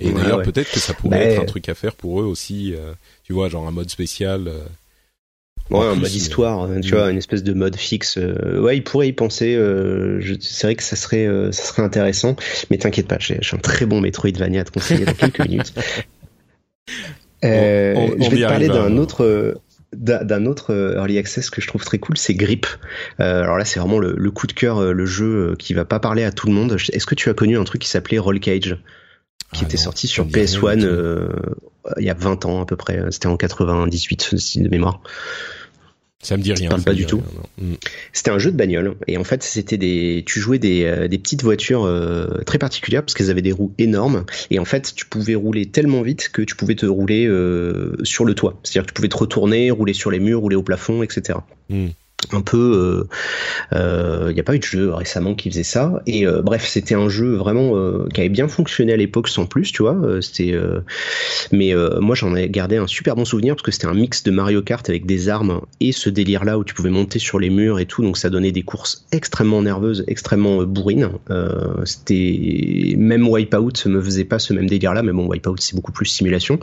[0.00, 2.74] Et d'ailleurs, peut-être que ça pourrait être un truc à faire pour eux aussi.
[2.74, 2.92] Euh,
[3.24, 4.48] tu vois, genre un mode spécial.
[4.48, 4.60] Euh,
[5.70, 8.16] ouais, un mode histoire, euh, tu vois, une espèce de mode fixe.
[8.18, 9.58] Euh, ouais, il pourrait y penser.
[10.40, 12.36] c'est vrai que ça serait, ça serait intéressant.
[12.70, 15.74] Mais t'inquiète pas, j'ai un très bon Metroidvania à te conseiller dans quelques minutes.
[17.42, 19.60] je vais te parler d'un autre
[19.92, 22.66] d'un autre early access que je trouve très cool, c'est Grip.
[23.18, 26.32] alors là, c'est vraiment le, coup de cœur, le jeu qui va pas parler à
[26.32, 26.78] tout le monde.
[26.92, 28.78] Est-ce que tu as connu un truc qui s'appelait Roll Cage,
[29.52, 31.28] qui ah était sorti sur PS1
[31.98, 33.00] il y a 20 ans à peu près.
[33.10, 35.00] C'était en 98 de mémoire.
[36.22, 36.70] Ça me dit rien.
[36.78, 37.20] pas du tout.
[37.58, 37.74] Mm.
[38.12, 41.18] C'était un jeu de bagnole et en fait c'était des, tu jouais des, euh, des
[41.18, 45.04] petites voitures euh, très particulières parce qu'elles avaient des roues énormes et en fait tu
[45.04, 48.60] pouvais rouler tellement vite que tu pouvais te rouler euh, sur le toit.
[48.62, 51.40] C'est-à-dire que tu pouvais te retourner, rouler sur les murs, rouler au plafond, etc.
[52.30, 53.06] un peu
[53.72, 56.02] il euh, n'y a pas eu de jeu récemment qui faisait ça.
[56.06, 57.72] Et bref c'était un jeu vraiment
[58.12, 60.54] qui avait bien fonctionné à l'époque sans plus tu vois c'était
[61.52, 64.30] mais moi j'en ai gardé un super bon souvenir parce que c'était un mix de
[64.30, 67.50] Mario Kart avec des armes et ce délire là où tu pouvais monter sur les
[67.50, 71.10] murs et tout donc ça donnait des courses extrêmement nerveuses extrêmement bourrines.
[71.84, 75.92] C'était même Wipeout me faisait pas ce même délire là mais bon Wipeout c'est beaucoup
[75.92, 76.58] plus simulation.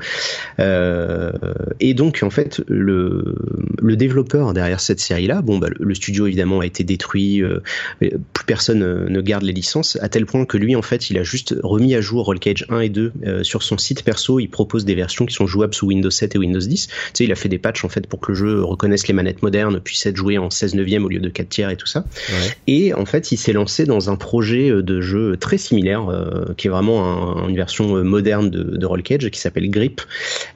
[0.60, 3.36] Et donc en fait le
[3.82, 7.60] le développeur derrière cette série là bon bah, le studio évidemment a été détruit, euh,
[8.00, 11.18] plus personne euh, ne garde les licences, à tel point que lui en fait il
[11.18, 14.40] a juste remis à jour Roll Cage 1 et 2 euh, sur son site perso,
[14.40, 16.88] il propose des versions qui sont jouables sous Windows 7 et Windows 10.
[16.88, 19.14] Tu sais, il a fait des patchs en fait pour que le jeu reconnaisse les
[19.14, 21.88] manettes modernes, puisse être joué en 16 neuvième au lieu de 4 tiers et tout
[21.88, 22.06] ça.
[22.68, 26.06] Et en fait il s'est lancé dans un projet de jeu très similaire,
[26.58, 30.02] qui est vraiment une version moderne de, de Roll Cage qui s'appelle Grip.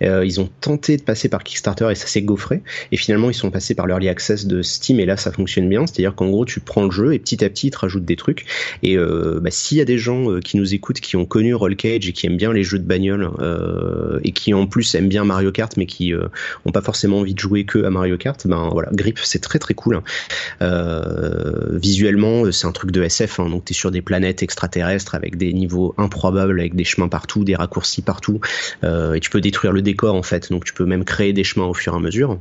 [0.02, 2.62] ils ont tenté de passer par Kickstarter et ça s'est gaufré.
[2.92, 5.88] Et finalement ils sont passés par l'early access de Steam et là ça fonctionne bien.
[5.88, 8.16] C'est-à-dire qu'en gros, tu prends le jeu et petit à petit, ils te rajoutent des
[8.16, 8.46] trucs.
[8.82, 11.56] Et euh, bah, s'il y a des gens euh, qui nous écoutent, qui ont connu
[11.56, 14.94] Roll Cage et qui aiment bien les jeux de bagnole euh, et qui en plus
[14.96, 16.28] aiment bien Mario Kart, mais qui euh,
[16.66, 19.60] ont pas forcément envie de jouer que à Mario Kart, ben voilà, Grip, c'est très
[19.60, 20.02] très cool.
[20.62, 23.40] Euh, visuellement, c'est un truc de SF.
[23.40, 27.44] Hein, donc, t'es sur des planètes extraterrestres avec des niveaux improbables, avec des chemins partout,
[27.44, 28.42] des raccourcis partout,
[28.84, 30.52] et tu peux détruire le décor en fait.
[30.52, 32.40] Donc, tu peux même créer des chemins au fur et à mesure.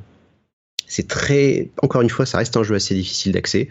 [0.93, 3.71] C'est très, encore une fois, ça reste un jeu assez difficile d'accès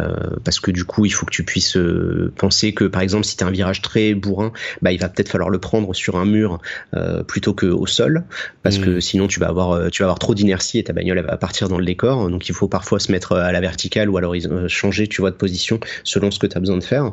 [0.00, 3.26] euh, parce que du coup, il faut que tu puisses euh, penser que, par exemple,
[3.26, 6.16] si tu as un virage très bourrin, bah, il va peut-être falloir le prendre sur
[6.16, 6.62] un mur
[6.96, 8.24] euh, plutôt que au sol
[8.62, 9.00] parce que mm.
[9.02, 11.68] sinon tu vas avoir, tu vas avoir trop d'inertie et ta bagnole elle va partir
[11.68, 12.30] dans le décor.
[12.30, 14.34] Donc, il faut parfois se mettre à la verticale ou alors
[14.68, 17.12] changer, tu vois, de position selon ce que tu as besoin de faire.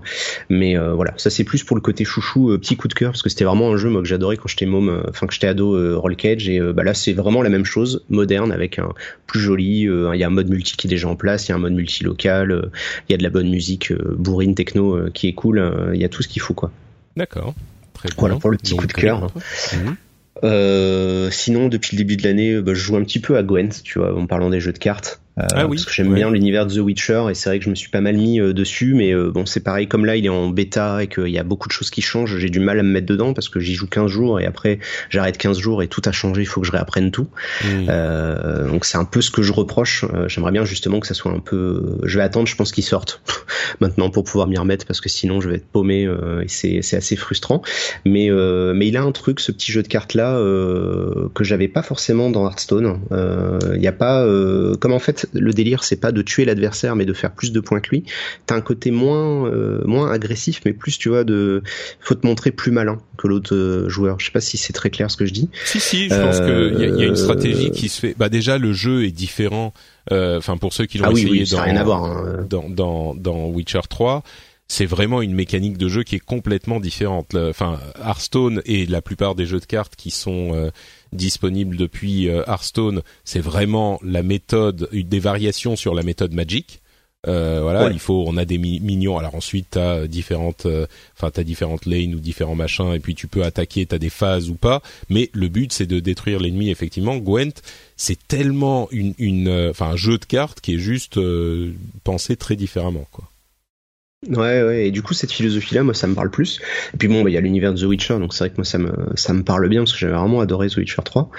[0.49, 3.29] Mais voilà, ça c'est plus pour le côté chouchou, petit coup de cœur parce que
[3.29, 6.15] c'était vraiment un jeu moi que j'adorais quand j'étais môme, enfin que j'étais ado, Roll
[6.15, 8.93] Cage et bah là c'est vraiment la même chose, moderne avec un
[9.27, 9.87] plus joli.
[9.87, 11.55] Euh, il y a un mode multi qui est déjà en place, il y a
[11.55, 12.71] un mode multi local, euh,
[13.07, 15.91] il y a de la bonne musique euh, bourrine techno qui est cool.
[15.93, 16.71] Il y a tout ce qu'il faut quoi.
[17.15, 17.53] D'accord.
[17.93, 19.27] Très Voilà pour le petit coup de cœur.
[19.73, 21.31] Mhm.
[21.31, 23.99] sinon, depuis le début de l'année, bah, je joue un petit peu à Gwent, tu
[23.99, 25.19] vois, en parlant des jeux de cartes.
[25.39, 25.77] Euh, ah oui.
[25.77, 27.89] Parce que j'aime bien l'univers de The Witcher et c'est vrai que je me suis
[27.89, 30.49] pas mal mis euh, dessus, mais euh, bon, c'est pareil, comme là il est en
[30.49, 32.91] bêta et qu'il y a beaucoup de choses qui changent, j'ai du mal à me
[32.91, 34.79] mettre dedans parce que j'y joue 15 jours et après
[35.09, 37.27] j'arrête 15 jours et tout a changé, il faut que je réapprenne tout.
[37.63, 37.85] Hmm.
[38.69, 40.05] donc c'est un peu ce que je reproche.
[40.27, 41.97] J'aimerais bien justement que ça soit un peu.
[42.03, 43.21] Je vais attendre, je pense qu'il sorte
[43.79, 46.09] maintenant pour pouvoir m'y remettre parce que sinon je vais être paumé
[46.41, 47.61] et c'est assez frustrant.
[48.05, 50.37] Mais mais il a un truc, ce petit jeu de cartes là
[51.33, 52.99] que j'avais pas forcément dans Hearthstone.
[53.11, 54.25] Il n'y a pas
[54.79, 57.59] comme en fait le délire c'est pas de tuer l'adversaire mais de faire plus de
[57.59, 58.03] points que lui.
[58.45, 61.63] T'as un côté moins euh, moins agressif mais plus tu vois de
[61.99, 64.19] faut te montrer plus malin que l'autre euh, joueur.
[64.19, 65.49] Je sais pas si c'est très clair ce que je dis.
[65.65, 68.15] Si si, je pense qu'il y, a une stratégie qui se fait.
[68.17, 69.73] Bah déjà le jeu est différent.
[70.11, 72.45] Euh, enfin pour ceux qui l'ont ah essayé dans, rien à voir, hein.
[72.49, 74.23] dans, dans dans Witcher 3
[74.71, 77.33] c'est vraiment une mécanique de jeu qui est complètement différente.
[77.33, 80.71] Enfin, Hearthstone et la plupart des jeux de cartes qui sont
[81.13, 86.81] disponible depuis euh, Hearthstone, c'est vraiment la méthode, des variations sur la méthode Magic.
[87.27, 89.17] Euh, voilà, il faut, on a des minions.
[89.17, 90.87] Alors ensuite, t'as différentes, euh,
[91.17, 94.49] enfin t'as différentes lanes ou différents machins, et puis tu peux attaquer, t'as des phases
[94.49, 94.81] ou pas.
[95.09, 96.69] Mais le but, c'est de détruire l'ennemi.
[96.69, 97.61] Effectivement, Gwent,
[97.97, 101.19] c'est tellement une, une, enfin un jeu de cartes qui est juste
[102.05, 103.29] pensé très différemment, quoi.
[104.27, 106.59] Ouais, ouais, et du coup, cette philosophie-là, moi, ça me parle plus.
[106.93, 108.57] Et puis bon, bah, il y a l'univers de The Witcher, donc c'est vrai que
[108.57, 111.29] moi, ça me, ça me parle bien parce que j'avais vraiment adoré The Witcher 3.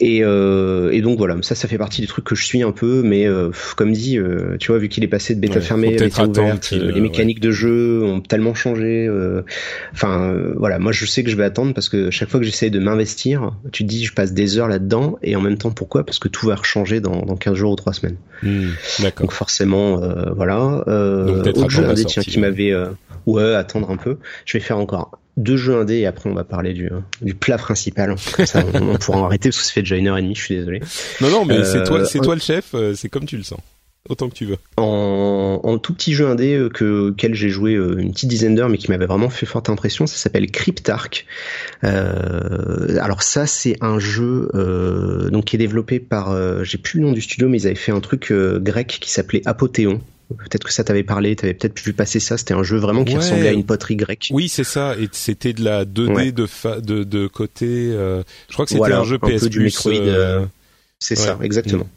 [0.00, 2.72] Et, euh, et donc voilà, ça, ça fait partie des trucs que je suis un
[2.72, 5.94] peu, mais euh, comme dit, euh, tu vois, vu qu'il est passé de bêta fermée
[5.94, 9.06] à bêta ouverte, euh, les mécaniques de jeu ont tellement changé.
[9.06, 9.42] Euh,
[9.92, 12.72] enfin, voilà, moi, je sais que je vais attendre parce que chaque fois que j'essaye
[12.72, 16.04] de m'investir, tu te dis, je passe des heures là-dedans, et en même temps, pourquoi?
[16.04, 18.16] Parce que tout va changer dans, dans 15 jours ou 3 semaines.
[18.42, 18.70] Hmm,
[19.20, 20.00] donc forcément,
[20.34, 20.82] voilà.
[20.88, 21.42] Euh,
[22.04, 22.90] tiens, qui m'avait euh,
[23.26, 24.18] ouais attendre un peu.
[24.44, 26.90] Je vais faire encore deux jeux indés et après on va parler du,
[27.22, 28.14] du plat principal.
[28.34, 30.34] Comme ça, on, pourra arrêter parce que ça fait déjà une heure et demie.
[30.34, 30.80] Je suis désolé.
[31.20, 32.74] Non non, mais c'est toi, c'est toi le chef.
[32.74, 33.60] Euh, c'est comme tu le sens.
[34.08, 34.56] Autant que tu veux.
[34.78, 38.70] En, en tout petit jeu indé euh, que auquel j'ai joué une petite dizaine d'heures,
[38.70, 41.26] mais qui m'avait vraiment fait forte impression, ça s'appelle Cryptark.
[41.84, 47.06] Euh, alors ça, c'est un jeu euh, donc qui est développé par, j'ai plus le
[47.06, 50.00] nom du studio, mais ils avaient fait un truc grec qui s'appelait Apothéon.
[50.38, 52.36] Peut-être que ça t'avait parlé, t'avais peut-être vu passer ça.
[52.38, 54.28] C'était un jeu vraiment qui ressemblait à une poterie grecque.
[54.30, 54.96] Oui, c'est ça.
[54.96, 57.66] Et c'était de la 2D de, de, côté.
[57.66, 59.86] Euh, je crois que c'était un jeu PS Plus.
[59.86, 60.46] Euh, euh,
[60.98, 61.88] c'est ça, exactement.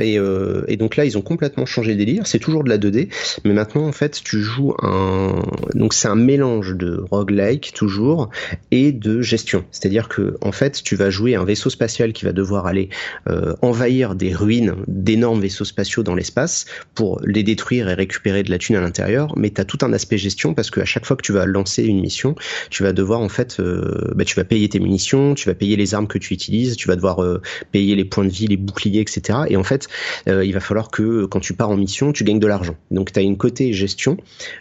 [0.00, 2.26] Et, euh, et, donc là, ils ont complètement changé les délire.
[2.26, 3.08] C'est toujours de la 2D,
[3.44, 5.42] mais maintenant, en fait, tu joues un.
[5.74, 8.30] Donc c'est un mélange de roguelike toujours
[8.70, 9.64] et de gestion.
[9.70, 12.88] C'est-à-dire que en fait, tu vas jouer un vaisseau spatial qui va devoir aller
[13.28, 18.50] euh, envahir des ruines d'énormes vaisseaux spatiaux dans l'espace pour les détruire et récupérer de
[18.50, 19.36] la thune à l'intérieur.
[19.36, 21.84] Mais tu as tout un aspect gestion parce qu'à chaque fois que tu vas lancer
[21.84, 22.34] une mission,
[22.70, 25.76] tu vas devoir en fait, euh, bah, tu vas payer tes munitions, tu vas payer
[25.76, 27.40] les armes que tu utilises, tu vas devoir euh,
[27.72, 29.40] payer les points de vie, les boucliers, etc.
[29.48, 29.88] Et en fait,
[30.26, 32.76] euh, il va falloir que quand tu pars en mission, tu gagnes de l'argent.
[32.90, 34.16] Donc tu as une côté gestion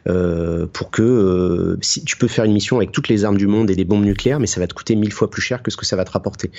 [0.08, 3.48] euh, pour que euh, si tu peux faire une mission avec toutes les armes du
[3.48, 5.72] monde et des bombes nucléaires, mais ça va te coûter mille fois plus cher que
[5.72, 6.52] ce que ça va te rapporter.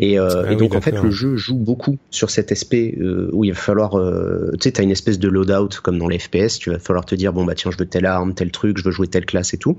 [0.00, 2.98] Et, ah et donc en fait, le jeu joue beaucoup sur cet aspect
[3.32, 6.58] où il va falloir, tu sais, t'as une espèce de loadout comme dans les FPS,
[6.58, 8.84] tu vas falloir te dire bon bah tiens, je veux telle arme, tel truc, je
[8.84, 9.78] veux jouer telle classe et tout,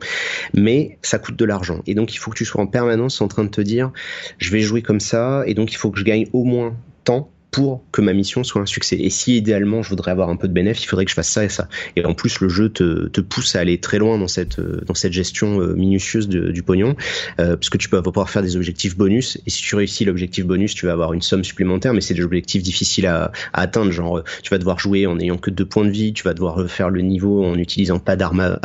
[0.53, 1.81] mais ça coûte de l'argent.
[1.87, 3.91] Et donc il faut que tu sois en permanence en train de te dire
[4.37, 7.29] je vais jouer comme ça, et donc il faut que je gagne au moins tant
[7.51, 8.97] pour que ma mission soit un succès.
[8.99, 11.29] Et si idéalement je voudrais avoir un peu de bénéfice, il faudrait que je fasse
[11.29, 11.67] ça et ça.
[11.95, 14.93] Et en plus, le jeu te, te pousse à aller très loin dans cette dans
[14.93, 16.95] cette gestion euh, minutieuse du pognon,
[17.39, 19.39] euh, parce que tu peux pouvoir faire des objectifs bonus.
[19.45, 22.23] Et si tu réussis l'objectif bonus, tu vas avoir une somme supplémentaire, mais c'est des
[22.23, 23.91] objectifs difficiles à, à, atteindre.
[23.91, 26.69] Genre, tu vas devoir jouer en ayant que deux points de vie, tu vas devoir
[26.69, 28.59] faire le niveau en utilisant pas d'arme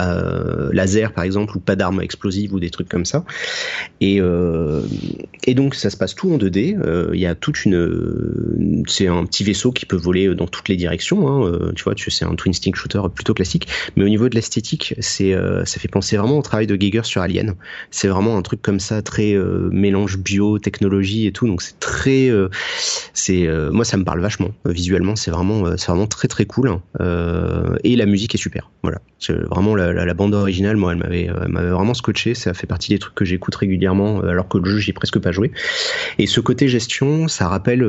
[0.72, 3.24] laser par exemple, ou pas d'arme explosive ou des trucs comme ça.
[4.00, 4.82] Et euh,
[5.46, 6.78] et donc ça se passe tout en 2D.
[6.78, 7.74] Euh, il y a toute une
[8.86, 11.28] c'est un petit vaisseau qui peut voler euh, dans toutes les directions.
[11.28, 13.68] Hein, euh, tu vois, c'est un twin stick shooter plutôt classique.
[13.96, 17.02] Mais au niveau de l'esthétique, c'est euh, ça fait penser vraiment au travail de Giger
[17.04, 17.54] sur Alien.
[17.90, 19.36] C'est vraiment un truc comme ça, très
[19.70, 21.46] mélange bio, technologie et tout.
[21.46, 22.30] Donc c'est très,
[23.12, 24.50] c'est moi ça me parle vachement.
[24.64, 26.78] Visuellement, c'est vraiment c'est vraiment très très cool.
[27.84, 28.70] Et la musique est super.
[28.82, 28.98] Voilà,
[29.50, 32.34] vraiment la, la, bande originale, moi, elle m'avait m'avait vraiment scotché.
[32.34, 35.32] Ça fait partie des trucs que j'écoute régulièrement, alors que le jeu j'ai presque pas
[35.32, 35.52] joué.
[36.18, 37.82] Et ce côté gestion, ça rappelle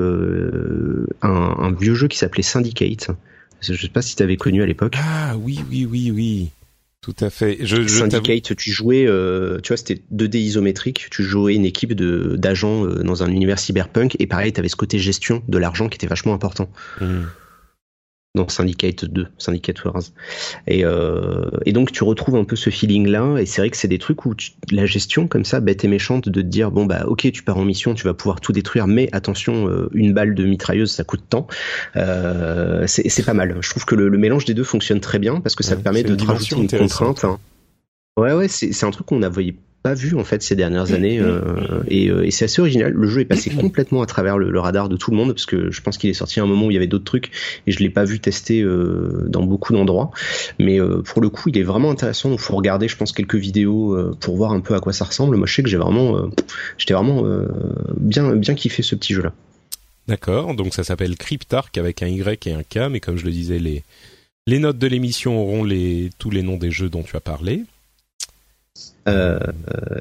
[1.22, 3.12] un, vieux jeu qui s'appelait Syndicate.
[3.62, 4.96] Je sais pas si tu avais connu à l'époque.
[4.98, 6.50] Ah oui, oui, oui, oui.
[7.02, 7.58] Tout à fait.
[7.62, 11.08] Je, Syndicate, tu jouais, euh, tu vois, c'était 2D isométrique.
[11.12, 14.70] Tu jouais une équipe de d'agents euh, dans un univers cyberpunk et pareil, tu avais
[14.70, 16.70] ce côté gestion de l'argent qui était vachement important.
[17.02, 17.24] Hmm
[18.36, 20.02] dans Syndicate 2, Syndicate Wars.
[20.66, 23.88] Et, euh, et donc tu retrouves un peu ce feeling-là, et c'est vrai que c'est
[23.88, 24.34] des trucs où
[24.72, 27.58] la gestion comme ça, bête et méchante, de te dire bon bah ok tu pars
[27.58, 31.04] en mission, tu vas pouvoir tout détruire, mais attention, euh, une balle de mitrailleuse ça
[31.04, 31.48] coûte tant.
[31.96, 33.56] Euh, c'est pas mal.
[33.62, 36.04] Je trouve que le, mélange des deux fonctionne très bien parce que ça te permet
[36.04, 37.26] de te rajouter une contrainte.
[37.26, 37.40] Hein.
[38.18, 40.94] Ouais ouais, c'est un truc qu'on a voyé pas vu en fait ces dernières mm,
[40.94, 41.84] années mm, euh, mm.
[41.90, 42.94] et, euh, et c'est assez original.
[42.94, 45.70] Le jeu est passé complètement à travers le, radar de tout le monde parce que
[45.70, 47.32] je pense qu'il est sorti à un moment où il y avait d'autres trucs
[47.68, 50.12] et je l'ai pas vu tester euh, dans beaucoup d'endroits.
[50.58, 52.30] Mais pour le coup, il est vraiment intéressant.
[52.30, 55.36] Donc faut regarder, je pense, quelques vidéos pour voir un peu à quoi ça ressemble.
[55.36, 56.30] Moi, je sais que j'ai vraiment,
[56.78, 57.26] j'étais vraiment
[57.98, 59.34] bien bien kiffé ce petit jeu là.
[60.08, 60.56] D'accord.
[60.56, 63.60] Donc ça s'appelle Cryptark avec un Y et un K, mais comme je le disais,
[63.60, 63.84] les
[64.48, 67.64] les notes de l'émission auront les tous les noms des jeux dont tu as parlé.
[69.08, 69.38] Euh,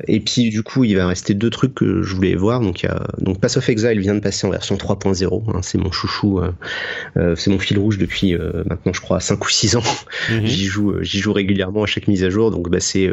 [0.06, 2.60] et puis du coup, il va rester deux trucs que je voulais voir.
[2.60, 5.42] Donc, il y a, donc Pass of Exile vient de passer en version 3.0.
[5.48, 6.52] Hein, c'est mon chouchou, euh,
[7.16, 8.36] euh, c'est mon fil rouge depuis
[8.66, 9.82] maintenant, je crois, 5 ou 6 ans.
[10.30, 10.46] Mhm.
[10.46, 12.50] j'y joue, j'y joue régulièrement à chaque mise à jour.
[12.50, 13.10] Donc, bah, c'est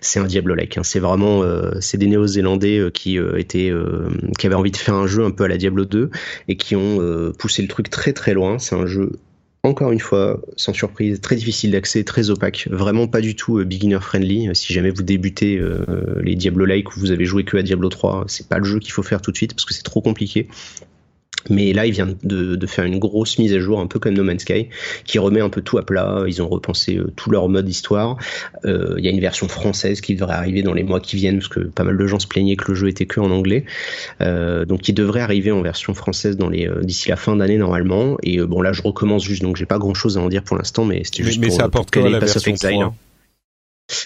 [0.00, 0.78] c'est un Diablo-like.
[0.78, 0.82] Hein.
[0.84, 1.42] C'est vraiment,
[1.80, 3.72] c'est des Néo-Zélandais qui étaient,
[4.38, 6.10] qui avaient envie de faire un jeu un peu à la Diablo 2
[6.48, 8.58] et qui ont poussé le truc très très loin.
[8.58, 9.12] C'est un jeu
[9.64, 13.64] encore une fois, sans surprise, très difficile d'accès, très opaque, vraiment pas du tout euh,
[13.64, 14.48] beginner friendly.
[14.54, 18.24] Si jamais vous débutez euh, les Diablo-like ou vous avez joué que à Diablo 3,
[18.28, 20.48] c'est pas le jeu qu'il faut faire tout de suite parce que c'est trop compliqué.
[21.50, 24.22] Mais là, il vient de, faire une grosse mise à jour, un peu comme No
[24.22, 24.68] Man's Sky,
[25.04, 26.24] qui remet un peu tout à plat.
[26.26, 28.16] Ils ont repensé euh, tout leur mode histoire.
[28.64, 31.38] Euh, il y a une version française qui devrait arriver dans les mois qui viennent,
[31.38, 33.64] parce que pas mal de gens se plaignaient que le jeu était que en anglais.
[34.20, 38.18] Euh, donc, il devrait arriver en version française dans les d'ici la fin d'année normalement.
[38.22, 40.56] Et bon, là, je recommence juste, donc j'ai pas grand chose à en dire pour
[40.56, 42.40] l'instant, mais c'était juste mais, pour, ça apporte quoi la version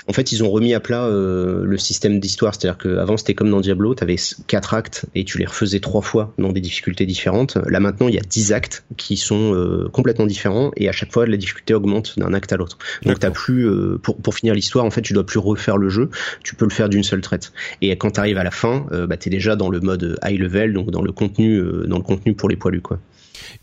[0.09, 3.51] en fait, ils ont remis à plat euh, le système d'histoire, c'est-à-dire qu'avant c'était comme
[3.51, 7.07] dans Diablo, tu avais quatre actes et tu les refaisais trois fois dans des difficultés
[7.07, 7.57] différentes.
[7.69, 11.13] Là maintenant, il y a dix actes qui sont euh, complètement différents et à chaque
[11.13, 12.79] fois la difficulté augmente d'un acte à l'autre.
[13.05, 15.89] Donc t'as plus euh, pour pour finir l'histoire, en fait, tu dois plus refaire le
[15.89, 16.11] jeu,
[16.45, 17.53] tu peux le faire d'une seule traite.
[17.81, 20.73] Et quand tu arrives à la fin, bah t'es déjà dans le mode high level,
[20.73, 22.99] donc dans le contenu dans le contenu pour les poilus quoi.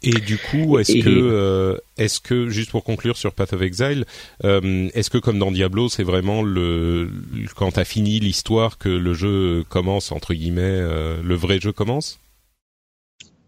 [0.03, 4.05] Et du coup, est-ce que, euh, est-ce que, juste pour conclure sur Path of Exile,
[4.43, 7.09] euh, est-ce que comme dans Diablo, c'est vraiment le
[7.55, 12.19] quand t'as fini l'histoire que le jeu commence entre guillemets, euh, le vrai jeu commence?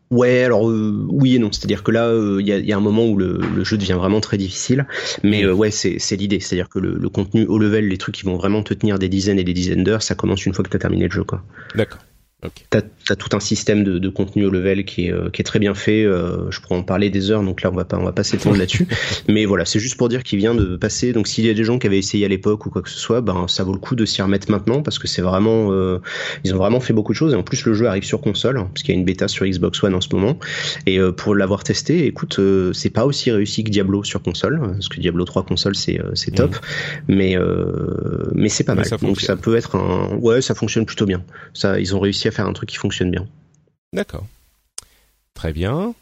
[0.10, 1.49] Ouais, alors oui et non.
[1.53, 4.85] C'est-à-dire que là, il y, a, un moment où le, jeu devient vraiment très difficile.
[5.23, 6.41] Mais ouais, c'est l'idée.
[6.41, 9.39] C'est-à-dire que le, contenu haut level, les trucs qui vont vraiment te tenir des dizaines
[9.39, 11.23] et des dizaines d'heures, ça commence une fois que tu as terminé le jeu.
[11.23, 11.41] quoi.
[11.76, 11.99] D'accord.
[12.44, 12.66] Okay.
[13.10, 15.60] As tout un système de, de, contenu au level qui est, euh, qui est très
[15.60, 16.04] bien fait.
[16.04, 18.24] Euh, je pourrais en parler des heures, donc là on va pas on va pas
[18.24, 18.88] s'étendre là-dessus.
[19.30, 21.14] Mais voilà, c'est juste pour dire qu'il vient de passer.
[21.14, 22.98] Donc s'il y a des gens qui avaient essayé à l'époque ou quoi que ce
[22.98, 26.00] soit, ben ça vaut le coup de s'y remettre maintenant parce que c'est vraiment euh,
[26.44, 28.56] ils ont vraiment fait beaucoup de choses et en plus le jeu arrive sur console
[28.56, 30.40] parce qu'il y a une bêta sur Xbox One en ce moment.
[30.88, 32.40] Et pour l'avoir testé, écoute,
[32.74, 36.02] c'est pas aussi réussi que Diablo sur console parce que Diablo 3 console c'est
[36.36, 36.60] top, mmh.
[37.08, 37.38] mais
[38.34, 38.88] mais c'est pas mal.
[39.02, 41.24] donc ça peut être un ouais, ça fonctionne plutôt bien.
[41.54, 43.28] Ça ils ont réussi à faire un truc qui fonctionne bien.
[43.94, 44.26] D'accord.
[45.34, 45.94] Très bien.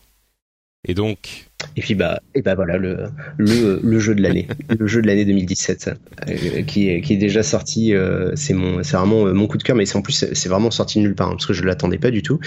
[0.85, 3.05] Et donc, et puis bah et bah voilà le
[3.37, 4.47] le, le jeu de l'année,
[4.79, 5.91] le jeu de l'année 2017
[6.27, 7.93] euh, qui est qui est déjà sorti.
[7.93, 10.49] Euh, c'est mon c'est vraiment euh, mon coup de cœur, mais c'est en plus c'est
[10.49, 12.39] vraiment sorti de nulle part hein, parce que je l'attendais pas du tout.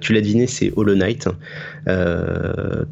[0.00, 1.28] tu l'as deviné, c'est Hollow Knight,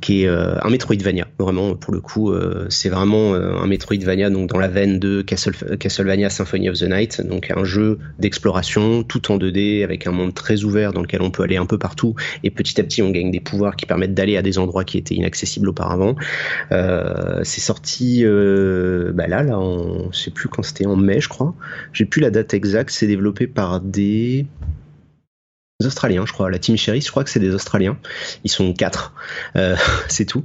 [0.01, 1.27] qui est un Metroidvania.
[1.39, 2.33] Vraiment pour le coup,
[2.69, 7.27] c'est vraiment un Metroidvania donc dans la veine de Castle, Castlevania Symphony of the Night,
[7.27, 11.31] donc un jeu d'exploration tout en 2D avec un monde très ouvert dans lequel on
[11.31, 12.15] peut aller un peu partout
[12.45, 14.99] et petit à petit on gagne des pouvoirs qui permettent d'aller à des endroits qui
[14.99, 16.17] étaient inaccessibles accessible auparavant.
[16.73, 21.21] Euh, c'est sorti euh, bah là, là, on, je sais plus quand c'était en mai,
[21.21, 21.55] je crois.
[21.93, 22.91] J'ai plus la date exacte.
[22.91, 24.47] C'est développé par des
[25.85, 26.51] Australiens, je crois.
[26.51, 27.97] La Team Cherry, je crois que c'est des Australiens.
[28.43, 29.15] Ils sont quatre,
[29.55, 29.77] euh,
[30.09, 30.45] c'est tout.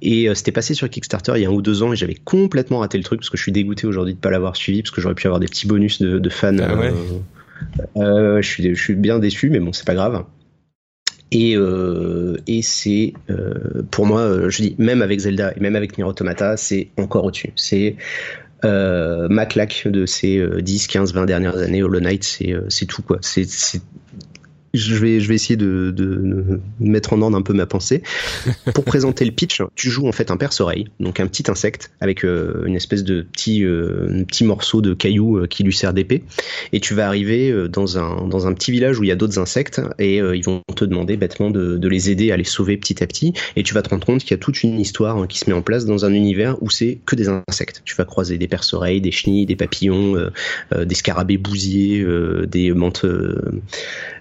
[0.00, 2.78] Et c'était passé sur Kickstarter il y a un ou deux ans et j'avais complètement
[2.78, 5.00] raté le truc parce que je suis dégoûté aujourd'hui de pas l'avoir suivi parce que
[5.00, 6.56] j'aurais pu avoir des petits bonus de, fans.
[7.94, 10.24] Ah je, suis, je suis bien déçu, mais bon, c'est pas grave.
[11.32, 15.76] Et, euh, et c'est euh, pour moi, euh, je dis même avec Zelda et même
[15.76, 17.52] avec Nier Automata, c'est encore au-dessus.
[17.54, 17.96] C'est
[18.64, 21.82] euh, ma claque de ces 10, 15, 20 dernières années.
[21.82, 23.18] Hollow Knight, c'est c'est tout quoi.
[23.20, 23.46] C'est
[24.74, 28.02] je vais, je vais essayer de, de, mettre en ordre un peu ma pensée.
[28.74, 32.24] Pour présenter le pitch, tu joues en fait un perce-oreille, donc un petit insecte avec
[32.24, 36.22] euh, une espèce de petit, euh, petit morceau de caillou euh, qui lui sert d'épée.
[36.72, 39.38] Et tu vas arriver dans un, dans un petit village où il y a d'autres
[39.38, 43.02] insectes et ils vont te demander bêtement de, de, les aider à les sauver petit
[43.02, 43.32] à petit.
[43.56, 45.50] Et tu vas te rendre compte qu'il y a toute une histoire hein, qui se
[45.50, 47.82] met en place dans un univers où c'est que des insectes.
[47.84, 50.16] Tu vas croiser des perce-oreilles, des chenilles, des papillons,
[50.76, 52.06] des scarabées bousiers,
[52.46, 53.06] des menthes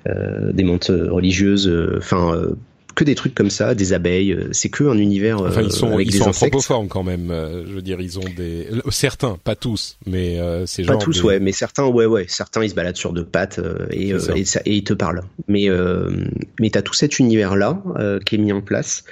[0.08, 2.56] euh, des montes religieuses, euh, enfin euh,
[2.96, 4.38] que des trucs comme ça, des abeilles.
[4.52, 5.42] C'est que un univers.
[5.42, 7.32] Enfin, ils sont, ils sont anthropophones quand même.
[7.68, 11.52] je veux dire, ils ont des certains, pas tous, mais c'est pas tous, ouais, mais
[11.52, 13.62] certains, ouais, ouais, certains ils se baladent sur deux pattes
[13.92, 15.24] et, et, ça, et, ils te parlent.
[15.48, 15.68] Mais
[16.60, 17.82] mais t'as tout cet univers là
[18.26, 19.06] qui est mis en place.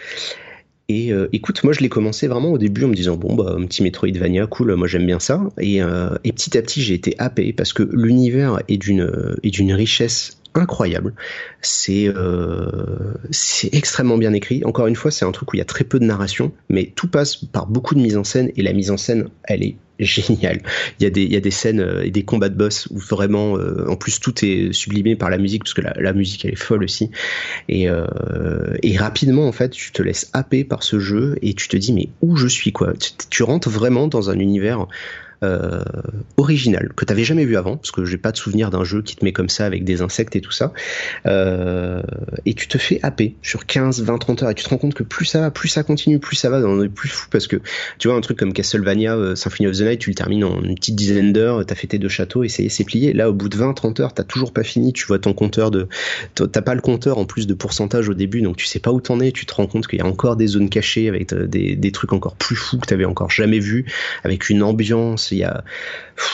[0.90, 3.66] Et écoute, moi je l'ai commencé vraiment au début en me disant bon bah un
[3.68, 5.42] petit Metroidvania cool, moi j'aime bien ça.
[5.62, 9.72] Et, et petit à petit j'ai été happé parce que l'univers est d'une est d'une
[9.72, 11.14] richesse incroyable.
[11.62, 14.64] C'est euh, c'est extrêmement bien écrit.
[14.66, 16.92] Encore une fois, c'est un truc où il y a très peu de narration, mais
[16.96, 19.78] tout passe par beaucoup de mise en scène et la mise en scène, elle est
[20.00, 20.62] géniale.
[21.00, 22.88] Il y a des il y a des scènes euh, et des combats de boss
[22.92, 26.46] où vraiment, euh, en plus tout est sublimé par la musique parce que la, musique
[26.46, 27.10] elle est folle aussi.
[27.70, 27.88] Et
[28.98, 32.10] rapidement en fait, tu te laisses happer par ce jeu et tu te dis mais
[32.22, 32.94] où je suis quoi?
[33.30, 34.88] Tu rentres vraiment dans un univers
[35.44, 35.84] euh,
[36.38, 39.16] original que t'avais jamais vu avant, parce que j'ai pas de souvenir d'un jeu qui
[39.16, 40.74] te met comme ça avec des insectes et tout ça.
[41.28, 42.02] Euh,
[42.46, 44.96] et tu te fais happer sur 15, 20, 30 heures et tu te rends compte
[44.96, 47.48] que plus ça va, plus ça continue, plus ça va, on est plus fou parce
[47.48, 47.58] que
[48.00, 50.62] tu vois un truc comme Castlevania euh, Symphony of the Night, tu le termines en
[50.64, 53.14] une petite dizaine d'heures, t'as fait tes deux châteaux et c'est plié.
[53.14, 55.70] Là, au bout de 20, 30 heures, t'as toujours pas fini, tu vois ton compteur
[55.70, 55.88] de,
[56.34, 59.02] t'as pas le compteur en plus de pourcentage au début, donc tu sais pas où
[59.02, 61.76] t'en es, tu te rends compte qu'il y a encore des zones cachées avec des,
[61.76, 63.86] des trucs encore plus fous que t'avais encore jamais vu,
[64.24, 65.64] avec une ambiance il y a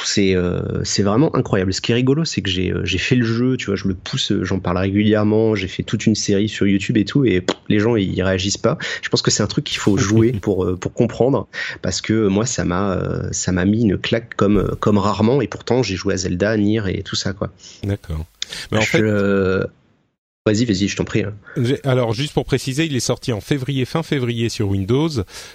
[0.06, 1.74] c'est euh, c'est vraiment incroyable.
[1.74, 3.88] Ce qui est rigolo, c'est que j'ai euh, j'ai fait le jeu, tu vois, je
[3.88, 7.26] le pousse, euh, j'en parle régulièrement, j'ai fait toute une série sur YouTube et tout,
[7.26, 8.78] et les gens ils réagissent pas.
[9.02, 11.48] Je pense que c'est un truc qu'il faut jouer pour pour comprendre,
[11.82, 13.00] parce que moi ça m'a
[13.32, 16.84] ça m'a mis une claque comme comme rarement, et pourtant j'ai joué à Zelda, Nier
[16.88, 17.52] et tout ça quoi.
[17.84, 18.26] D'accord.
[18.72, 19.02] Mais en fait
[20.46, 21.24] Vas-y, vas-y, je t'en prie.
[21.24, 21.36] Hein.
[21.86, 25.08] Alors, juste pour préciser, il est sorti en février, fin février sur Windows.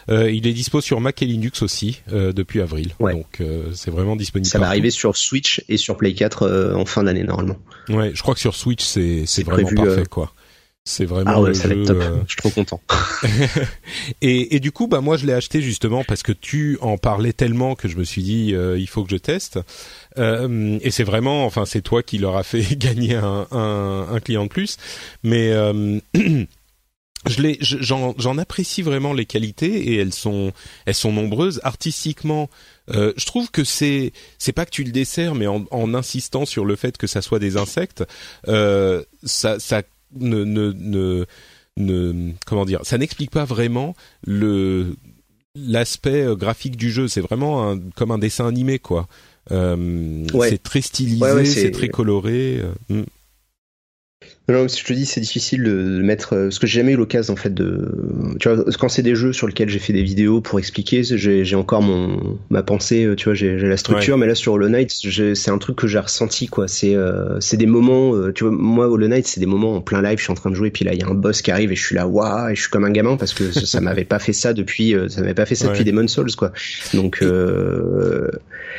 [0.08, 2.94] Euh, il est dispo sur Mac et Linux aussi euh, depuis avril.
[2.98, 4.48] Donc, euh, c'est vraiment disponible.
[4.48, 7.58] Ça va arriver sur Switch et sur Play 4 en fin d'année normalement.
[7.90, 10.32] Ouais, je crois que sur Switch, c'est c'est vraiment parfait, quoi.
[10.88, 12.02] C'est vraiment ah ouais, ça va top.
[12.26, 12.80] Je suis trop content.
[14.22, 17.32] et, et, du coup, bah moi je l'ai acheté justement parce que tu en parlais
[17.32, 19.58] tellement que je me suis dit il faut que je teste.
[20.18, 24.20] Euh, et c'est vraiment, enfin, c'est toi qui leur a fait gagner un, un, un
[24.20, 24.76] client de plus.
[25.22, 26.00] Mais euh,
[27.26, 30.52] je j'en, apprécie vraiment les qualités et elles sont,
[30.86, 31.60] elles sont nombreuses.
[31.62, 32.48] Artistiquement,
[32.90, 36.46] euh, je trouve que c'est, c'est pas que tu le desserres, mais en, en, insistant
[36.46, 38.04] sur le fait que ça soit des insectes,
[38.48, 39.82] euh, ça, ça
[40.16, 41.24] ne, ne, ne,
[41.76, 43.94] ne, comment dire, ça n'explique pas vraiment
[44.26, 44.96] le
[45.54, 47.08] l'aspect graphique du jeu.
[47.08, 49.08] C'est vraiment un, comme un dessin animé, quoi.
[49.50, 52.60] Euh, c'est très stylisé, c'est très coloré.
[52.90, 53.04] Euh,
[54.48, 57.34] Non, je te dis, c'est difficile de mettre, euh, parce que j'ai jamais eu l'occasion
[57.34, 60.40] en fait de, tu vois, quand c'est des jeux sur lesquels j'ai fait des vidéos
[60.40, 64.34] pour expliquer, j'ai encore mon ma pensée, euh, tu vois, j'ai la structure, mais là
[64.34, 66.66] sur Hollow Knight, c'est un truc que j'ai ressenti quoi.
[66.66, 70.16] C'est euh, des moments, tu vois, moi Hollow Knight, c'est des moments en plein live,
[70.16, 71.70] je suis en train de jouer, puis là il y a un boss qui arrive
[71.70, 74.06] et je suis là, waouh, et je suis comme un gamin parce que ça, m'avait
[74.06, 76.52] pas fait ça depuis, ça m'avait pas fait ça depuis Demon's Souls quoi.
[76.94, 77.22] Donc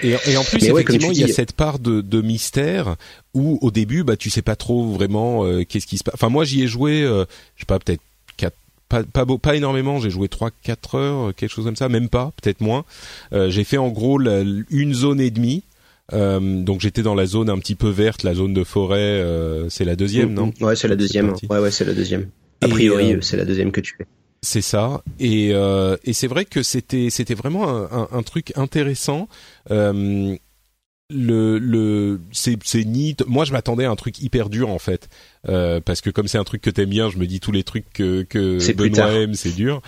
[0.04, 2.96] et, et, en plus effectivement il y a cette part de, de mystère
[3.34, 6.14] où au début bah tu sais pas trop vraiment euh, qu'est-ce qui se passe.
[6.14, 8.02] Enfin moi j'y ai joué euh, je sais pas peut-être
[8.88, 12.10] pas pas, pas énormément, j'ai joué 3 4 heures, euh, quelque chose comme ça, même
[12.10, 12.86] pas, peut-être moins.
[13.32, 15.62] j'ai fait en gros une zone et demie.
[16.12, 19.24] donc j'étais dans la zone un petit peu verte, la zone de forêt,
[19.70, 21.36] c'est la deuxième, non Ouais, c'est la deuxième.
[21.52, 22.30] Ouais, ouais, c'est la deuxième.
[22.62, 24.08] A priori, c'est la deuxième que tu fais.
[24.42, 29.28] C'est ça, et, et c'est vrai que c'était vraiment un, un, truc intéressant.
[29.70, 30.38] Euh,
[31.12, 35.10] le le c'est c'est ni moi je m'attendais à un truc hyper dur en fait.
[35.48, 37.64] Euh, parce que comme c'est un truc que t'aimes bien je me dis tous les
[37.64, 39.82] trucs que que Benoît aime c'est dur.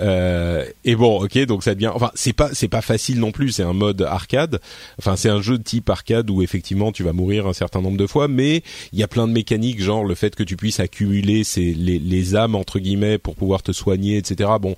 [0.00, 3.52] Euh, et bon ok donc ça devient enfin c'est pas c'est pas facile non plus.
[3.52, 4.60] C'est un mode arcade.
[4.98, 7.96] Enfin c'est un jeu de type arcade où effectivement tu vas mourir un certain nombre
[7.96, 10.80] de fois mais il y a plein de mécaniques genre le fait que tu puisses
[10.80, 14.74] accumuler ces les les âmes entre guillemets pour pouvoir te soigner etc bon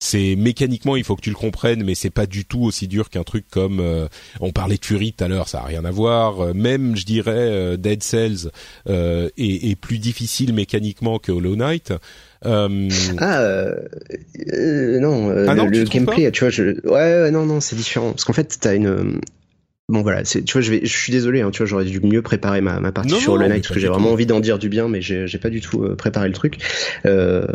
[0.00, 3.10] c'est mécaniquement il faut que tu le comprennes mais c'est pas du tout aussi dur
[3.10, 4.06] qu'un truc comme euh,
[4.40, 6.40] on parlait de Fury tout à l'heure ça a rien à voir.
[6.40, 8.50] Euh, même je dirais euh, Dead Cells
[8.86, 11.92] est, est, plus difficile mécaniquement que Hollow Knight.
[12.44, 12.78] Ah non,
[15.48, 18.12] ah non, le, gameplay tu vois je ouais, ouais non non c'est différent.
[18.12, 19.20] Parce qu'en fait t'as une
[19.90, 22.20] Bon voilà, tu vois, je vais, je suis désolé, hein, tu vois, j'aurais dû mieux
[22.20, 24.68] préparer ma, ma partie sur le Night parce que j'ai vraiment envie d'en dire du
[24.68, 26.58] bien, mais j'ai pas du tout euh, préparé le truc.
[27.06, 27.46] Euh,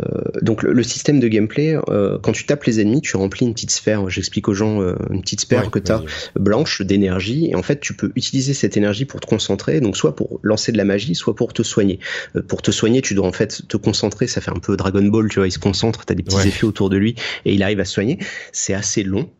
[0.42, 3.70] donc le, système de gameplay, euh, quand tu tapes les ennemis, tu remplis une petite
[3.70, 4.10] sphère.
[4.10, 6.02] J'explique aux gens euh, une petite sphère que tu as
[6.34, 10.16] blanche d'énergie, et en fait tu peux utiliser cette énergie pour te concentrer, donc soit
[10.16, 12.00] pour lancer de la magie, soit pour te soigner.
[12.34, 14.26] Euh, pour te soigner, tu dois en fait te concentrer.
[14.26, 16.66] Ça fait un peu Dragon Ball, tu vois, il se concentre, t'as des petits effets
[16.66, 18.18] autour de lui, et il arrive à se soigner.
[18.50, 19.30] C'est assez long,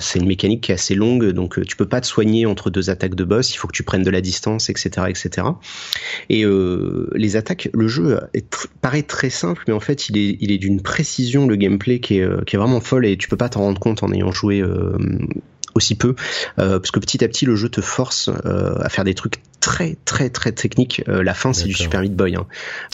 [0.00, 2.90] c'est une mécanique qui est assez longue, donc tu peux pas te soigner entre deux
[2.90, 5.46] attaques de boss, il faut que tu prennes de la distance, etc., etc.
[6.28, 8.20] Et euh, les attaques, le jeu
[8.80, 12.18] paraît très simple, mais en fait, il est, il est d'une précision le gameplay qui
[12.18, 14.32] est, euh, qui est vraiment folle et tu peux pas t'en rendre compte en ayant
[14.32, 14.96] joué euh,
[15.74, 16.14] aussi peu,
[16.58, 19.36] euh, parce que petit à petit le jeu te force euh, à faire des trucs
[19.60, 21.02] très très très techniques.
[21.08, 22.36] Euh, la fin c'est du Super Meat Boy.
[22.36, 22.46] Hein.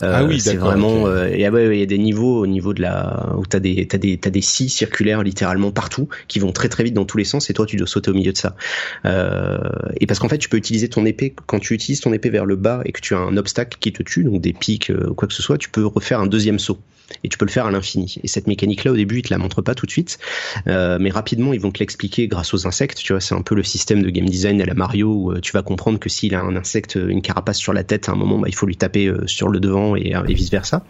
[0.03, 1.09] ah oui, c'est vraiment.
[1.27, 3.87] et ah ouais, il y a des niveaux au niveau de la où t'as des
[3.87, 7.19] t'as des t'as des scies circulaires littéralement partout qui vont très très vite dans tous
[7.19, 8.57] les sens et toi tu dois sauter au milieu de ça.
[9.05, 12.47] et parce qu'en fait tu peux utiliser ton épée quand tu utilises ton épée vers
[12.47, 15.29] le bas et que tu as un obstacle qui te tue donc des pics quoi
[15.29, 16.79] que ce soit, tu peux refaire un deuxième saut
[17.25, 18.17] et tu peux le faire à l'infini.
[18.23, 20.19] Et cette mécanique-là, au début, ils te la montrent pas tout de suite,
[20.67, 22.99] euh, mais rapidement, ils vont te l'expliquer grâce aux insectes.
[22.99, 25.41] Tu vois, c'est un peu le système de game design à la Mario où euh,
[25.41, 28.15] tu vas comprendre que s'il a un insecte, une carapace sur la tête, à un
[28.15, 30.85] moment, bah, il faut lui taper euh, sur le devant et, vice versa.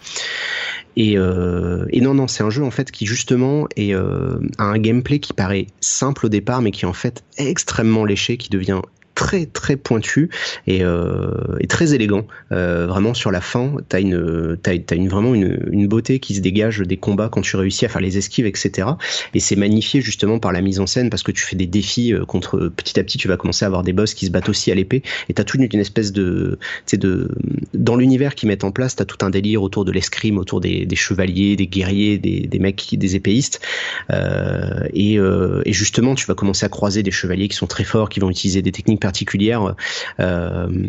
[0.95, 5.19] Et, et, non, non, c'est un jeu en fait qui justement est, a un gameplay
[5.19, 8.81] qui paraît simple au départ, mais qui est en fait extrêmement léché, qui devient
[9.15, 10.29] très très pointu
[10.67, 12.25] et, euh, et très élégant.
[12.51, 16.35] Euh, vraiment sur la fin, t'as une t'as, as une vraiment une, une, beauté qui
[16.35, 18.87] se dégage des combats quand tu réussis à faire les esquives, etc.
[19.33, 22.13] Et c'est magnifié justement par la mise en scène parce que tu fais des défis
[22.13, 24.49] euh, contre petit à petit, tu vas commencer à avoir des boss qui se battent
[24.49, 26.57] aussi à l'épée et t'as toute une, espèce de
[26.93, 27.29] de
[27.73, 30.85] dans l'univers qu'ils mettent en place, t'as tout un délire autour de l'escrime, autour des,
[30.85, 33.61] des, chevaliers, des guerriers, des, des mecs, qui, des épéistes.
[34.11, 37.83] Euh, et, euh, et justement, tu vas commencer à croiser des chevaliers qui sont très
[37.83, 39.75] forts, qui vont utiliser des techniques particulière.
[40.19, 40.87] Euh,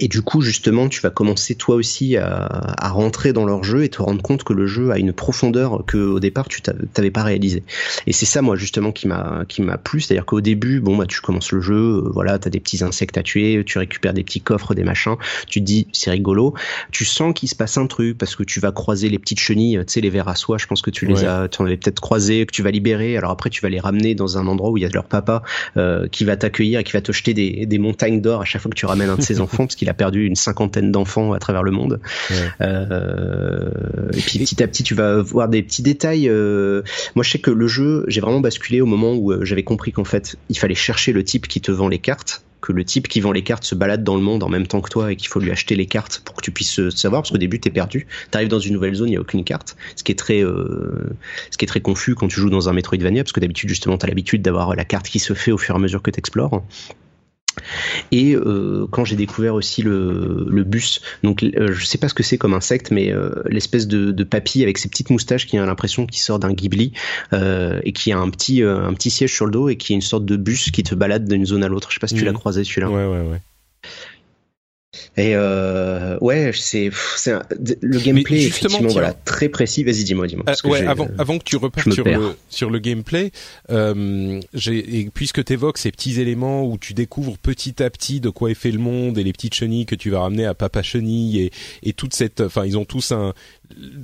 [0.00, 3.88] et du coup, justement, tu vas commencer toi aussi à, rentrer dans leur jeu et
[3.88, 7.22] te rendre compte que le jeu a une profondeur que au départ tu t'avais pas
[7.22, 7.62] réalisé.
[8.06, 11.06] Et c'est ça, moi, justement, qui m'a qui m'a plu, c'est-à-dire qu'au début, bon, bah,
[11.06, 14.24] tu commences le jeu, euh, voilà, t'as des petits insectes à tuer, tu récupères des
[14.24, 15.16] petits coffres, des machins,
[15.46, 16.54] tu te dis c'est rigolo,
[16.90, 19.78] tu sens qu'il se passe un truc parce que tu vas croiser les petites chenilles,
[19.86, 21.76] tu sais, les vers à soie, je pense que tu les as, tu en avais
[21.76, 23.16] peut-être croisé, que tu vas libérer.
[23.16, 25.42] Alors après, tu vas les ramener dans un endroit où il y a leur papa
[25.76, 28.62] euh, qui va t'accueillir et qui va te jeter des, des montagnes d'or à chaque
[28.62, 31.38] fois que tu ramènes un de ses enfants qu'il a perdu une cinquantaine d'enfants à
[31.38, 32.00] travers le monde.
[32.60, 33.70] Euh,
[34.12, 36.28] et puis petit à petit, tu vas voir des petits détails.
[36.28, 36.82] Euh,
[37.14, 39.92] moi, je sais que le jeu, j'ai vraiment basculé au moment où euh, j'avais compris
[39.92, 43.06] qu'en fait, il fallait chercher le type qui te vend les cartes que le type
[43.06, 45.16] qui vend les cartes se balade dans le monde en même temps que toi et
[45.16, 47.70] qu'il faut lui acheter les cartes pour que tu puisses savoir parce qu'au début t'es
[47.70, 50.40] perdu t'arrives dans une nouvelle zone il y a aucune carte ce qui est très
[50.40, 53.96] ce qui est très confus quand tu joues dans un Metroidvania parce que d'habitude justement
[53.96, 56.64] t'as l'habitude d'avoir la carte qui se fait au fur et à mesure que t'explores
[58.12, 62.14] et euh, quand j'ai découvert aussi le, le bus, donc euh, je sais pas ce
[62.14, 65.58] que c'est comme insecte, mais euh, l'espèce de, de papy avec ses petites moustaches qui
[65.58, 66.92] a l'impression qu'il sort d'un Ghibli
[67.32, 69.96] euh, et qui a un petit un petit siège sur le dos et qui est
[69.96, 71.90] une sorte de bus qui te balade d'une zone à l'autre.
[71.90, 72.34] Je sais pas si tu l'as mmh.
[72.34, 72.90] croisé celui-là.
[72.90, 73.40] Ouais ouais ouais.
[75.18, 76.90] Et euh, ouais, c'est
[77.82, 79.84] le gameplay effectivement voilà très précis.
[79.84, 80.46] Vas-y, dis-moi, dis-moi.
[80.48, 83.30] Euh, ouais, avant, avant que tu repartes sur le sur le gameplay,
[83.70, 88.30] euh, et puisque tu évoques ces petits éléments où tu découvres petit à petit de
[88.30, 90.82] quoi est fait le monde et les petites chenilles que tu vas ramener à Papa
[90.82, 91.50] Chenille et
[91.82, 93.34] et toute cette, enfin ils ont tous un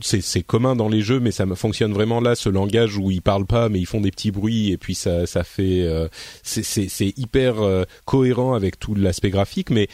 [0.02, 3.46] c'est commun dans les jeux, mais ça fonctionne vraiment là, ce langage où ils parlent
[3.46, 6.08] pas, mais ils font des petits bruits et puis ça, ça fait, euh,
[6.42, 9.88] c'est hyper euh, cohérent avec tout l'aspect graphique, mais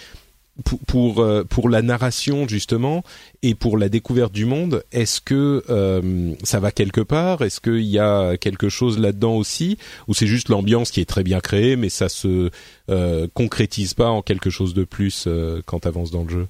[0.65, 3.03] pour, pour, euh, pour la narration justement
[3.43, 7.43] et pour la découverte du monde, est-ce que euh, ça va quelque part?
[7.43, 9.79] Est-ce qu'il y a quelque chose là-dedans aussi?
[10.09, 12.51] Ou c'est juste l'ambiance qui est très bien créée, mais ça se
[12.91, 16.47] euh, concrétise pas en quelque chose de plus euh, quand avances dans le jeu?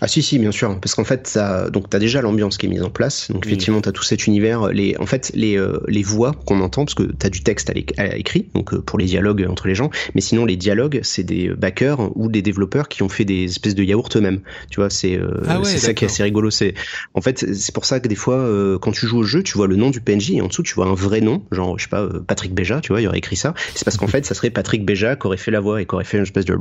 [0.00, 2.68] Ah si si bien sûr parce qu'en fait ça donc t'as déjà l'ambiance qui est
[2.68, 3.30] mise en place.
[3.30, 6.84] Donc effectivement t'as tout cet univers les en fait les euh, les voix qu'on entend
[6.84, 9.90] parce que t'as du texte à, écrit donc euh, pour les dialogues entre les gens.
[10.14, 13.74] Mais sinon les dialogues c'est des backers ou des développeurs qui ont fait des espèces
[13.74, 14.40] de yaourts eux-mêmes.
[14.70, 16.74] Tu vois c'est euh, ah c'est ça qui est assez rigolo c'est
[17.14, 18.46] en fait c'est pour ça que des fois
[18.80, 20.74] quand tu joues au jeu tu vois le nom du PNJ et en dessous tu
[20.74, 23.36] vois un vrai nom genre je sais pas Patrick Béja tu vois il aurait écrit
[23.36, 23.54] ça.
[23.74, 25.94] C'est parce qu'en fait ça serait Patrick Béja qui aurait fait la voix et qui
[25.94, 26.54] aurait fait une espèce de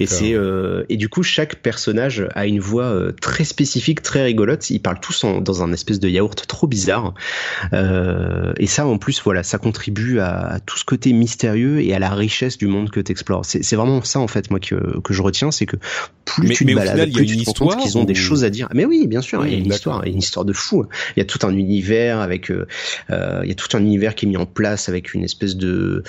[0.00, 0.34] et c'est
[0.88, 4.70] et du coup chaque personne personnage a une voix euh, très spécifique, très rigolote.
[4.70, 7.12] Ils parlent tous dans un espèce de yaourt trop bizarre.
[7.74, 11.98] Euh, et ça, en plus, voilà, ça contribue à, tout ce côté mystérieux et à
[11.98, 13.44] la richesse du monde que tu explores.
[13.44, 15.76] C'est vraiment ça, en fait, moi, que, que je retiens, c'est que
[16.24, 18.68] plus tu te balades, plus tu te rends compte qu'ils ont des choses à dire.
[18.72, 20.86] Mais oui, bien sûr, il y a une histoire, une histoire de fou.
[21.16, 22.66] Il y a tout un univers avec, euh,
[23.42, 26.02] il y a tout un univers qui est mis en place avec une espèce de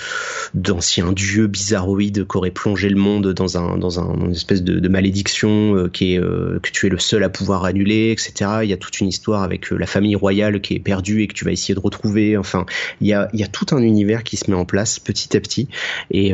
[0.54, 4.80] d'ancien dieu bizarroïde qui aurait plongé le monde dans un dans un une espèce de,
[4.80, 8.60] de malédiction euh, euh, que tu es le seul à pouvoir annuler, etc.
[8.62, 11.26] Il y a toute une histoire avec euh, la famille royale qui est perdue et
[11.26, 12.36] que tu vas essayer de retrouver.
[12.36, 12.66] Enfin,
[13.00, 15.68] il y a, tout un univers qui se met en place petit à petit
[16.10, 16.32] et,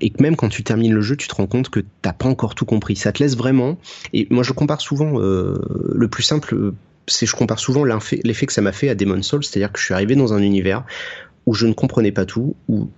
[0.00, 2.28] et que même quand tu termines le jeu, tu te rends compte que t'as pas
[2.28, 2.96] encore tout compris.
[2.96, 3.78] Ça te laisse vraiment.
[4.12, 6.72] Et moi, je compare souvent le plus simple
[7.06, 9.84] c'est je compare souvent l'effet que ça m'a fait à Demon Souls, c'est-à-dire que je
[9.84, 10.84] suis arrivé dans un univers
[11.46, 12.88] où je ne comprenais pas tout, où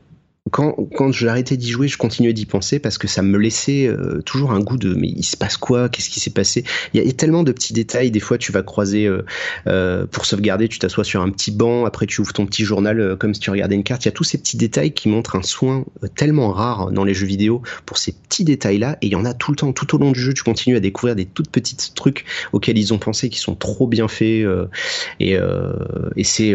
[0.51, 3.87] quand, quand j'ai arrêté d'y jouer, je continuais d'y penser parce que ça me laissait
[3.87, 5.89] euh, toujours un goût de mais il se passe quoi?
[5.89, 6.65] Qu'est-ce qui s'est passé?
[6.95, 8.11] Il y, a, tellement de petits détails.
[8.11, 9.25] Des fois, tu vas croiser euh,
[9.67, 13.17] euh, pour sauvegarder, tu t'assois sur un petit banc, après tu ouvres ton petit journal
[13.19, 14.05] comme si tu regardais une carte.
[14.05, 17.15] Il y a tous ces petits détails qui montrent un soin tellement rare dans les
[17.15, 18.99] jeux vidéo pour ces petits détails-là.
[19.03, 20.77] Et il y en a tout le temps, tout au long du jeu, tu continues
[20.77, 24.47] à découvrir des toutes petites trucs auxquels ils ont pensé qui sont trop bien faits.
[25.19, 25.37] et,
[26.17, 26.55] et c'est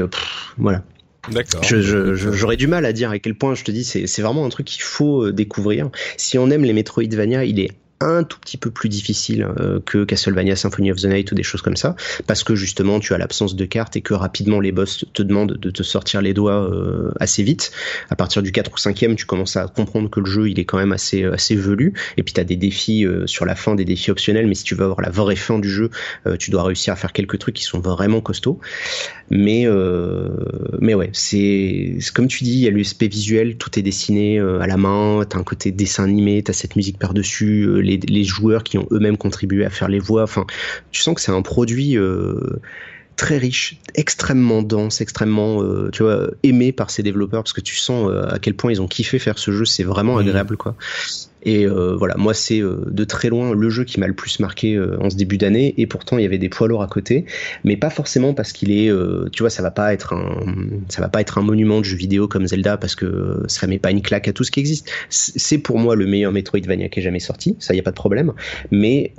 [0.58, 0.84] voilà,
[1.30, 1.62] D'accord.
[1.64, 4.66] J'aurais du mal à dire à quel point je te dis c'est vraiment un truc
[4.66, 5.90] qu'il faut euh, découvrir.
[6.18, 7.72] Si on aime les Metroidvania, il est
[8.02, 11.44] un tout petit peu plus difficile euh, que Castlevania Symphony of the Night ou des
[11.44, 11.96] choses comme ça,
[12.28, 15.54] parce que justement tu as l'absence de cartes et que rapidement les boss te demandent
[15.54, 17.72] de te sortir les doigts euh, assez vite.
[18.10, 20.66] À partir du 4 ou 5e, tu commences à comprendre que le jeu il est
[20.66, 23.76] quand même assez assez velu, et puis tu as des défis euh, sur la fin,
[23.76, 25.90] des défis optionnels, mais si tu veux avoir la vraie fin du jeu,
[26.40, 28.60] tu dois réussir à faire quelques trucs qui sont vraiment costauds.
[29.30, 29.66] Mais
[30.80, 34.68] mais ouais, c'est comme tu dis, il y a l'aspect visuel, tout est dessiné à
[34.68, 37.82] la main, t'as un côté dessin animé, t'as cette musique par-dessus,
[38.24, 40.24] joueurs qui ont eux-mêmes contribué à faire les voix.
[40.24, 40.46] Enfin,
[40.92, 42.60] tu sens que c'est un produit euh,
[43.16, 47.76] très riche, extrêmement dense, extrêmement, euh, tu vois, aimé par ces développeurs parce que tu
[47.76, 49.66] sens euh, à quel point ils ont kiffé faire ce jeu.
[49.66, 50.22] C'est vraiment mmh.
[50.22, 50.76] agréable, quoi.
[51.44, 54.40] Et euh, voilà, moi c'est euh, de très loin le jeu qui m'a le plus
[54.40, 55.74] marqué euh, en ce début d'année.
[55.78, 57.26] Et pourtant il y avait des poids lourds à côté,
[57.64, 58.92] mais pas forcément parce qu'il est,
[59.32, 60.46] tu vois, ça va pas être un,
[60.90, 63.80] ça va pas être un monument de jeu vidéo comme Zelda parce que ça met
[63.80, 64.90] pas une claque à tout ce qui existe.
[65.10, 67.96] C'est pour moi le meilleur Metroidvania qui ait jamais sorti, ça y a pas de
[67.96, 68.34] problème.
[68.72, 69.14] Mais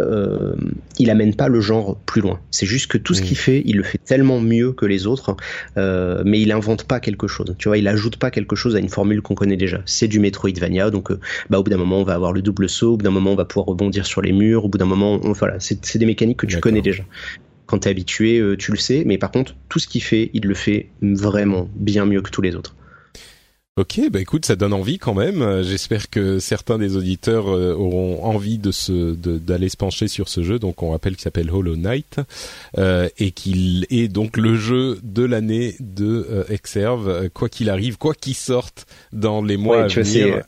[0.99, 2.41] il amène pas le genre plus loin.
[2.51, 5.37] C'est juste que tout ce qu'il fait, il le fait tellement mieux que les autres,
[5.77, 7.55] mais il invente pas quelque chose.
[7.59, 9.81] Tu vois, il ajoute pas quelque chose à une formule qu'on connaît déjà.
[9.87, 11.13] C'est du Metroidvania, donc
[11.51, 13.33] bah au bout d'un moment on va avoir le double saut, au bout d'un moment
[13.33, 16.39] on va pouvoir rebondir sur les murs, au bout d'un moment, voilà, c'est des mécaniques
[16.39, 17.05] que tu connais déjà.
[17.67, 20.31] Quand tu es habitué, euh, tu le sais, mais par contre, tout ce qu'il fait,
[20.35, 22.75] il le fait vraiment bien mieux que tous les autres.
[23.79, 25.41] Ok, bah écoute, ça donne envie quand même.
[25.41, 30.29] Euh, j'espère que certains des auditeurs euh, auront envie de se d'aller se pencher sur
[30.29, 30.59] ce jeu.
[30.59, 32.21] Donc on rappelle qu'il s'appelle Hollow Knight
[32.77, 38.35] et qu'il est donc le jeu de l'année de Exerve, quoi qu'il arrive, quoi qu'il
[38.35, 40.43] sorte dans les mois à venir.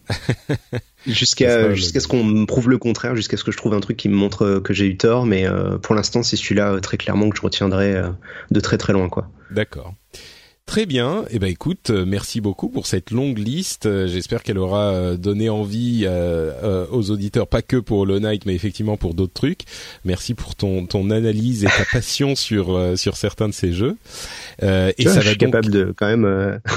[1.06, 3.96] Jusqu'à jusqu'à ce qu'on me prouve le contraire, jusqu'à ce que je trouve un truc
[3.96, 6.80] qui me montre euh, que j'ai eu tort, mais euh, pour l'instant c'est celui-là euh,
[6.80, 8.02] très clairement que je retiendrai
[8.50, 9.28] de très très loin quoi.
[9.50, 9.94] D'accord.
[10.66, 11.26] Très bien.
[11.30, 13.84] Eh ben écoute, euh, merci beaucoup pour cette longue liste.
[13.84, 16.06] Euh, j'espère qu'elle aura euh, donné envie
[16.90, 19.60] aux auditeurs, pas que pour Hollow Knight, mais effectivement pour d'autres trucs.
[20.04, 23.96] Merci pour ton ton analyse et ta passion sur sur certains de ces jeux.
[24.62, 26.60] Euh, et ça je suis capable de quand même.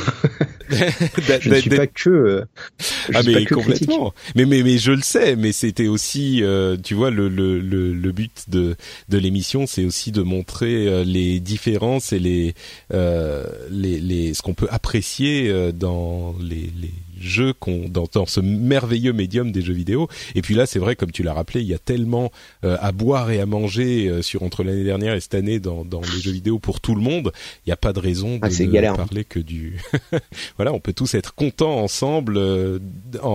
[0.69, 2.43] je ne suis pas que.
[3.13, 4.13] ah mais complètement.
[4.35, 5.37] Mais mais mais je le sais.
[5.37, 6.43] Mais c'était aussi,
[6.83, 8.75] tu vois, le le le, le but de
[9.07, 12.53] de l'émission, c'est aussi de montrer les différences et les
[13.77, 18.39] les, les, ce qu'on peut apprécier euh, dans les, les jeux qu'on dans, dans, ce
[18.39, 20.07] merveilleux médium des jeux vidéo.
[20.35, 22.31] Et puis là, c'est vrai, comme tu l'as rappelé, il y a tellement
[22.63, 25.83] euh, à boire et à manger euh, sur entre l'année dernière et cette année dans,
[25.83, 27.31] dans les jeux vidéo pour tout le monde.
[27.65, 28.95] Il n'y a pas de raison de ah, ne hein.
[28.95, 29.79] parler que du.
[30.57, 32.39] voilà, on peut tous être contents ensemble,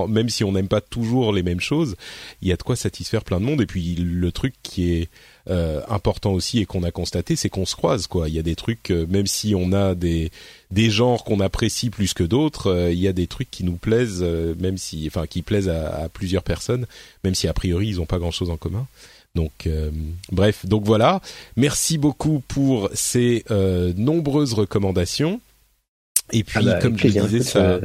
[0.09, 1.97] même si on n'aime pas toujours les mêmes choses.
[2.41, 3.61] Il y a de quoi satisfaire plein de monde.
[3.61, 5.09] Et puis le truc qui est
[5.51, 8.29] euh, important aussi et qu'on a constaté, c'est qu'on se croise quoi.
[8.29, 10.31] Il y a des trucs, euh, même si on a des
[10.71, 13.75] des genres qu'on apprécie plus que d'autres, euh, il y a des trucs qui nous
[13.75, 16.87] plaisent, même si, enfin, qui plaisent à, plusieurs personnes,
[17.25, 18.87] même si a priori ils n'ont pas grand chose en commun.
[19.35, 19.69] Donc,
[20.31, 21.21] bref, donc voilà.
[21.57, 23.45] Merci beaucoup pour ces
[23.97, 25.41] nombreuses recommandations.
[26.33, 27.81] Et puis, ah bah, comme je disais, ça,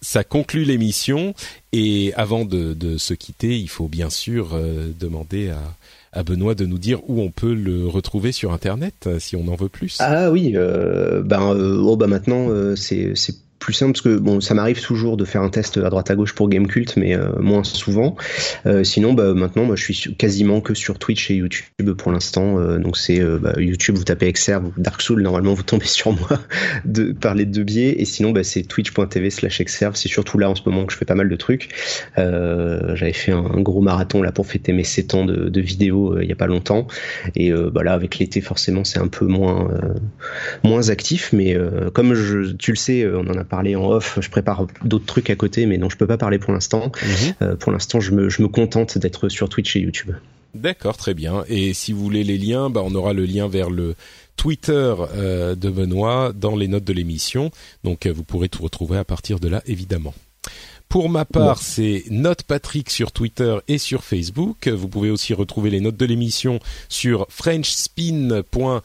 [0.00, 1.34] ça conclut l'émission.
[1.72, 4.58] Et avant de, de, se quitter, il faut bien sûr
[4.98, 5.60] demander à
[6.12, 9.48] à Benoît de nous dire où on peut le retrouver sur Internet, euh, si on
[9.48, 9.96] en veut plus.
[10.00, 13.14] Ah oui, euh, ben, euh, oh, bah maintenant, c'est
[13.62, 16.16] plus simple parce que bon, ça m'arrive toujours de faire un test à droite à
[16.16, 18.16] gauche pour Gamecult, mais euh, moins souvent.
[18.66, 22.58] Euh, sinon, bah, maintenant, moi, je suis quasiment que sur Twitch et YouTube pour l'instant.
[22.58, 26.40] Euh, donc c'est bah, YouTube, vous tapez Exerve Dark Soul, normalement vous tombez sur moi
[26.84, 27.94] de par les deux biais.
[27.98, 29.94] Et sinon, bah, c'est twitch.tv/slash Exerve.
[29.94, 31.68] C'est surtout là en ce moment que je fais pas mal de trucs.
[32.16, 36.28] J'avais fait un, gros marathon là pour fêter mes 7 ans de, de vidéos il
[36.28, 36.88] y a pas longtemps.
[37.36, 39.70] Et bah, là, avec l'été, forcément, c'est un peu moins
[40.64, 41.32] moins actif.
[41.32, 41.56] Mais
[41.94, 42.12] comme
[42.58, 44.18] tu le sais, on en a parler en off.
[44.18, 46.90] Je prépare d'autres trucs à côté, mais dont je peux pas parler pour l'instant.
[47.02, 47.34] Mhm.
[47.42, 50.12] Euh, pour l'instant, je me, je me contente d'être sur Twitch et YouTube.
[50.54, 51.44] D'accord, très bien.
[51.48, 53.94] Et si vous voulez les liens, bah, on aura le lien vers le
[54.36, 57.50] Twitter euh, de Benoît dans les notes de l'émission.
[57.84, 60.14] Donc euh, vous pourrez tout retrouver à partir de là, évidemment.
[60.92, 64.68] Pour ma part, c'est Note Patrick sur Twitter et sur Facebook.
[64.68, 66.60] Vous pouvez aussi retrouver les notes de l'émission
[66.90, 68.82] sur frenchspin.fr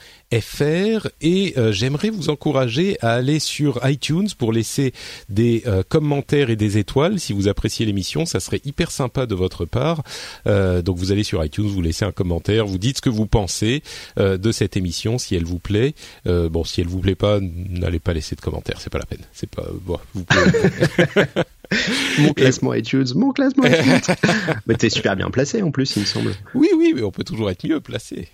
[1.20, 4.94] et euh, j'aimerais vous encourager à aller sur iTunes pour laisser
[5.28, 8.26] des euh, commentaires et des étoiles si vous appréciez l'émission.
[8.26, 10.02] Ça serait hyper sympa de votre part.
[10.48, 13.28] Euh, donc vous allez sur iTunes, vous laissez un commentaire, vous dites ce que vous
[13.28, 13.84] pensez
[14.16, 15.94] de cette émission si elle vous plaît.
[16.26, 19.26] bon, si elle vous plaît pas, n'allez pas laisser de commentaires, c'est pas la peine.
[19.34, 20.00] C'est pas bon.
[20.14, 21.26] Vous pouvez...
[22.20, 24.16] mon classement iTunes, mon classement iTunes.
[24.68, 26.34] mais t'es super bien placé en plus, il me semble.
[26.54, 28.30] Oui, oui, mais on peut toujours être mieux placé.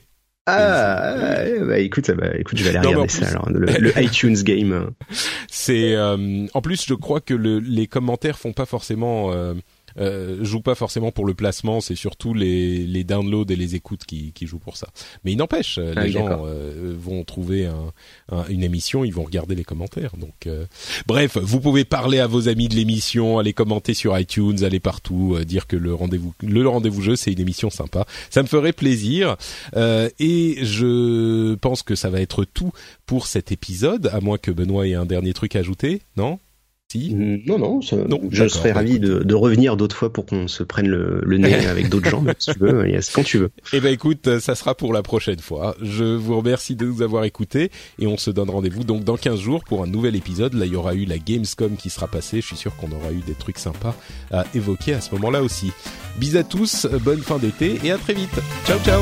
[0.45, 1.15] Ah,
[1.61, 4.91] bah écoute, bah, écoute, je vais aller regarder ça alors, le, iTunes game.
[5.47, 9.53] C'est euh, en plus, je crois que le, les commentaires font pas forcément euh,
[9.97, 14.05] euh, joue pas forcément pour le placement, c'est surtout les, les downloads et les écoutes
[14.05, 14.87] qui, qui jouent pour ça.
[15.23, 19.23] Mais il n'empêche, euh, ah les gens euh, vont trouver un, une émission, ils vont
[19.23, 20.15] regarder les commentaires.
[20.17, 20.65] Donc, euh,
[21.07, 25.37] bref, vous pouvez parler à vos amis de l'émission, aller commenter sur iTunes, aller partout,
[25.45, 28.05] dire que le rendez-vous, le rendez-vous jeu, c'est une émission sympa.
[28.29, 29.35] Ça me ferait plaisir.
[29.75, 32.71] et je pense que ça va être tout
[33.05, 36.39] pour cet épisode, à moins que Benoît ait un dernier truc à ajouter, non?
[36.99, 41.53] Non, non, je serais ravi de, revenir d'autres fois pour qu'on se prenne le, nez
[41.65, 43.49] avec d'autres gens, si tu veux, quand tu veux.
[43.73, 45.75] Eh ben écoute, ça sera pour la prochaine fois.
[45.81, 49.39] Je vous remercie de nous avoir écoutés et on se donne rendez-vous donc dans 15
[49.39, 50.53] jours pour un nouvel épisode.
[50.53, 52.41] Là, il y aura eu la Gamescom qui sera passée.
[52.41, 53.95] Je suis sûr qu'on aura eu des trucs sympas
[54.31, 55.71] à évoquer à ce moment-là aussi.
[56.17, 58.39] Bis à tous, bonne fin d'été et à très vite.
[58.65, 59.01] Ciao, ciao.